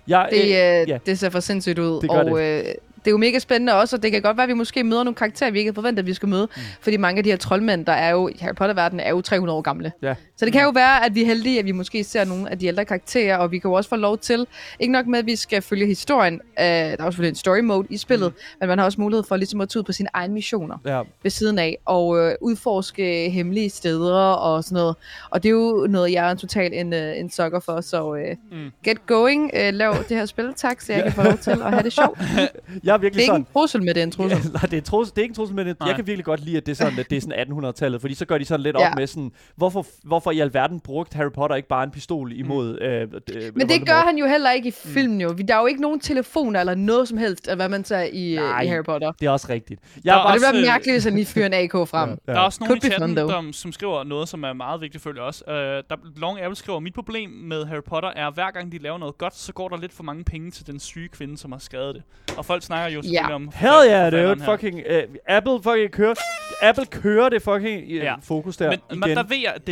Jeg, 0.08 0.28
Det, 0.30 0.42
øh, 0.42 0.88
ja. 0.88 0.98
det 1.06 1.18
ser 1.18 1.30
for 1.30 1.40
sindssygt 1.40 1.78
ud. 1.78 2.00
Det 2.00 2.10
og 2.10 2.40
Øh, 2.40 2.64
det 2.98 3.06
er 3.06 3.10
jo 3.10 3.16
mega 3.16 3.38
spændende 3.38 3.74
også, 3.74 3.96
og 3.96 4.02
det 4.02 4.12
kan 4.12 4.22
godt 4.22 4.36
være, 4.36 4.44
at 4.44 4.48
vi 4.48 4.54
måske 4.54 4.84
møder 4.84 5.04
nogle 5.04 5.14
karakterer, 5.14 5.50
vi 5.50 5.58
ikke 5.58 5.68
havde 5.68 5.74
forventet, 5.74 6.02
at 6.02 6.06
vi 6.06 6.14
skal 6.14 6.28
møde. 6.28 6.48
Mm. 6.56 6.62
Fordi 6.80 6.96
mange 6.96 7.18
af 7.18 7.24
de 7.24 7.30
her 7.30 7.36
troldmænd, 7.36 7.86
der 7.86 7.92
er 7.92 8.10
jo 8.10 8.28
i 8.28 8.36
Harry 8.40 8.54
Potter-verdenen, 8.54 9.00
er 9.00 9.10
jo 9.10 9.20
300 9.20 9.56
år 9.56 9.62
gamle. 9.62 9.92
Ja. 10.02 10.14
Så 10.38 10.44
det 10.44 10.52
kan 10.52 10.62
jo 10.62 10.70
være, 10.70 11.04
at 11.06 11.14
vi 11.14 11.22
er 11.22 11.26
heldige, 11.26 11.58
at 11.58 11.64
vi 11.64 11.72
måske 11.72 12.04
ser 12.04 12.24
nogle 12.24 12.50
af 12.50 12.58
de 12.58 12.66
ældre 12.66 12.84
karakterer, 12.84 13.36
og 13.36 13.50
vi 13.52 13.58
kan 13.58 13.68
jo 13.68 13.74
også 13.74 13.90
få 13.90 13.96
lov 13.96 14.18
til, 14.18 14.46
ikke 14.80 14.92
nok 14.92 15.06
med, 15.06 15.18
at 15.18 15.26
vi 15.26 15.36
skal 15.36 15.62
følge 15.62 15.86
historien, 15.86 16.34
øh, 16.34 16.40
der 16.64 16.64
er 16.64 16.90
også 16.92 17.04
selvfølgelig 17.04 17.28
en 17.28 17.34
story 17.34 17.58
mode 17.60 17.86
i 17.90 17.96
spillet, 17.96 18.28
mm. 18.32 18.56
men 18.60 18.68
man 18.68 18.78
har 18.78 18.84
også 18.84 19.00
mulighed 19.00 19.24
for 19.28 19.36
ligesom 19.36 19.60
at 19.60 19.68
tage 19.68 19.80
ud 19.80 19.84
på 19.84 19.92
sine 19.92 20.08
egne 20.14 20.34
missioner 20.34 20.76
ja. 20.86 21.02
ved 21.22 21.30
siden 21.30 21.58
af, 21.58 21.78
og 21.86 22.18
øh, 22.18 22.34
udforske 22.40 23.30
hemmelige 23.30 23.70
steder 23.70 24.14
og 24.32 24.64
sådan 24.64 24.74
noget. 24.76 24.96
Og 25.30 25.42
det 25.42 25.48
er 25.48 25.52
jo 25.52 25.86
noget, 25.90 26.12
jeg 26.12 26.30
er 26.30 26.34
totalt 26.34 26.74
en, 26.74 26.92
øh, 26.92 27.18
en 27.18 27.30
sucker 27.30 27.60
for, 27.60 27.80
så 27.80 28.14
øh, 28.14 28.36
Mm. 28.52 28.70
get 28.84 29.06
going, 29.06 29.50
øh, 29.54 29.74
lav 29.74 29.94
det 30.08 30.16
her 30.16 30.26
spil, 30.26 30.52
tak, 30.56 30.80
så 30.80 30.92
jeg 30.92 31.02
kan 31.02 31.12
få 31.12 31.22
lov 31.22 31.38
til 31.44 31.50
at 31.50 31.58
have 31.70 31.82
det 31.82 31.92
sjovt. 31.92 32.18
Jeg 32.28 32.42
er 32.42 32.48
Det 32.82 32.88
er 32.88 32.98
virkelig 32.98 33.20
ikke 33.22 33.26
sådan... 33.26 33.40
en 33.40 33.46
trussel 33.52 33.82
med 33.82 33.94
det, 33.94 34.02
en 34.02 34.10
trussel. 34.10 34.38
Ja, 34.44 34.48
nej, 34.58 34.62
det 34.70 34.76
er, 34.76 34.80
trussel, 34.80 35.14
det 35.14 35.18
er 35.20 35.22
ikke 35.22 35.30
en 35.32 35.36
trussel, 35.36 35.56
men 35.56 35.66
det, 35.66 35.76
Nej. 35.80 35.86
jeg 35.88 35.96
kan 35.96 36.06
virkelig 36.06 36.24
godt 36.24 36.44
lide, 36.44 36.56
at 36.56 36.66
det 36.66 36.72
er 36.72 36.76
sådan, 36.76 36.98
at 36.98 37.10
det 37.10 37.16
er 37.16 37.20
sådan 37.20 37.64
1800-tallet, 37.64 38.00
fordi 38.00 38.14
så 38.14 38.24
gør 38.24 38.38
de 38.38 38.44
sådan 38.44 38.62
lidt 38.62 38.76
Ja. 38.78 38.90
op 38.90 38.96
med 38.96 39.06
sådan, 39.06 39.32
hvorfor, 39.56 39.86
hvorfor 40.02 40.27
i 40.30 40.40
alverden 40.40 40.80
brugte 40.80 41.16
Harry 41.16 41.30
Potter 41.34 41.56
ikke 41.56 41.68
bare 41.68 41.84
en 41.84 41.90
pistol 41.90 42.32
imod 42.32 42.78
øh, 42.80 43.02
øh, 43.02 43.08
Men 43.10 43.10
det 43.12 43.54
Voldemort? 43.54 43.86
gør 43.88 43.94
han 44.06 44.18
jo 44.18 44.26
heller 44.26 44.50
ikke 44.50 44.68
i 44.68 44.72
filmen 44.72 45.20
jo. 45.20 45.28
Der 45.32 45.54
er 45.54 45.60
jo 45.60 45.66
ikke 45.66 45.80
nogen 45.80 46.00
telefoner 46.00 46.60
eller 46.60 46.74
noget 46.74 47.08
som 47.08 47.18
helst 47.18 47.48
af, 47.48 47.56
hvad 47.56 47.68
man 47.68 47.84
tager 47.84 48.02
i, 48.12 48.30
øh, 48.32 48.36
Nej. 48.42 48.60
i 48.62 48.66
Harry 48.66 48.84
Potter. 48.84 49.12
Det 49.12 49.26
er 49.26 49.30
også 49.30 49.46
rigtigt. 49.48 49.80
Jeg 49.96 50.02
Der 50.04 50.12
er 50.12 50.14
er 50.14 50.18
Og 50.20 50.24
bare, 50.24 50.34
det 50.38 50.42
også, 50.44 50.52
bliver 50.52 50.72
mærkeligt, 50.72 50.94
hvis 50.94 51.04
han 51.04 51.14
lige 51.14 51.26
fyrer 51.26 51.46
en 51.46 51.52
AK 51.54 51.72
frem. 51.88 52.08
Ja. 52.10 52.32
Der 52.32 52.38
er 52.38 52.42
også 52.42 52.58
nogen 52.64 52.76
i 52.76 52.80
chatten, 52.80 53.16
der, 53.16 53.48
som 53.52 53.72
skriver 53.72 54.04
noget, 54.04 54.28
som 54.28 54.42
er 54.44 54.52
meget 54.52 54.80
vigtigt 54.80 55.02
selvfølgelig 55.02 55.22
også. 55.22 55.44
Uh, 55.46 55.52
der, 55.54 55.96
Long 56.16 56.40
Apple 56.40 56.56
skriver, 56.56 56.80
mit 56.80 56.94
problem 56.94 57.30
med 57.30 57.64
Harry 57.66 57.82
Potter 57.88 58.08
er, 58.16 58.26
at 58.26 58.34
hver 58.34 58.50
gang 58.50 58.72
de 58.72 58.78
laver 58.78 58.98
noget 58.98 59.18
godt, 59.18 59.36
så 59.36 59.52
går 59.52 59.68
der 59.68 59.76
lidt 59.76 59.92
for 59.92 60.02
mange 60.02 60.24
penge 60.24 60.50
til 60.50 60.66
den 60.66 60.80
syge 60.80 61.08
kvinde, 61.08 61.38
som 61.38 61.52
har 61.52 61.58
skrevet 61.58 61.94
det. 61.94 62.02
Og 62.38 62.44
folk 62.44 62.62
snakker 62.62 62.96
jo 62.96 63.02
selvfølgelig 63.02 63.28
Ja. 63.28 63.34
om... 63.34 63.50
Hell 63.54 63.72
yeah, 63.90 64.12
forfatteren 64.12 64.38
dude. 64.38 64.44
her. 64.46 64.56
Fucking, 64.56 64.82
uh, 64.90 65.14
Apple 65.28 65.52
fucking 65.62 65.90
kører, 65.92 66.14
Apple 66.62 66.86
kører 66.86 67.28
det 67.28 67.42
fucking 67.42 67.82
uh, 67.84 67.94
Ja. 67.96 68.04
ja. 68.04 68.14
fokus 68.22 68.56
der 68.56 68.70
Men, 68.70 68.78
igen. 68.90 69.00
men 69.00 69.16
der 69.16 69.22
ved 69.22 69.36
jeg, 69.36 69.52
at 69.54 69.66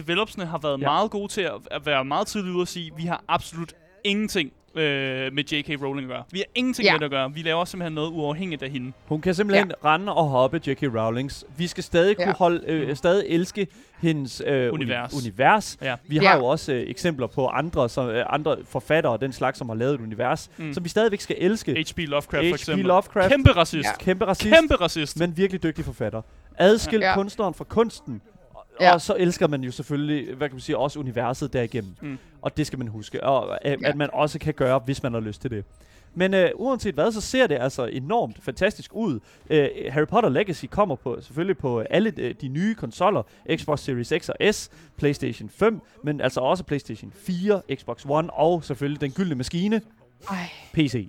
har 0.46 0.58
været 0.58 0.80
Ja. 0.80 0.86
meget 0.86 1.10
gode 1.10 1.32
til 1.32 1.40
at, 1.40 1.52
at 1.70 1.86
være 1.86 2.04
meget 2.04 2.26
tidligt 2.26 2.54
ude 2.54 2.62
og 2.62 2.68
sige, 2.68 2.92
vi 2.96 3.02
har 3.02 3.24
absolut 3.28 3.72
ingenting 4.04 4.52
øh, 4.74 5.32
med 5.32 5.44
J.K. 5.44 5.82
Rowling 5.82 6.04
at 6.04 6.08
gøre. 6.16 6.22
Vi 6.30 6.38
har 6.38 6.44
ingenting 6.54 6.86
Ja. 6.86 6.92
med 6.92 6.98
det 7.00 7.04
at 7.04 7.10
gøre. 7.10 7.32
Vi 7.34 7.42
laver 7.42 7.64
simpelthen 7.64 7.92
noget 7.94 8.10
uafhængigt 8.10 8.62
af 8.62 8.70
hende. 8.70 8.92
Hun 9.06 9.20
kan 9.20 9.34
simpelthen 9.34 9.72
ja. 9.84 9.88
rende 9.88 10.12
og 10.14 10.24
hoppe 10.28 10.60
J.K. 10.66 10.82
Rowlings. 10.82 11.44
Vi 11.56 11.66
skal 11.66 11.84
stadig 11.84 12.16
kunne 12.16 12.26
Ja. 12.28 12.34
holde, 12.34 12.62
øh, 12.66 12.96
stadig 12.96 13.24
elske 13.28 13.66
hendes 14.00 14.42
øh, 14.46 14.72
Univers. 14.72 15.12
Uni- 15.12 15.16
univers. 15.18 15.78
Ja. 15.82 15.94
Vi 16.08 16.16
har 16.16 16.24
Ja. 16.24 16.36
jo 16.36 16.44
også 16.44 16.72
øh, 16.72 16.90
eksempler 16.90 17.26
på 17.26 17.46
andre, 17.46 17.88
som, 17.88 18.08
øh, 18.08 18.24
andre 18.28 18.56
forfattere 18.68 19.12
og 19.12 19.20
den 19.20 19.32
slags, 19.32 19.58
som 19.58 19.68
har 19.68 19.76
lavet 19.76 19.94
et 19.94 20.00
univers, 20.00 20.50
Mm. 20.56 20.64
mm. 20.64 20.74
som 20.74 20.84
vi 20.84 20.88
stadigvæk 20.88 21.20
skal 21.20 21.36
elske. 21.38 21.72
H.P. 21.72 21.98
Lovecraft 21.98 22.30
for 22.30 22.38
H.P. 22.42 22.54
eksempel. 22.54 22.84
Lovecraft. 22.86 23.30
Kæmpe 23.30 23.52
racist. 23.52 23.88
Ja. 23.88 24.04
Kæmpe 24.04 24.24
racist, 24.24 24.54
Kæmpe 24.54 24.74
racist. 24.74 25.18
men 25.18 25.36
virkelig 25.36 25.62
dygtig 25.62 25.84
forfatter. 25.84 26.22
Adskil 26.58 27.00
ja. 27.00 27.14
kunstneren 27.14 27.54
fra 27.54 27.64
kunsten. 27.64 28.22
Og, 28.76 28.82
Ja. 28.84 28.92
og 28.92 29.00
så 29.00 29.14
elsker 29.18 29.46
man 29.48 29.64
jo 29.64 29.70
selvfølgelig, 29.72 30.34
hvad 30.34 30.48
kan 30.48 30.54
man 30.54 30.60
sige, 30.60 30.78
også 30.78 30.98
universet 30.98 31.52
derigennem. 31.52 31.94
Mm. 32.00 32.18
Og 32.42 32.56
det 32.56 32.66
skal 32.66 32.78
man 32.78 32.88
huske. 32.88 33.24
Og 33.24 33.66
at, 33.66 33.80
Ja. 33.82 33.88
at 33.88 33.96
man 33.96 34.08
også 34.12 34.38
kan 34.38 34.54
gøre, 34.54 34.78
hvis 34.78 35.02
man 35.02 35.12
har 35.12 35.20
lyst 35.20 35.40
til 35.40 35.50
det. 35.50 35.64
Men 36.18 36.34
øh, 36.34 36.50
uanset 36.54 36.94
hvad, 36.94 37.12
så 37.12 37.20
ser 37.20 37.46
det 37.46 37.58
altså 37.60 37.84
enormt 37.84 38.36
fantastisk 38.42 38.90
ud. 38.94 39.20
Øh, 39.50 39.68
Harry 39.90 40.06
Potter 40.06 40.30
Legacy 40.30 40.64
kommer 40.70 40.94
på 40.96 41.20
selvfølgelig 41.20 41.58
på 41.58 41.78
alle 41.80 42.12
øh, 42.16 42.34
de 42.40 42.48
nye 42.48 42.74
konsoller. 42.74 43.22
Xbox 43.56 43.80
Series 43.80 44.12
X 44.18 44.28
og 44.28 44.54
S, 44.54 44.70
PlayStation 44.96 45.48
5, 45.48 45.80
men 46.04 46.20
altså 46.20 46.40
også 46.40 46.64
PlayStation 46.64 47.12
4, 47.16 47.62
Xbox 47.74 48.04
One 48.08 48.32
og 48.32 48.64
selvfølgelig 48.64 49.00
den 49.00 49.10
gyldne 49.10 49.34
maskine, 49.34 49.80
Ej, 50.30 50.36
PC. 50.72 51.08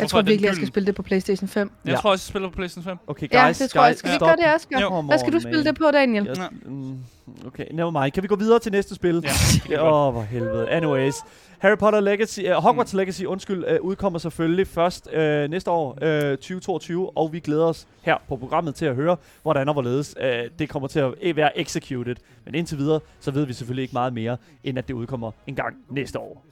Jeg 0.00 0.08
tror 0.08 0.22
virkelig, 0.22 0.46
jeg 0.46 0.54
skal 0.54 0.68
spille 0.68 0.86
det 0.86 0.94
på 0.94 1.02
PlayStation 1.02 1.48
5. 1.48 1.70
Jeg 1.84 1.92
Ja. 1.92 1.96
tror 1.96 2.10
også, 2.10 2.22
jeg 2.22 2.28
spiller 2.28 2.48
på 2.48 2.54
PlayStation 2.54 2.84
5. 2.84 2.98
Okay, 3.06 3.28
guys, 3.28 3.32
Ja, 3.32 3.64
det 3.64 3.70
tror 3.70 3.82
jeg. 3.84 3.90
guys, 3.92 3.98
Skal 3.98 4.12
vi 4.12 4.18
gøre 4.18 4.36
det, 4.36 4.44
Asger? 4.44 4.80
Jo. 4.80 5.00
Hvad 5.00 5.18
skal 5.18 5.32
du 5.32 5.40
spille 5.40 5.64
det 5.64 5.78
på, 5.78 5.90
Daniel? 5.92 6.24
Jeg, 6.24 6.36
Nå. 6.64 6.70
mm, 6.70 6.98
okay, 7.46 7.64
never 7.72 7.90
mind. 8.02 8.12
Kan 8.12 8.22
vi 8.22 8.28
gå 8.28 8.36
videre 8.36 8.58
til 8.58 8.72
næste 8.72 8.94
spil? 8.94 9.24
Ja, 9.70 9.82
Åh, 9.92 10.06
oh, 10.06 10.12
hvor 10.12 10.22
helvede. 10.22 10.70
Anyways. 10.70 11.14
Harry 11.58 11.76
Potter 11.78 12.00
Legacy, 12.00 12.40
uh, 12.40 12.52
Hogwarts 12.52 12.92
mm. 12.94 12.98
Legacy, 12.98 13.22
undskyld, 13.24 13.64
uh, 13.80 13.86
udkommer 13.86 14.18
selvfølgelig 14.18 14.66
først 14.66 15.08
uh, 15.16 15.20
næste 15.50 15.70
år, 15.70 15.90
uh, 16.02 16.30
2022, 16.30 17.16
og 17.18 17.32
vi 17.32 17.40
glæder 17.40 17.64
os 17.64 17.86
her 18.02 18.16
på 18.28 18.36
programmet 18.36 18.74
til 18.74 18.86
at 18.86 18.94
høre, 18.94 19.16
hvordan 19.42 19.68
og 19.68 19.72
hvorledes 19.74 20.14
uh, 20.20 20.24
det 20.58 20.68
kommer 20.68 20.88
til 20.88 20.98
at 21.00 21.14
eh, 21.20 21.36
være 21.36 21.58
executed. 21.60 22.16
Men 22.44 22.54
indtil 22.54 22.78
videre, 22.78 23.00
så 23.20 23.30
ved 23.30 23.46
vi 23.46 23.52
selvfølgelig 23.52 23.82
ikke 23.82 23.92
meget 23.92 24.12
mere, 24.12 24.36
end 24.64 24.78
at 24.78 24.88
det 24.88 24.94
udkommer 24.94 25.30
en 25.46 25.54
gang 25.54 25.76
næste 25.90 26.18
år. 26.18 26.44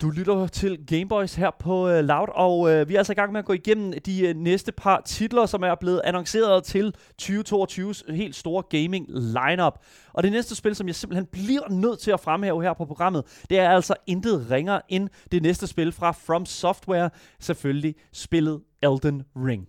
Du 0.00 0.10
lytter 0.10 0.46
til 0.46 0.86
Gameboys 0.86 1.34
her 1.34 1.50
på 1.58 1.88
uh, 1.88 1.98
Loud, 1.98 2.28
og 2.34 2.58
uh, 2.58 2.88
vi 2.88 2.94
er 2.94 2.98
altså 2.98 3.12
i 3.12 3.14
gang 3.14 3.32
med 3.32 3.38
at 3.38 3.44
gå 3.44 3.52
igennem 3.52 3.92
de 4.06 4.30
uh, 4.30 4.42
næste 4.42 4.72
par 4.72 5.02
titler, 5.06 5.46
som 5.46 5.62
er 5.62 5.74
blevet 5.74 6.00
annonceret 6.04 6.64
til 6.64 6.94
2022's 7.22 8.12
helt 8.12 8.36
store 8.36 8.62
gaming 8.62 9.06
lineup. 9.08 9.78
Og 10.12 10.22
det 10.22 10.32
næste 10.32 10.54
spil, 10.54 10.74
som 10.74 10.86
jeg 10.86 10.94
simpelthen 10.94 11.26
bliver 11.26 11.68
nødt 11.70 11.98
til 11.98 12.10
at 12.10 12.20
fremhæve 12.20 12.62
her 12.62 12.72
på 12.72 12.84
programmet, 12.84 13.42
det 13.50 13.58
er 13.58 13.70
altså 13.70 13.94
intet 14.06 14.50
ringer 14.50 14.80
end 14.88 15.08
det 15.32 15.42
næste 15.42 15.66
spil 15.66 15.92
fra 15.92 16.12
From 16.12 16.46
Software, 16.46 17.10
selvfølgelig 17.40 17.94
spillet 18.12 18.60
Elden 18.82 19.22
Ring. 19.36 19.68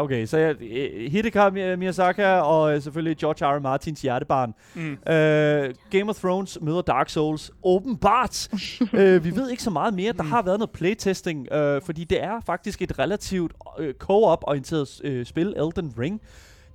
Okay, 0.00 0.26
så 0.26 0.38
jeg, 0.38 0.54
eh, 0.62 1.12
Hideka 1.12 1.48
Mi- 1.48 1.76
Miyazaki 1.76 2.22
og 2.22 2.74
øh, 2.76 2.82
selvfølgelig 2.82 3.16
George 3.16 3.46
R. 3.46 3.56
R. 3.56 3.60
Martins 3.60 4.02
hjertebarn. 4.02 4.54
Mm. 4.74 4.90
Uh, 4.90 5.74
Game 6.00 6.10
of 6.10 6.16
Thrones 6.20 6.58
møder 6.60 6.82
Dark 6.82 7.08
Souls. 7.08 7.50
Åbenbart. 7.64 8.48
uh, 8.80 9.24
vi 9.24 9.36
ved 9.36 9.50
ikke 9.50 9.62
så 9.62 9.70
meget 9.70 9.94
mere. 9.94 10.12
Der 10.12 10.22
har 10.22 10.42
været 10.42 10.58
noget 10.58 10.70
playtesting, 10.70 11.48
uh, 11.52 11.82
fordi 11.86 12.04
det 12.04 12.22
er 12.22 12.40
faktisk 12.46 12.82
et 12.82 12.98
relativt 12.98 13.52
uh, 13.80 13.86
co-op-orienteret 13.98 15.00
uh, 15.04 15.24
spil, 15.26 15.54
Elden 15.56 15.92
Ring. 15.98 16.20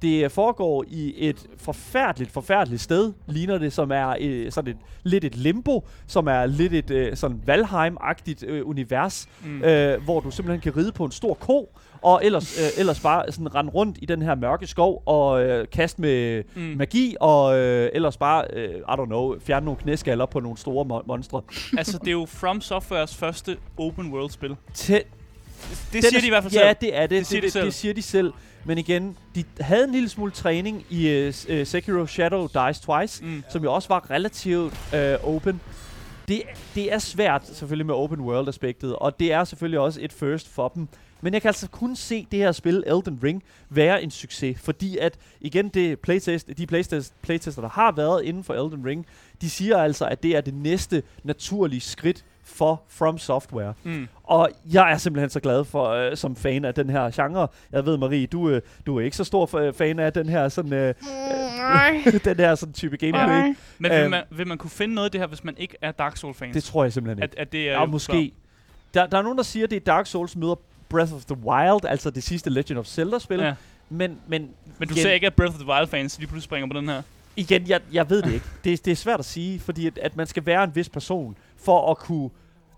Det 0.02 0.24
øh, 0.24 0.30
foregår 0.30 0.86
i 0.88 1.14
et 1.18 1.46
forfærdeligt, 1.58 2.32
forfærdeligt 2.32 2.82
sted, 2.82 3.14
ligner 3.28 3.58
det, 3.58 3.74
som 3.74 3.92
er 3.92 4.16
øh, 4.22 4.52
sådan 4.52 4.72
et, 4.72 4.78
lidt 5.04 5.24
et 5.26 5.36
limbo, 5.38 5.88
som 6.08 6.28
er 6.28 6.46
lidt 6.46 6.74
et 6.74 6.92
øh, 6.92 7.16
sådan 7.16 7.42
Valheim-agtigt 7.46 8.46
øh, 8.48 8.68
univers, 8.68 9.28
Mm. 9.44 9.50
mm. 9.50 9.64
øh, 9.64 10.04
hvor 10.04 10.20
du 10.20 10.32
simpelthen 10.32 10.62
kan 10.62 10.78
ride 10.82 10.92
på 10.92 11.06
en 11.06 11.12
stor 11.12 11.34
ko, 11.34 11.70
og 12.02 12.26
ellers, 12.26 12.60
øh, 12.60 12.80
ellers 12.80 13.00
bare 13.00 13.32
sådan 13.32 13.56
rende 13.56 13.72
rundt 13.72 13.98
i 14.02 14.06
den 14.06 14.22
her 14.22 14.36
mørke 14.36 14.68
skov 14.68 15.04
og 15.06 15.44
øh, 15.44 15.68
kaste 15.72 16.02
med 16.02 16.44
Mm. 16.56 16.62
magi, 16.62 17.16
og 17.20 17.58
øh, 17.58 17.90
ellers 17.94 18.18
bare, 18.18 18.46
øh, 18.54 18.70
I 18.76 18.82
don't 18.92 19.06
know, 19.06 19.40
fjerne 19.40 19.66
nogle 19.66 19.80
knæskaller 19.80 20.26
på 20.26 20.40
nogle 20.40 20.58
store 20.58 20.86
mo- 21.00 21.04
monstre. 21.08 21.42
altså, 21.78 21.98
det 21.98 22.08
er 22.08 22.12
jo 22.12 22.26
From 22.26 22.62
Softwares 22.62 23.16
første 23.16 23.58
open 23.78 24.14
world 24.14 24.30
spil. 24.30 24.56
Tæ- 24.78 24.94
Det 24.94 25.04
Den 25.94 26.02
siger 26.02 26.18
er- 26.18 26.22
de 26.22 26.26
i 26.28 26.30
hvert 26.30 26.44
fald 26.44 26.54
Ja, 26.54 26.60
selv. 26.68 26.78
det 26.82 26.96
er 26.98 27.02
det. 27.02 27.10
Det 27.10 27.28
siger 27.28 27.42
de 27.42 27.46
det, 27.46 27.54
selv. 27.54 27.66
det 27.66 27.74
siger 27.74 27.94
de 27.94 28.02
selv. 28.02 28.34
Men 28.66 28.78
igen, 28.78 29.18
de 29.36 29.44
havde 29.60 29.84
en 29.84 29.92
lille 29.92 30.10
smule 30.10 30.32
træning 30.32 30.86
i 30.90 31.28
uh, 31.28 31.34
Sekiro 31.66 32.06
Shadow 32.06 32.48
Dies 32.48 32.80
Twice, 32.80 33.24
mm. 33.26 33.44
som 33.50 33.64
jo 33.64 33.74
også 33.74 33.88
var 33.90 34.12
relativt 34.12 34.74
uh, 34.94 35.36
open. 35.36 35.62
Det, 36.28 36.42
det 36.76 36.94
er 36.94 36.98
svært 37.00 37.48
selvfølgelig 37.48 37.86
med 37.86 37.96
open 37.96 38.20
world 38.20 38.48
aspektet, 38.48 38.96
og 38.96 39.20
det 39.20 39.34
er 39.34 39.44
selvfølgelig 39.44 39.80
også 39.80 40.00
et 40.04 40.14
first 40.14 40.50
for 40.50 40.68
dem. 40.68 40.88
Men 41.22 41.34
jeg 41.34 41.42
kan 41.42 41.50
altså 41.50 41.70
kun 41.70 41.96
se 41.96 42.28
det 42.32 42.40
her 42.40 42.52
spil, 42.52 42.84
Elden 42.88 43.20
Ring, 43.24 43.44
være 43.70 44.04
en 44.04 44.12
succes, 44.12 44.60
fordi 44.62 44.98
at, 44.98 45.18
igen, 45.42 45.70
det 45.70 46.00
playtest, 46.00 46.50
de 46.58 46.68
playtest, 46.68 47.14
playtester, 47.22 47.62
der 47.62 47.70
har 47.70 47.92
været 47.92 48.24
inden 48.24 48.44
for 48.44 48.54
Elden 48.54 48.86
Ring, 48.86 49.06
de 49.42 49.50
siger 49.50 49.78
altså, 49.78 50.06
at 50.06 50.24
det 50.24 50.36
er 50.38 50.42
det 50.42 50.54
næste 50.54 51.04
naturlige 51.24 51.82
skridt 51.82 52.26
for 52.44 52.82
From 52.90 53.18
Software. 53.18 53.74
Mm. 53.84 54.08
Og 54.24 54.50
jeg 54.74 54.92
er 54.92 54.98
simpelthen 54.98 55.30
så 55.30 55.40
glad 55.40 55.66
for, 55.66 55.88
øh, 55.90 56.18
som 56.18 56.36
fan 56.36 56.66
af 56.66 56.74
den 56.74 56.90
her 56.90 57.12
genre. 57.12 57.48
Jeg 57.72 57.86
ved, 57.86 57.98
Marie, 57.98 58.28
du, 58.28 58.50
øh, 58.50 58.62
du 58.86 58.98
er 58.98 59.02
ikke 59.02 59.18
så 59.18 59.24
stor 59.24 59.46
fa- 59.48 59.72
fan 59.78 60.00
af 60.00 60.14
den 60.14 60.30
her 60.30 60.50
sådan, 60.50 60.74
øh, 60.74 60.94
Nej. 61.58 62.02
den 62.26 62.38
her 62.38 62.56
sådan 62.56 62.74
type 62.74 62.98
gameplay. 62.98 63.26
Nej. 63.28 63.56
Men 63.80 63.92
vil 63.92 64.00
Øhm. 64.00 64.12
man, 64.12 64.24
vil 64.32 64.48
man 64.48 64.58
kunne 64.58 64.70
finde 64.70 64.96
noget 64.96 65.06
af 65.06 65.12
det 65.12 65.22
her, 65.22 65.28
hvis 65.28 65.44
man 65.44 65.56
ikke 65.58 65.76
er 65.82 65.92
Dark 65.92 66.18
Souls-fans? 66.18 66.54
Det 66.54 66.64
tror 66.64 66.84
jeg 66.84 66.94
simpelthen 66.94 67.24
at, 67.24 67.30
ikke. 67.30 67.40
at 67.42 67.52
det 67.52 67.70
er 67.70 67.74
Ja, 67.80 67.86
måske. 67.86 68.32
Der, 68.94 69.08
der 69.08 69.18
er 69.18 69.22
nogen, 69.22 69.38
der 69.38 69.44
siger, 69.44 69.64
at 69.64 69.70
det 69.70 69.76
er 69.76 69.80
Dark 69.80 70.06
Souls 70.08 70.36
møder 70.36 70.56
Breath 70.90 71.14
of 71.14 71.26
the 71.26 71.36
Wild, 71.36 71.86
altså 71.86 72.10
det 72.10 72.24
sidste 72.24 72.50
Legend 72.50 72.80
of 72.80 72.86
Zelda-spil. 72.86 73.40
Ja. 73.40 73.54
Men, 73.90 74.18
men, 74.28 74.50
Men 74.80 74.88
du 74.88 74.94
igen, 74.94 75.02
ser 75.02 75.12
ikke, 75.12 75.28
at 75.28 75.34
Breath 75.34 75.54
of 75.54 75.60
the 75.60 75.68
Wild-fans 75.70 76.18
lige 76.20 76.28
pludselig 76.28 76.44
springer 76.44 76.68
på 76.68 76.80
den 76.80 76.90
her? 76.90 77.02
Igen, 77.36 77.68
jeg, 77.68 77.82
jeg 77.94 78.10
ved 78.10 78.22
det 78.22 78.34
ikke. 78.34 78.46
Det, 78.64 78.86
det 78.86 78.92
er 78.92 78.96
svært 78.96 79.20
at 79.20 79.26
sige, 79.26 79.60
fordi 79.60 79.88
at, 79.88 79.98
at 79.98 80.16
man 80.16 80.28
skal 80.28 80.46
være 80.46 80.64
en 80.64 80.76
vis 80.76 80.90
person 80.90 81.38
for 81.58 81.92
at 81.92 81.98
kunne 81.98 82.30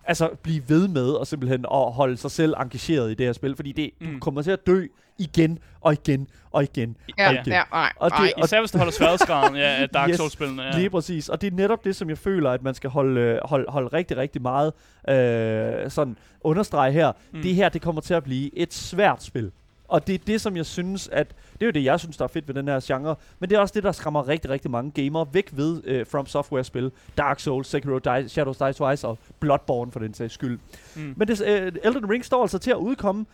altså, 0.06 0.30
blive 0.44 0.64
ved 0.70 0.88
med 0.88 1.10
og 1.10 1.28
simpelthen 1.28 1.66
at 1.74 1.92
holde 1.94 2.18
sig 2.18 2.32
selv 2.32 2.54
engageret 2.60 3.12
i 3.12 3.14
det 3.14 3.26
her 3.26 3.34
spil, 3.34 3.56
fordi 3.56 3.72
det, 3.72 3.90
mm. 4.02 4.14
Du 4.14 4.20
kommer 4.20 4.42
til 4.42 4.52
at 4.52 4.68
dø 4.68 4.86
igen 5.18 5.60
og 5.82 5.94
igen 5.94 6.28
og 6.52 6.64
igen 6.64 6.98
Ja, 7.18 7.28
og 7.28 7.34
ja, 7.34 7.42
igen. 7.42 7.54
nej, 7.72 7.92
Og 7.96 8.12
det- 8.12 8.20
nej. 8.20 8.32
og- 8.38 8.44
Især 8.46 8.60
hvis 8.60 8.72
du 8.72 8.78
holder 8.78 8.94
sværhedsgraden 8.94 9.56
ja, 9.56 9.82
af 9.82 9.90
Dark 9.90 10.10
Yes, 10.10 10.18
Souls-spillene. 10.18 10.64
Ja. 10.64 10.78
Lige 10.78 10.90
præcis. 10.90 11.30
Og 11.30 11.42
det 11.42 11.54
er 11.54 11.56
netop 11.58 11.84
det, 11.86 11.96
som 11.96 12.10
jeg 12.10 12.18
føler, 12.18 12.52
at 12.52 12.64
man 12.64 12.74
skal 12.74 12.90
holde, 12.90 13.22
øh, 13.22 13.40
holde, 13.46 13.66
holde 13.70 13.88
rigtig, 13.88 14.18
rigtig 14.18 14.42
meget 14.42 14.74
øh, 15.10 15.92
sådan 15.92 16.18
understrege 16.42 16.92
her. 16.92 17.12
Mm. 17.34 17.42
Det 17.42 17.56
her, 17.56 17.70
det 17.70 17.82
kommer 17.82 18.02
til 18.02 18.14
at 18.14 18.24
blive 18.24 18.58
et 18.58 18.74
svært 18.74 19.24
spil. 19.24 19.52
Og 19.92 20.08
det 20.08 20.16
er 20.16 20.20
det, 20.28 20.42
som 20.42 20.58
jeg 20.58 20.66
synes, 20.66 21.08
at... 21.08 21.28
Det 21.54 21.62
er 21.62 21.66
jo 21.66 21.72
det, 21.72 21.84
jeg 21.84 22.00
synes, 22.00 22.18
der 22.18 22.24
er 22.24 22.28
fedt 22.28 22.48
ved 22.48 22.56
den 22.56 22.68
her 22.68 22.80
genre. 22.84 23.16
Men 23.40 23.50
det 23.50 23.56
er 23.56 23.60
også 23.60 23.72
det, 23.76 23.84
der 23.84 23.92
skræmmer 23.92 24.28
rigtig, 24.28 24.50
rigtig 24.50 24.72
mange 24.72 24.92
gamere 24.92 25.28
væk 25.34 25.50
ved 25.52 25.82
øh, 25.84 26.06
From 26.06 26.26
Software-spil. 26.26 26.92
Dark 27.18 27.40
Souls, 27.40 27.68
Sekiro, 27.68 27.98
Die, 27.98 28.30
Shadows 28.30 28.58
Die 28.58 28.74
Twice 28.74 29.08
og 29.08 29.18
Bloodborne 29.40 29.92
for 29.92 30.00
den 30.00 30.14
sags 30.14 30.34
skyld. 30.34 30.60
Mm. 30.96 31.14
Men 31.18 31.28
det, 31.28 31.42
øh, 31.42 31.72
Elden 31.84 32.10
Ring 32.10 32.26
står 32.26 32.42
altså 32.42 32.60
til 32.60 32.72
at 32.72 32.78
udkomme 32.78 33.26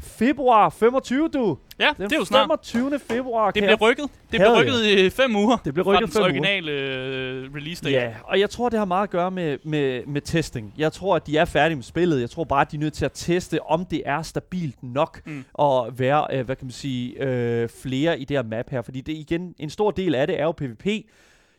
februar 0.00 0.68
25, 0.70 1.28
du. 1.28 1.58
ja, 1.78 1.88
Den 1.96 2.04
det 2.04 2.12
er 2.12 2.18
jo 2.18 2.24
snart. 2.24 2.66
25. 2.66 2.98
februar. 2.98 3.50
Det 3.50 3.62
jeg 3.62 3.80
rykket. 3.80 4.04
Det 4.04 4.40
bliver 4.40 4.60
rykket 4.60 4.86
i 4.86 5.10
fem 5.10 5.36
uger. 5.36 5.56
Det 5.64 5.74
fra 5.74 5.82
rykket 5.82 6.10
fem 6.12 6.20
uger. 6.22 6.24
originale 6.30 6.70
øh, 6.72 7.54
release 7.54 7.84
date. 7.84 7.94
Ja, 7.94 8.14
og 8.24 8.40
jeg 8.40 8.50
tror, 8.50 8.68
det 8.68 8.78
har 8.78 8.86
meget 8.86 9.02
at 9.02 9.10
gøre 9.10 9.30
med, 9.30 9.58
med, 9.64 10.06
med 10.06 10.20
testing. 10.20 10.74
Jeg 10.78 10.92
tror, 10.92 11.16
at 11.16 11.26
de 11.26 11.36
er 11.36 11.44
færdige 11.44 11.76
med 11.76 11.84
spillet. 11.84 12.20
Jeg 12.20 12.30
tror 12.30 12.44
bare, 12.44 12.60
at 12.60 12.70
de 12.72 12.76
er 12.76 12.80
nødt 12.80 12.94
til 12.94 13.04
at 13.04 13.12
teste, 13.14 13.62
om 13.62 13.84
det 13.84 14.02
er 14.06 14.22
stabilt 14.22 14.82
nok 14.82 15.20
Mm. 15.26 15.32
mm. 15.32 15.44
at 15.64 15.98
være, 15.98 16.26
øh, 16.32 16.44
hvad 16.44 16.56
kan 16.56 16.66
man 16.66 16.72
sige, 16.72 17.22
øh, 17.22 17.68
flere 17.82 18.20
i 18.20 18.24
det 18.24 18.36
her 18.36 18.42
map 18.42 18.70
her. 18.70 18.82
Fordi 18.82 19.00
det 19.00 19.12
igen, 19.12 19.54
en 19.58 19.70
stor 19.70 19.90
del 19.90 20.14
af 20.14 20.26
det 20.26 20.40
er 20.40 20.44
jo 20.44 20.52
PvP. 20.52 20.86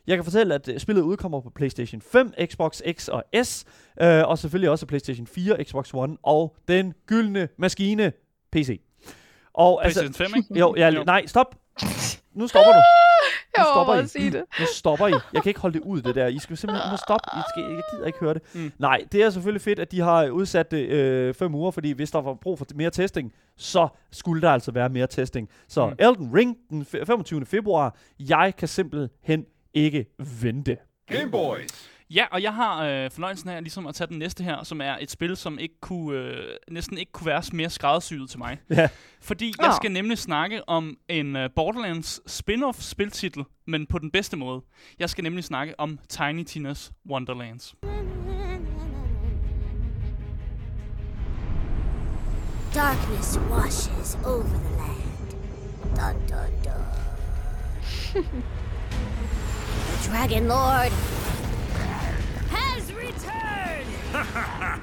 Jeg 0.06 0.16
kan 0.16 0.24
fortælle, 0.24 0.54
at 0.54 0.68
øh, 0.68 0.78
spillet 0.78 1.02
udkommer 1.02 1.40
på 1.40 1.50
PlayStation 1.50 2.00
5, 2.12 2.32
Xbox 2.46 2.80
X 2.92 3.08
og 3.08 3.24
S, 3.44 3.64
øh, 4.02 4.28
og 4.28 4.38
selvfølgelig 4.38 4.70
også 4.70 4.86
PlayStation 4.86 5.26
4, 5.26 5.64
Xbox 5.64 5.90
One 5.94 6.16
og 6.22 6.56
den 6.68 6.94
gyldne 7.06 7.48
maskine 7.58 8.12
PC. 8.52 8.80
Og 9.54 9.84
altså, 9.84 10.00
PlayStation 10.00 10.32
5, 10.32 10.38
ikke? 10.50 10.58
jo, 10.60 10.74
ja, 10.76 10.88
Jo. 10.90 11.04
nej, 11.04 11.26
stop. 11.26 11.54
Nu 12.34 12.46
stopper 12.48 12.72
du. 12.72 12.78
Jeg 13.56 13.64
Nu 13.64 13.70
stopper 13.74 13.94
var 13.94 14.02
I. 14.02 14.06
sige 14.06 14.30
det. 14.30 14.44
Nu 14.60 14.66
stopper 14.74 15.06
I. 15.06 15.12
Jeg 15.32 15.42
kan 15.42 15.50
ikke 15.50 15.60
holde 15.60 15.78
det 15.78 15.84
ud, 15.86 16.02
det 16.02 16.14
der. 16.14 16.26
I 16.26 16.38
skal 16.38 16.56
simpelthen 16.56 16.90
nu 16.90 16.96
stoppe. 16.96 17.28
I 17.38 17.40
skal, 17.50 17.62
jeg 17.74 17.82
gider 17.92 18.06
ikke 18.06 18.18
høre 18.18 18.34
det. 18.34 18.42
Mm. 18.54 18.72
Nej, 18.78 19.04
det 19.12 19.22
er 19.22 19.30
selvfølgelig 19.30 19.60
fedt, 19.62 19.78
at 19.78 19.92
de 19.92 20.00
har 20.00 20.28
udsat 20.28 20.70
det 20.70 20.78
øh, 20.88 21.34
fem 21.34 21.54
uger, 21.54 21.70
fordi 21.70 21.92
hvis 21.92 22.10
der 22.10 22.20
var 22.20 22.34
brug 22.34 22.58
for 22.58 22.66
mere 22.74 22.90
testing, 22.90 23.32
så 23.56 23.88
skulle 24.12 24.42
der 24.42 24.50
altså 24.50 24.70
være 24.72 24.88
mere 24.88 25.06
testing. 25.06 25.48
Så 25.68 25.86
Mm. 25.86 25.94
Elden 25.98 26.30
Ring 26.34 26.56
den 26.70 26.82
fe- 26.82 27.04
25. 27.04 27.46
februar. 27.46 27.96
Jeg 28.18 28.54
kan 28.58 28.68
simpelthen 28.68 29.44
ikke 29.74 30.06
vente. 30.42 30.76
Game 31.12 31.30
Boys. 31.30 31.90
Ja, 32.10 32.26
og 32.30 32.42
jeg 32.42 32.54
har 32.54 32.84
øh, 32.84 33.10
fornøjelsen 33.10 33.48
af 33.48 33.62
ligesom 33.62 33.86
at 33.86 33.94
tage 33.94 34.08
den 34.08 34.18
næste 34.18 34.44
her, 34.44 34.64
som 34.64 34.80
er 34.80 34.96
et 35.00 35.10
spil, 35.10 35.36
som 35.36 35.58
ikke 35.58 35.80
kunne, 35.80 36.18
øh, 36.18 36.56
næsten 36.70 36.98
ikke 36.98 37.12
kunne 37.12 37.26
være 37.26 37.42
mere 37.52 37.70
skræddersyet 37.70 38.30
til 38.30 38.38
mig. 38.38 38.58
Ja. 38.78 38.88
Fordi 39.20 39.54
jeg 39.62 39.74
skal 39.76 39.92
nemlig 39.92 40.18
snakke 40.18 40.68
om 40.68 40.96
en 41.08 41.36
uh, 41.36 41.42
Borderlands 41.56 42.20
spin-off 42.26 42.82
spiltitel, 42.82 43.44
men 43.66 43.86
på 43.86 43.98
den 43.98 44.10
bedste 44.10 44.36
måde. 44.36 44.62
Jeg 44.98 45.10
skal 45.10 45.24
nemlig 45.24 45.44
snakke 45.44 45.80
om 45.80 45.98
Tiny 46.08 46.46
Tina's 46.50 46.92
Wonderlands. 47.10 47.74
Darkness 52.74 53.38
washes 53.38 54.18
over 54.24 54.42
the 54.42 54.58
land. 54.76 55.28
Dun 55.96 56.16
dun 56.28 56.52
dun. 56.64 56.84
the 59.88 60.10
Dragon 60.10 60.48
Lord. 60.48 61.27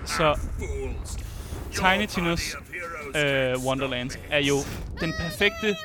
Så 0.05 0.39
Tiny 1.71 2.05
Tina's 2.05 2.55
uh, 3.07 3.65
Wonderlands 3.65 4.19
er 4.29 4.39
jo 4.39 4.55
den 4.99 5.13
perfekte 5.19 5.75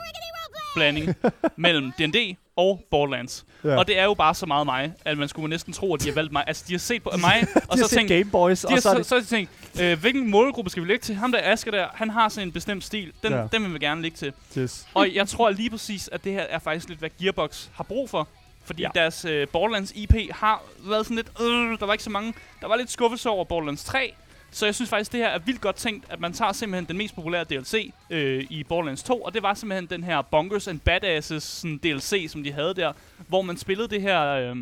blanding 0.75 1.15
mellem 1.57 1.93
D&D 1.93 2.37
og 2.57 2.81
Borderlands. 2.91 3.47
Ja. 3.65 3.77
Og 3.77 3.87
det 3.87 3.99
er 3.99 4.05
jo 4.05 4.15
bare 4.15 4.35
så 4.35 4.47
meget 4.47 4.67
mig, 4.67 4.93
at 5.05 5.19
man 5.19 5.29
skulle 5.29 5.49
næsten 5.49 5.73
tro, 5.73 5.95
at 5.95 6.01
de 6.01 6.09
har 6.09 6.15
valgt 6.15 6.33
mig. 6.33 6.45
Altså, 6.47 6.65
de 6.69 6.73
har 6.73 6.79
set 6.79 7.03
på 7.03 7.11
mig, 7.21 7.47
og 7.71 7.79
så 7.79 7.89
tænkt, 7.89 8.09
Game 8.09 8.25
Boys, 8.25 8.61
de 8.61 8.67
og 8.67 8.79
så 8.79 8.91
så, 8.91 8.99
det... 8.99 9.07
så 9.07 9.17
de 9.17 9.25
tænkt, 9.25 9.51
øh, 9.81 10.01
hvilken 10.01 10.31
målgruppe 10.31 10.71
skal 10.71 10.83
vi 10.83 10.89
lægge 10.89 11.03
til? 11.03 11.15
Ham 11.15 11.33
der 11.33 11.41
Asger 11.43 11.71
der, 11.71 11.87
han 11.95 12.11
har 12.11 12.29
sådan 12.29 12.49
en 12.49 12.53
bestemt 12.53 12.85
stil. 12.85 13.13
Den, 13.23 13.33
ja. 13.33 13.47
den 13.53 13.63
vil 13.63 13.75
vi 13.75 13.79
gerne 13.79 14.03
lægge 14.03 14.17
til. 14.17 14.33
Yes. 14.59 14.87
Og 14.95 15.15
jeg 15.15 15.29
tror 15.29 15.51
lige 15.51 15.71
præcis, 15.71 16.09
at 16.13 16.25
det 16.25 16.33
her 16.33 16.43
er 16.43 16.59
faktisk 16.59 16.89
lidt, 16.89 16.99
hvad 16.99 17.11
Gearbox 17.21 17.67
har 17.75 17.85
brug 17.85 18.11
for. 18.11 18.29
Fordi 18.71 18.83
Ja. 18.83 18.89
deres 18.95 19.25
øh, 19.25 19.49
Borderlands 19.49 19.93
IP 19.95 20.15
har 20.31 20.63
været 20.79 21.07
sådan 21.07 21.17
lidt... 21.17 21.31
Øh, 21.41 21.79
der 21.81 21.87
var 21.87 21.93
ikke 21.93 22.05
så 22.05 22.11
mange... 22.11 22.35
Der 22.61 22.69
var 22.69 22.77
lidt 22.77 22.91
skuffelse 22.91 23.31
over 23.31 23.45
Borderlands 23.45 23.85
3. 23.85 24.15
Så 24.51 24.67
jeg 24.67 24.75
synes 24.75 24.91
faktisk, 24.91 25.13
det 25.13 25.21
her 25.21 25.29
er 25.29 25.39
vildt 25.39 25.61
godt 25.61 25.77
tænkt, 25.77 26.05
at 26.09 26.21
man 26.21 26.33
tager 26.33 26.53
simpelthen 26.53 26.89
den 26.89 26.97
mest 26.97 27.15
populære 27.15 27.45
DLC 27.45 27.93
øh, 28.11 28.47
i 28.51 28.65
Borderlands 28.65 29.03
2, 29.03 29.21
og 29.23 29.35
det 29.35 29.43
var 29.43 29.55
simpelthen 29.55 29.87
den 29.87 30.05
her 30.05 30.23
Bonkers 30.23 30.69
and 30.69 30.81
Badasses 30.81 31.43
sådan 31.43 31.79
DLC, 31.79 32.27
som 32.31 32.43
de 32.45 32.53
havde 32.53 32.75
der, 32.75 32.93
hvor 33.29 33.43
man 33.43 33.57
spillede 33.57 33.89
det 33.89 34.03
her 34.03 34.23
øh, 34.31 34.57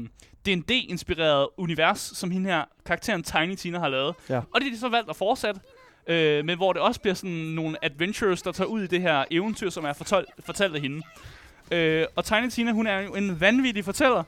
D&D-inspirerede 0.47 1.49
univers, 1.57 2.01
som 2.15 2.31
hende 2.31 2.51
her 2.51 2.65
karakteren 2.87 3.23
Tiny 3.23 3.55
Tina 3.55 3.79
har 3.79 3.89
lavet. 3.89 4.15
Ja. 4.29 4.37
Og 4.55 4.61
det 4.61 4.67
er 4.67 4.71
de 4.71 4.79
så 4.79 4.89
valgt 4.89 5.11
at 5.11 5.17
fortsætte, 5.17 5.61
øh, 6.07 6.45
men 6.45 6.57
hvor 6.57 6.73
det 6.73 6.83
også 6.83 7.01
bliver 7.01 7.15
sådan 7.15 7.31
nogle 7.31 7.85
adventures, 7.85 8.43
der 8.43 8.53
tager 8.53 8.69
ud 8.69 8.83
i 8.83 8.87
det 8.87 9.01
her 9.01 9.25
eventyr, 9.31 9.71
som 9.71 9.85
er 9.85 9.93
fortalt, 9.93 10.29
fortalt 10.45 10.75
af 10.75 10.81
hende. 10.81 11.03
Øh, 11.71 12.07
og 12.17 12.25
Tiny 12.25 12.49
Tina, 12.51 12.73
hun 12.73 12.87
er 12.87 13.01
jo 13.01 13.15
en 13.15 13.41
vanvittig 13.41 13.85
fortæller. 13.85 14.23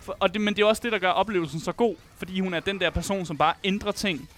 For, 0.00 0.16
og 0.20 0.32
det, 0.34 0.40
men 0.40 0.54
det 0.56 0.62
er 0.62 0.66
også 0.66 0.82
det, 0.84 0.92
der 0.92 0.98
gør 0.98 1.10
oplevelsen 1.10 1.60
så 1.60 1.72
god. 1.72 1.96
Fordi 2.18 2.40
hun 2.40 2.54
er 2.54 2.60
den 2.60 2.80
der 2.80 2.90
person, 2.90 3.26
som 3.26 3.38
bare 3.38 3.54
ændrer 3.64 3.92
ting 3.92 4.28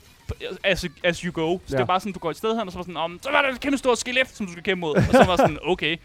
as, 0.64 0.86
as 1.04 1.18
you 1.20 1.32
go. 1.32 1.58
Så 1.58 1.62
Ja. 1.70 1.76
det 1.76 1.82
er 1.82 1.86
bare 1.86 2.00
sådan, 2.00 2.12
du 2.12 2.18
går 2.18 2.30
et 2.30 2.36
sted 2.36 2.50
hen, 2.58 2.60
og 2.66 2.72
så 2.72 2.78
var 2.78 2.82
sådan, 2.82 2.96
om, 2.96 3.18
så 3.22 3.30
var 3.30 3.42
der 3.42 3.48
et 3.48 3.60
kæmpe 3.60 3.78
stort 3.78 3.98
skelet, 3.98 4.28
som 4.28 4.46
du 4.46 4.52
skal 4.52 4.64
kæmpe 4.64 4.80
mod. 4.80 4.96
og 4.96 5.02
så 5.12 5.24
var 5.26 5.36
sådan, 5.36 5.58
okay, 5.62 5.96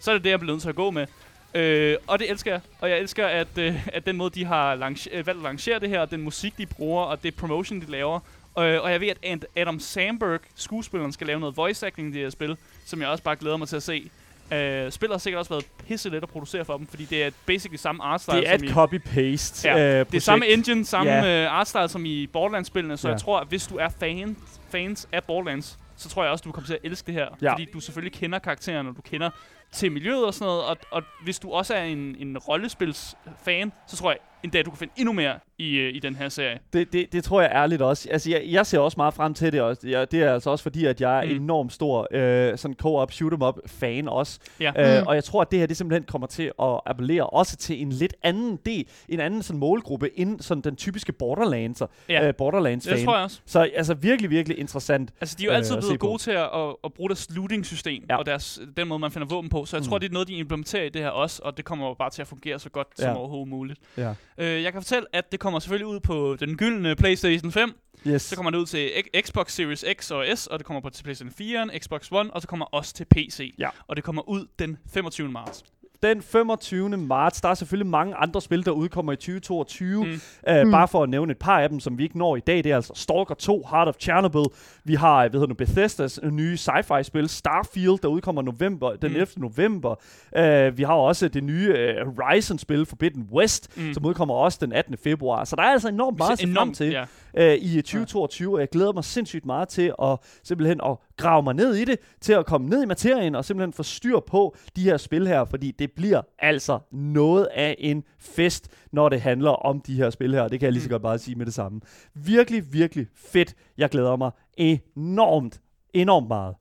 så 0.00 0.10
er 0.10 0.14
det 0.14 0.24
det, 0.24 0.30
jeg 0.30 0.40
bliver 0.40 0.52
nødt 0.52 0.62
til 0.62 0.68
at 0.68 0.74
gå 0.74 0.90
med. 0.90 1.06
Øh, 1.54 1.96
og 2.06 2.18
det 2.18 2.30
elsker 2.30 2.50
jeg. 2.52 2.60
Og 2.80 2.90
jeg 2.90 2.98
elsker, 2.98 3.26
at, 3.26 3.58
øh, 3.58 3.88
at 3.88 4.06
den 4.06 4.16
måde, 4.16 4.30
de 4.30 4.44
har 4.44 4.74
lange, 4.74 5.10
øh, 5.12 5.26
valgt 5.26 5.38
at 5.38 5.42
lancere 5.42 5.78
det 5.78 5.88
her, 5.88 6.00
og 6.00 6.10
den 6.10 6.20
musik, 6.20 6.58
de 6.58 6.66
bruger, 6.66 7.04
og 7.04 7.22
det 7.22 7.34
promotion, 7.34 7.80
de 7.80 7.90
laver. 7.90 8.20
Øh, 8.58 8.82
og 8.82 8.90
jeg 8.92 9.00
ved, 9.00 9.08
at 9.08 9.18
Ad- 9.22 9.46
Adam 9.56 9.80
Sandberg, 9.80 10.40
skuespilleren, 10.54 11.12
skal 11.12 11.26
lave 11.26 11.40
noget 11.40 11.56
voice 11.56 11.86
acting 11.86 12.08
i 12.08 12.12
det 12.12 12.20
her 12.20 12.30
spil, 12.30 12.56
som 12.86 13.00
jeg 13.00 13.08
også 13.08 13.24
bare 13.24 13.36
glæder 13.36 13.56
mig 13.56 13.68
til 13.68 13.76
at 13.76 13.82
se. 13.82 14.10
Øh, 14.52 14.92
spillet 14.92 15.14
har 15.14 15.18
sikkert 15.18 15.38
også 15.38 15.50
været 15.50 15.66
pisse 15.88 16.10
let 16.10 16.22
at 16.22 16.28
producere 16.28 16.64
for 16.64 16.76
dem, 16.76 16.86
fordi 16.86 17.04
det 17.04 17.24
er 17.24 17.30
basically 17.46 17.76
samme 17.76 18.04
artstyle 18.04 18.36
Det 18.36 18.48
er 18.48 18.58
som 18.58 18.66
et 18.66 18.70
copy-paste 18.70 19.68
Ja, 19.68 20.00
øh, 20.00 20.06
det 20.06 20.14
er 20.14 20.20
samme 20.20 20.46
engine, 20.46 20.84
samme 20.84 21.12
yeah. 21.12 21.46
uh, 21.46 21.58
artstyle 21.58 21.88
som 21.88 22.04
i 22.04 22.26
Borderlands-spillene, 22.26 22.96
så 22.96 23.08
ja. 23.08 23.12
jeg 23.12 23.20
tror, 23.20 23.40
at 23.40 23.48
hvis 23.48 23.66
du 23.66 23.76
er 23.76 23.88
fan, 24.00 24.36
fans 24.70 25.08
af 25.12 25.24
Borderlands, 25.24 25.78
så 25.96 26.08
tror 26.08 26.22
jeg 26.22 26.32
også, 26.32 26.42
du 26.42 26.52
kommer 26.52 26.66
til 26.66 26.74
at 26.74 26.80
elske 26.84 27.06
det 27.06 27.14
her. 27.14 27.26
Ja. 27.42 27.52
Fordi 27.52 27.68
du 27.72 27.80
selvfølgelig 27.80 28.20
kender 28.20 28.38
karaktererne, 28.38 28.88
og 28.88 28.96
du 28.96 29.02
kender 29.02 29.30
til 29.72 29.92
miljøet 29.92 30.26
og 30.26 30.34
sådan 30.34 30.46
noget, 30.46 30.64
og, 30.64 30.76
og 30.90 31.02
hvis 31.24 31.38
du 31.38 31.50
også 31.50 31.74
er 31.74 31.82
en, 31.82 32.16
en 32.18 32.38
rollespils-fan, 32.38 33.72
så 33.86 33.96
tror 33.96 34.10
jeg 34.10 34.18
endda, 34.42 34.62
du 34.62 34.70
kan 34.70 34.78
finde 34.78 34.92
endnu 34.96 35.12
mere 35.12 35.38
i, 35.60 35.88
uh, 35.88 35.94
i 35.96 35.98
den 35.98 36.16
her 36.16 36.28
serie. 36.28 36.58
Det, 36.72 36.92
det, 36.92 37.12
det 37.12 37.24
tror 37.24 37.40
jeg 37.40 37.50
ærligt 37.54 37.82
også. 37.82 38.08
Altså, 38.10 38.30
jeg, 38.30 38.42
jeg 38.46 38.66
ser 38.66 38.78
også 38.78 38.94
meget 38.96 39.14
frem 39.14 39.34
til 39.34 39.52
det 39.52 39.60
også. 39.60 39.88
Jeg, 39.88 40.12
det 40.12 40.22
er 40.22 40.34
altså 40.34 40.50
også 40.50 40.62
fordi, 40.62 40.84
at 40.86 41.00
jeg 41.00 41.18
er 41.18 41.24
Mm. 41.38 41.42
enormt 41.44 41.72
stor 41.72 42.08
øh, 42.10 42.58
sådan 42.58 42.74
co-op, 42.74 43.12
shoot 43.12 43.32
'em 43.32 43.44
up 43.44 43.58
fan 43.66 44.08
også. 44.08 44.38
Ja. 44.60 44.72
Øh, 44.96 45.00
Mm. 45.00 45.06
Og 45.06 45.14
jeg 45.14 45.24
tror, 45.24 45.40
at 45.42 45.50
det 45.50 45.58
her 45.58 45.66
det 45.66 45.76
simpelthen 45.76 46.02
kommer 46.04 46.26
til 46.26 46.52
at 46.62 46.80
appellere 46.86 47.26
også 47.26 47.56
til 47.56 47.82
en 47.82 47.92
lidt 47.92 48.14
anden 48.22 48.58
del, 48.66 48.86
en 49.08 49.20
anden 49.20 49.42
sådan 49.42 49.60
målgruppe, 49.60 50.10
end 50.20 50.40
sådan 50.40 50.62
den 50.62 50.76
typiske 50.76 51.12
Borderlands, 51.12 51.82
Ja. 52.08 52.28
øh, 52.28 52.34
Borderlands 52.34 52.88
fan. 52.88 52.96
Det 52.96 53.04
tror 53.04 53.14
jeg 53.14 53.24
også. 53.24 53.40
Så 53.46 53.68
altså 53.74 53.94
virkelig, 53.94 54.30
virkelig 54.30 54.58
interessant. 54.58 55.10
Altså, 55.20 55.36
de 55.38 55.42
er 55.42 55.46
jo 55.46 55.50
øh, 55.50 55.56
altid 55.56 55.76
at 55.76 55.82
se 55.82 55.88
blevet 55.88 56.00
på. 56.00 56.06
gode 56.06 56.18
til 56.22 56.30
at, 56.30 56.38
at, 56.54 56.74
at 56.84 56.92
bruge 56.92 57.08
deres 57.08 57.28
looting-system, 57.30 58.04
Ja. 58.10 58.16
og 58.16 58.26
deres, 58.26 58.60
den 58.76 58.88
måde, 58.88 58.98
man 58.98 59.10
finder 59.10 59.28
våben 59.28 59.50
på. 59.50 59.64
Så 59.64 59.76
jeg 59.76 59.82
Mm. 59.82 59.88
tror, 59.88 59.98
det 59.98 60.08
er 60.08 60.12
noget, 60.12 60.28
de 60.28 60.34
implementerer 60.34 60.84
i 60.84 60.88
det 60.88 61.02
her 61.02 61.08
også, 61.08 61.42
og 61.44 61.56
det 61.56 61.64
kommer 61.64 61.94
bare 61.94 62.10
til 62.10 62.22
at 62.22 62.28
fungere 62.28 62.58
så 62.58 62.68
godt 62.70 62.88
Ja. 62.98 63.02
som 63.04 63.16
overhovedet 63.16 63.48
muligt. 63.48 63.78
Ja. 63.96 64.14
Øh, 64.38 64.62
jeg 64.62 64.72
kan 64.72 64.82
fortælle, 64.82 65.06
at 65.12 65.32
det 65.32 65.40
kommer 65.40 65.49
selvfølgelig 65.58 65.86
ud 65.86 66.00
på 66.00 66.36
den 66.40 66.56
gyldne 66.56 66.96
PlayStation 66.96 67.52
5, 67.52 67.74
Yes. 68.06 68.22
Så 68.22 68.36
kommer 68.36 68.50
det 68.50 68.58
ud 68.58 68.66
til 68.66 68.90
Xbox 69.20 69.52
Series 69.52 69.84
X 69.92 70.10
og 70.10 70.38
S, 70.38 70.46
og 70.46 70.58
det 70.58 70.66
kommer 70.66 70.80
på 70.80 70.90
til 70.90 71.02
PlayStation 71.04 71.34
4, 71.38 71.78
Xbox 71.78 72.08
One, 72.12 72.34
og 72.34 72.42
så 72.42 72.48
kommer 72.48 72.66
også 72.66 72.94
til 72.94 73.04
PC. 73.04 73.54
Ja. 73.58 73.68
Og 73.86 73.96
det 73.96 74.04
kommer 74.04 74.28
ud 74.28 74.46
den 74.58 74.78
25. 74.92 75.28
marts. 75.28 75.64
Den 76.02 76.22
25. 76.22 76.96
marts, 76.96 77.40
der 77.40 77.48
er 77.48 77.54
selvfølgelig 77.54 77.90
mange 77.90 78.14
andre 78.14 78.40
spil, 78.40 78.64
der 78.64 78.70
udkommer 78.70 79.12
i 79.12 79.16
2022. 79.16 80.04
Mm. 80.04 80.10
Mm. 80.10 80.20
Uh, 80.50 80.64
Mm. 80.64 80.70
Bare 80.70 80.88
for 80.88 81.02
at 81.02 81.08
nævne 81.08 81.30
et 81.30 81.38
par 81.38 81.60
af 81.60 81.68
dem, 81.68 81.80
som 81.80 81.98
vi 81.98 82.02
ikke 82.02 82.18
når 82.18 82.36
i 82.36 82.40
dag, 82.40 82.56
det 82.56 82.66
er 82.66 82.76
altså 82.76 82.92
Stalker 82.96 83.34
2, 83.34 83.66
Heart 83.70 83.88
of 83.88 83.94
Chernobyl. 84.00 84.44
Vi 84.84 84.94
har, 84.94 85.20
hvad 85.28 85.30
hedder 85.40 85.46
nu, 85.46 85.54
Bethesdas 85.54 86.20
nye 86.30 86.56
sci-fi 86.56 87.02
spil, 87.02 87.28
Starfield, 87.28 87.98
der 88.02 88.08
udkommer 88.08 88.42
november, 88.42 88.90
den 88.96 89.10
Mm. 89.10 89.16
11. 89.16 89.26
november. 89.36 89.90
Uh, 90.38 90.78
vi 90.78 90.82
har 90.82 90.94
også 90.94 91.28
det 91.28 91.44
nye 91.44 91.68
uh, 92.06 92.14
Horizon-spil, 92.14 92.86
Forbidden 92.86 93.28
West, 93.32 93.68
mm. 93.76 93.82
Mm. 93.84 93.94
som 93.94 94.06
udkommer 94.06 94.34
også 94.34 94.58
den 94.60 94.72
18. 94.72 94.96
februar. 95.04 95.44
Så 95.44 95.56
der 95.56 95.62
er 95.62 95.66
altså 95.72 95.88
enormt 95.88 96.18
meget 96.18 96.32
at 96.32 96.38
se 96.38 96.54
frem 96.54 96.72
til 96.74 96.86
Ja. 96.90 97.04
Øh, 97.34 97.54
i 97.54 97.82
2022, 97.82 98.54
og 98.54 98.60
jeg 98.60 98.68
glæder 98.68 98.92
mig 98.92 99.04
sindssygt 99.04 99.46
meget 99.46 99.68
til 99.68 99.92
at 100.02 100.18
simpelthen 100.42 100.80
at 100.86 100.96
grave 101.16 101.42
mig 101.42 101.54
ned 101.54 101.74
i 101.74 101.84
det, 101.84 101.98
til 102.20 102.32
at 102.32 102.46
komme 102.46 102.68
ned 102.68 102.82
i 102.82 102.86
materien 102.86 103.34
og 103.34 103.44
simpelthen 103.44 103.72
få 103.72 103.82
styr 103.82 104.20
på 104.20 104.56
de 104.76 104.82
her 104.82 104.96
spil 104.96 105.26
her, 105.28 105.44
fordi 105.44 105.70
det 105.70 105.92
bliver 105.92 106.22
altså 106.38 106.78
noget 106.92 107.48
af 107.54 107.76
en 107.78 108.04
fest, 108.18 108.68
når 108.92 109.08
det 109.08 109.20
handler 109.20 109.50
om 109.50 109.80
de 109.80 109.94
her 109.94 110.10
spil 110.10 110.34
her, 110.34 110.48
det 110.48 110.60
kan 110.60 110.66
jeg 110.66 110.72
lige 110.72 110.82
så 110.82 110.88
Mm. 110.88 110.92
godt 110.92 111.02
bare 111.02 111.18
sige 111.18 111.34
med 111.34 111.46
det 111.46 111.54
samme. 111.54 111.80
Virkelig, 112.14 112.72
virkelig 112.72 113.06
fedt. 113.14 113.54
Jeg 113.78 113.90
glæder 113.90 114.16
mig 114.16 114.30
enormt, 114.56 115.60
enormt 115.94 116.28
meget. 116.28 116.54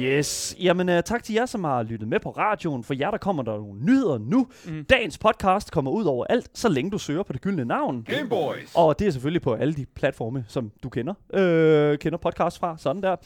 Yes. 0.00 0.56
Jamen, 0.60 0.88
uh, 0.88 0.94
tak 1.04 1.24
til 1.24 1.34
jer, 1.34 1.46
som 1.46 1.64
har 1.64 1.82
lyttet 1.82 2.08
med 2.08 2.20
på 2.20 2.30
radioen. 2.30 2.84
For 2.84 2.94
jer, 2.94 3.10
der 3.10 3.18
kommer 3.18 3.42
der 3.42 3.52
nogle 3.58 3.80
nyheder 3.84 4.18
nu. 4.18 4.46
Mm. 4.66 4.84
Dagens 4.84 5.18
podcast 5.18 5.70
kommer 5.72 5.90
ud 5.90 6.04
over 6.04 6.24
alt, 6.30 6.50
så 6.54 6.68
længe 6.68 6.90
du 6.90 6.98
søger 6.98 7.22
på 7.22 7.32
det 7.32 7.40
gyldne 7.40 7.64
navn. 7.64 8.02
Game 8.02 8.28
Boys. 8.28 8.72
Og 8.74 8.98
det 8.98 9.06
er 9.06 9.10
selvfølgelig 9.10 9.42
på 9.42 9.54
alle 9.54 9.74
de 9.74 9.86
platforme, 9.86 10.44
som 10.48 10.70
du 10.82 10.88
kender. 10.88 11.14
Øh, 11.34 11.98
kender 11.98 12.18
podcast 12.18 12.58
fra, 12.58 12.76
sådan 12.78 13.02
der. 13.02 13.16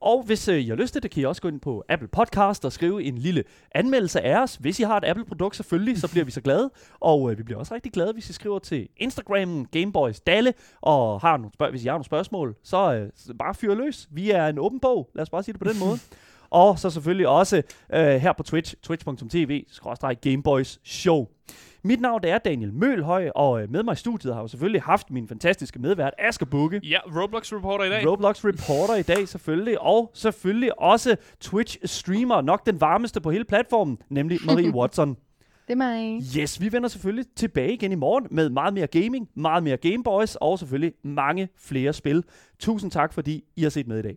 Og 0.00 0.22
hvis 0.26 0.48
øh, 0.48 0.58
I 0.60 0.68
har 0.68 0.76
lyst 0.76 0.92
til 0.92 1.02
det, 1.02 1.10
kan 1.10 1.20
I 1.22 1.24
også 1.24 1.42
gå 1.42 1.48
ind 1.48 1.60
på 1.60 1.84
Apple 1.88 2.08
Podcast 2.08 2.64
og 2.64 2.72
skrive 2.72 3.02
en 3.04 3.18
lille 3.18 3.44
anmeldelse 3.74 4.20
af 4.20 4.42
os. 4.42 4.54
Hvis 4.56 4.80
I 4.80 4.82
har 4.82 4.96
et 4.96 5.04
Apple-produkt 5.04 5.56
selvfølgelig, 5.56 6.00
så 6.00 6.10
bliver 6.10 6.24
vi 6.24 6.30
så 6.30 6.40
glade. 6.40 6.70
Og 7.00 7.30
øh, 7.32 7.38
vi 7.38 7.42
bliver 7.42 7.58
også 7.58 7.74
rigtig 7.74 7.92
glade, 7.92 8.12
hvis 8.12 8.30
I 8.30 8.32
skriver 8.32 8.58
til 8.58 8.88
Instagram 8.96 9.64
Gameboys 9.66 10.20
Dalle, 10.20 10.54
og 10.80 11.20
har 11.20 11.36
nogle 11.36 11.52
spørg- 11.54 11.70
hvis 11.70 11.84
I 11.84 11.86
har 11.86 11.92
nogle 11.94 12.04
spørgsmål, 12.04 12.54
så, 12.62 12.94
øh, 12.94 13.34
bare 13.38 13.54
fyr 13.54 13.74
løs. 13.74 14.08
Vi 14.10 14.30
er 14.30 14.46
en 14.46 14.58
åben 14.58 14.80
bog, 14.80 15.10
lad 15.14 15.22
os 15.22 15.30
bare 15.30 15.42
sige 15.42 15.52
det 15.52 15.60
på 15.62 15.68
den 15.72 15.78
måde. 15.80 15.98
Og 16.50 16.78
så 16.78 16.90
selvfølgelig 16.90 17.28
også 17.28 17.62
øh, 17.94 18.00
her 18.00 18.32
på 18.32 18.42
Twitch, 18.42 18.74
twitch.tv, 18.82 19.64
Gameboys 20.20 20.80
Show. 20.84 21.26
Mit 21.82 22.00
navn 22.00 22.22
det 22.22 22.30
er 22.30 22.38
Daniel 22.38 22.72
Mølhøj, 22.72 23.30
og 23.34 23.62
øh, 23.62 23.70
med 23.70 23.82
mig 23.82 23.92
i 23.92 23.96
studiet 23.96 24.34
har 24.34 24.42
jeg 24.42 24.50
selvfølgelig 24.50 24.82
haft 24.82 25.10
min 25.10 25.28
fantastiske 25.28 25.78
medvært 25.78 26.14
Asger 26.18 26.46
Bukke. 26.46 26.80
Ja, 26.84 26.98
Roblox 27.06 27.52
Reporter 27.52 27.84
i 27.84 27.88
dag. 27.88 28.10
Roblox 28.10 28.44
reporter 28.44 28.94
i 28.94 29.02
dag 29.02 29.28
selvfølgelig, 29.28 29.80
og 29.80 30.10
selvfølgelig 30.14 30.80
også 30.80 31.16
Twitch-streamer, 31.44 32.40
nok 32.40 32.66
den 32.66 32.80
varmeste 32.80 33.20
på 33.20 33.30
hele 33.30 33.44
platformen, 33.44 33.98
nemlig 34.08 34.38
Marie 34.46 34.74
Watson. 34.78 35.16
Det 35.68 35.72
er 35.72 35.76
mig. 35.76 36.22
Yes, 36.38 36.60
vi 36.60 36.72
vender 36.72 36.88
selvfølgelig 36.88 37.24
tilbage 37.36 37.72
igen 37.72 37.92
i 37.92 37.94
morgen 37.94 38.26
med 38.30 38.50
meget 38.50 38.74
mere 38.74 38.86
gaming, 38.86 39.28
meget 39.34 39.62
mere 39.62 39.76
Gameboys, 39.76 40.36
og 40.36 40.58
selvfølgelig 40.58 40.92
mange 41.02 41.48
flere 41.58 41.92
spil. 41.92 42.24
Tusind 42.58 42.90
tak, 42.90 43.12
fordi 43.12 43.44
I 43.56 43.62
har 43.62 43.70
set 43.70 43.86
med 43.86 43.98
i 43.98 44.02
dag. 44.02 44.16